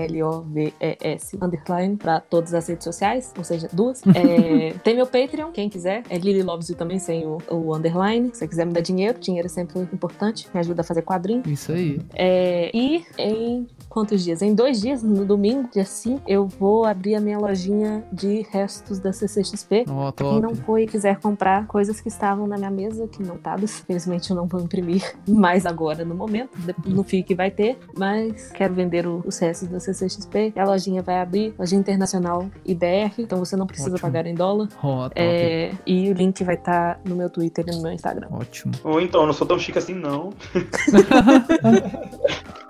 [1.40, 4.02] underline, pra todas as redes sociais, ou seja, duas.
[4.24, 8.30] É, tem meu Patreon, quem quiser, é Lily Loves You também, sem o, o underline.
[8.32, 11.42] Se você quiser me dar dinheiro, dinheiro é sempre importante, me ajuda a fazer quadrinho.
[11.46, 12.00] Isso aí.
[12.14, 14.40] É, e em quantos dias?
[14.40, 18.98] Em dois dias, no domingo, dia 5, eu vou abrir a minha lojinha de restos
[18.98, 19.84] da CCXP.
[19.84, 23.22] Pra quem não foi e quiser comprar coisas coisas que estavam na minha mesa, que
[23.22, 23.80] não estadas.
[23.80, 26.50] Infelizmente eu não vou imprimir mais agora no momento.
[26.86, 30.54] No FIC vai ter, mas quero vender o, o CS da CCXP.
[30.56, 34.00] A lojinha vai abrir, lojinha internacional IBR, então você não precisa Ótimo.
[34.00, 34.68] pagar em dólar.
[34.80, 35.12] Top.
[35.14, 38.28] É, e o link vai estar no meu Twitter e no meu Instagram.
[38.30, 38.72] Ótimo.
[38.82, 40.32] Ou então, eu não sou tão chique assim, não.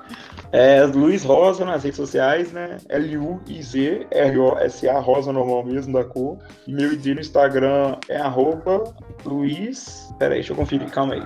[0.54, 2.76] É Luiz Rosa nas redes sociais, né?
[2.88, 6.38] L-U-I-Z, R-O-S-A, Rosa normal mesmo da cor.
[6.64, 8.84] E meu ID no Instagram é arroba
[9.24, 10.08] Luiz.
[10.16, 11.22] Peraí, deixa eu conferir, calma aí.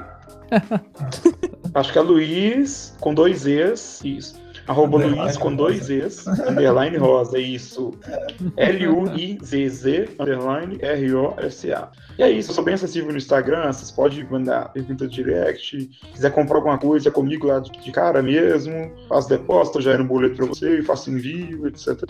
[1.75, 4.01] Acho que é Luiz com dois E's.
[4.03, 4.41] Isso.
[4.67, 6.27] Arroba Underline Luiz com dois E's.
[6.27, 7.91] Underline Rosa, isso.
[8.57, 11.91] L-U-I-Z-Z, underline R-O-S-A.
[12.19, 15.71] E é isso, eu sou bem acessível no Instagram, vocês podem mandar pergunta direct.
[15.71, 20.07] Se quiser comprar alguma coisa comigo lá de, cara mesmo, faço depósito, já era um
[20.07, 22.03] boleto pra você, faço envio, etc.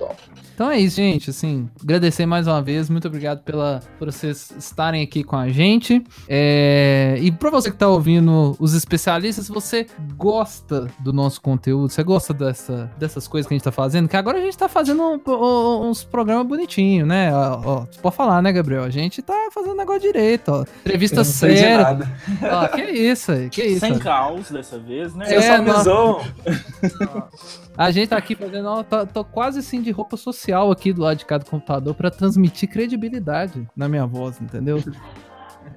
[0.55, 1.29] Então é isso, gente.
[1.29, 2.89] Assim, agradecer mais uma vez.
[2.89, 6.03] Muito obrigado pela, por vocês estarem aqui com a gente.
[6.27, 9.87] É, e pra você que tá ouvindo os especialistas, se você
[10.17, 14.17] gosta do nosso conteúdo, você gosta dessa, dessas coisas que a gente tá fazendo, que
[14.17, 17.31] agora a gente tá fazendo um- um- uns programas bonitinhos, né?
[17.35, 18.85] Ó, ó, pode falar, né, Gabriel?
[18.85, 20.63] A gente tá fazendo negócio direito, ó.
[20.63, 21.99] Entrevista séria.
[22.43, 23.81] Ó, que isso aí, que isso.
[23.81, 25.27] Sem caos dessa vez, né?
[25.33, 25.79] É, Eu sou não.
[25.79, 27.29] visão.
[27.77, 28.67] A gente tá aqui fazendo.
[28.69, 32.11] Ó, tô, tô quase assim de roupa social aqui do lado de cada computador pra
[32.11, 34.83] transmitir credibilidade na minha voz, entendeu?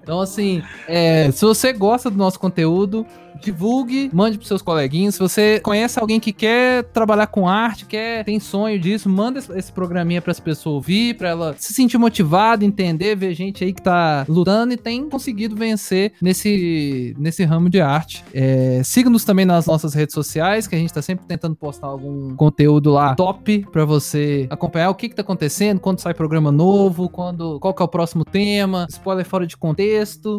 [0.02, 3.06] Então, assim, é, se você gosta do nosso conteúdo,
[3.42, 5.16] divulgue, mande pros seus coleguinhas.
[5.16, 9.52] Se você conhece alguém que quer trabalhar com arte, quer tem sonho disso, manda esse,
[9.58, 13.74] esse programinha para as pessoas ouvir, para ela se sentir motivada, entender, ver gente aí
[13.74, 18.24] que tá lutando e tem conseguido vencer nesse, nesse ramo de arte.
[18.34, 22.36] É, Siga-nos também nas nossas redes sociais, que a gente tá sempre tentando postar algum
[22.36, 27.10] conteúdo lá top para você acompanhar o que que tá acontecendo, quando sai programa novo,
[27.10, 29.81] quando qual que é o próximo tema, spoiler fora de contexto.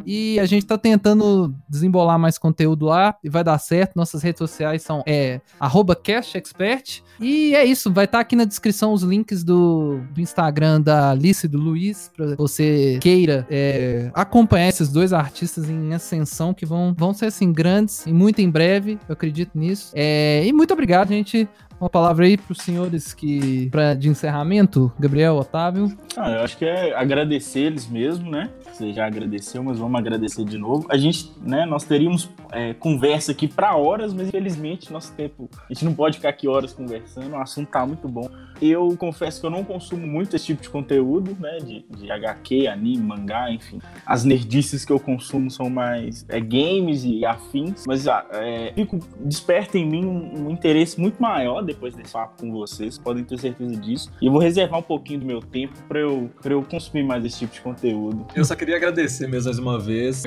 [0.07, 3.97] E a gente tá tentando desembolar mais conteúdo lá e vai dar certo.
[3.97, 7.03] Nossas redes sociais são é, arroba castexpert.
[7.21, 11.47] E é isso, vai estar aqui na descrição os links do, do Instagram da Alice
[11.47, 16.95] e do Luiz, para você queira é, acompanhar esses dois artistas em ascensão que vão,
[16.97, 19.93] vão ser assim grandes e muito em breve, eu acredito nisso.
[19.95, 21.49] É, e muito obrigado, gente.
[21.83, 25.93] Uma palavra aí pros senhores que pra, de encerramento, Gabriel, Otávio.
[26.17, 28.51] Ah, eu acho que é agradecer eles mesmo, né?
[28.73, 30.87] Você já agradeceu, mas vamos agradecer de novo.
[30.89, 35.73] A gente, né, nós teríamos é, conversa aqui para horas, mas infelizmente nosso tempo, a
[35.75, 38.31] gente não pode ficar aqui horas conversando, o assunto tá muito bom.
[38.65, 42.69] Eu confesso que eu não consumo muito esse tipo de conteúdo, né, de, de HQ,
[42.69, 43.81] anime, mangá, enfim.
[44.07, 48.99] As nerdices que eu consumo são mais é, games e afins, mas ah, é, fico
[49.21, 53.39] desperta em mim um, um interesse muito maior depois desse papo com vocês, podem ter
[53.39, 54.11] certeza disso.
[54.21, 57.25] E eu vou reservar um pouquinho do meu tempo para eu, pra eu consumir mais
[57.25, 58.27] esse tipo de conteúdo.
[58.35, 60.23] Eu só queria agradecer mesmo mais uma vez.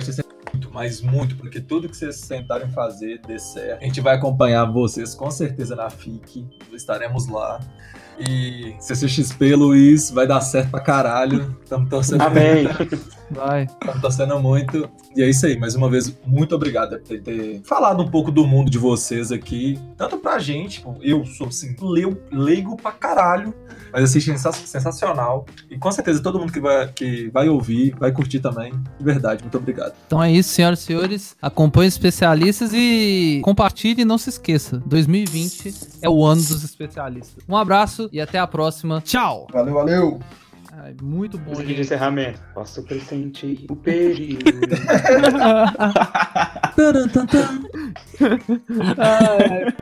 [0.52, 3.82] Muito, mas muito, porque tudo que vocês tentarem fazer dê certo.
[3.82, 6.48] A gente vai acompanhar vocês com certeza na FIC.
[6.74, 7.60] Estaremos lá.
[8.20, 11.58] E CCXP, Luiz, vai dar certo pra caralho.
[11.64, 12.66] Estamos torcendo Amém.
[13.32, 13.64] Vai.
[13.64, 14.90] Estamos torcendo muito.
[15.16, 18.46] E é isso aí, mais uma vez, muito obrigado por ter falado um pouco do
[18.46, 19.80] mundo de vocês aqui.
[19.98, 23.54] Tanto pra gente, tipo, eu sou assim, leu- leigo pra caralho,
[23.92, 25.46] mas assim, sensa- sensacional.
[25.70, 28.72] E com certeza todo mundo que vai, que vai ouvir, vai curtir também.
[28.98, 29.94] De verdade, muito obrigado.
[30.06, 31.36] Então é isso, senhoras e senhores.
[31.42, 34.82] Acompanhe os especialistas e compartilhe e não se esqueça.
[34.86, 37.44] 2020 é o ano dos especialistas.
[37.50, 39.02] Um abraço e até a próxima.
[39.02, 39.48] Tchau!
[39.52, 40.20] Valeu, valeu.
[40.78, 42.42] Ai, muito bom, Música de encerramento.
[42.54, 43.76] Posso pressentir o.
[48.98, 49.76] Ai, ai.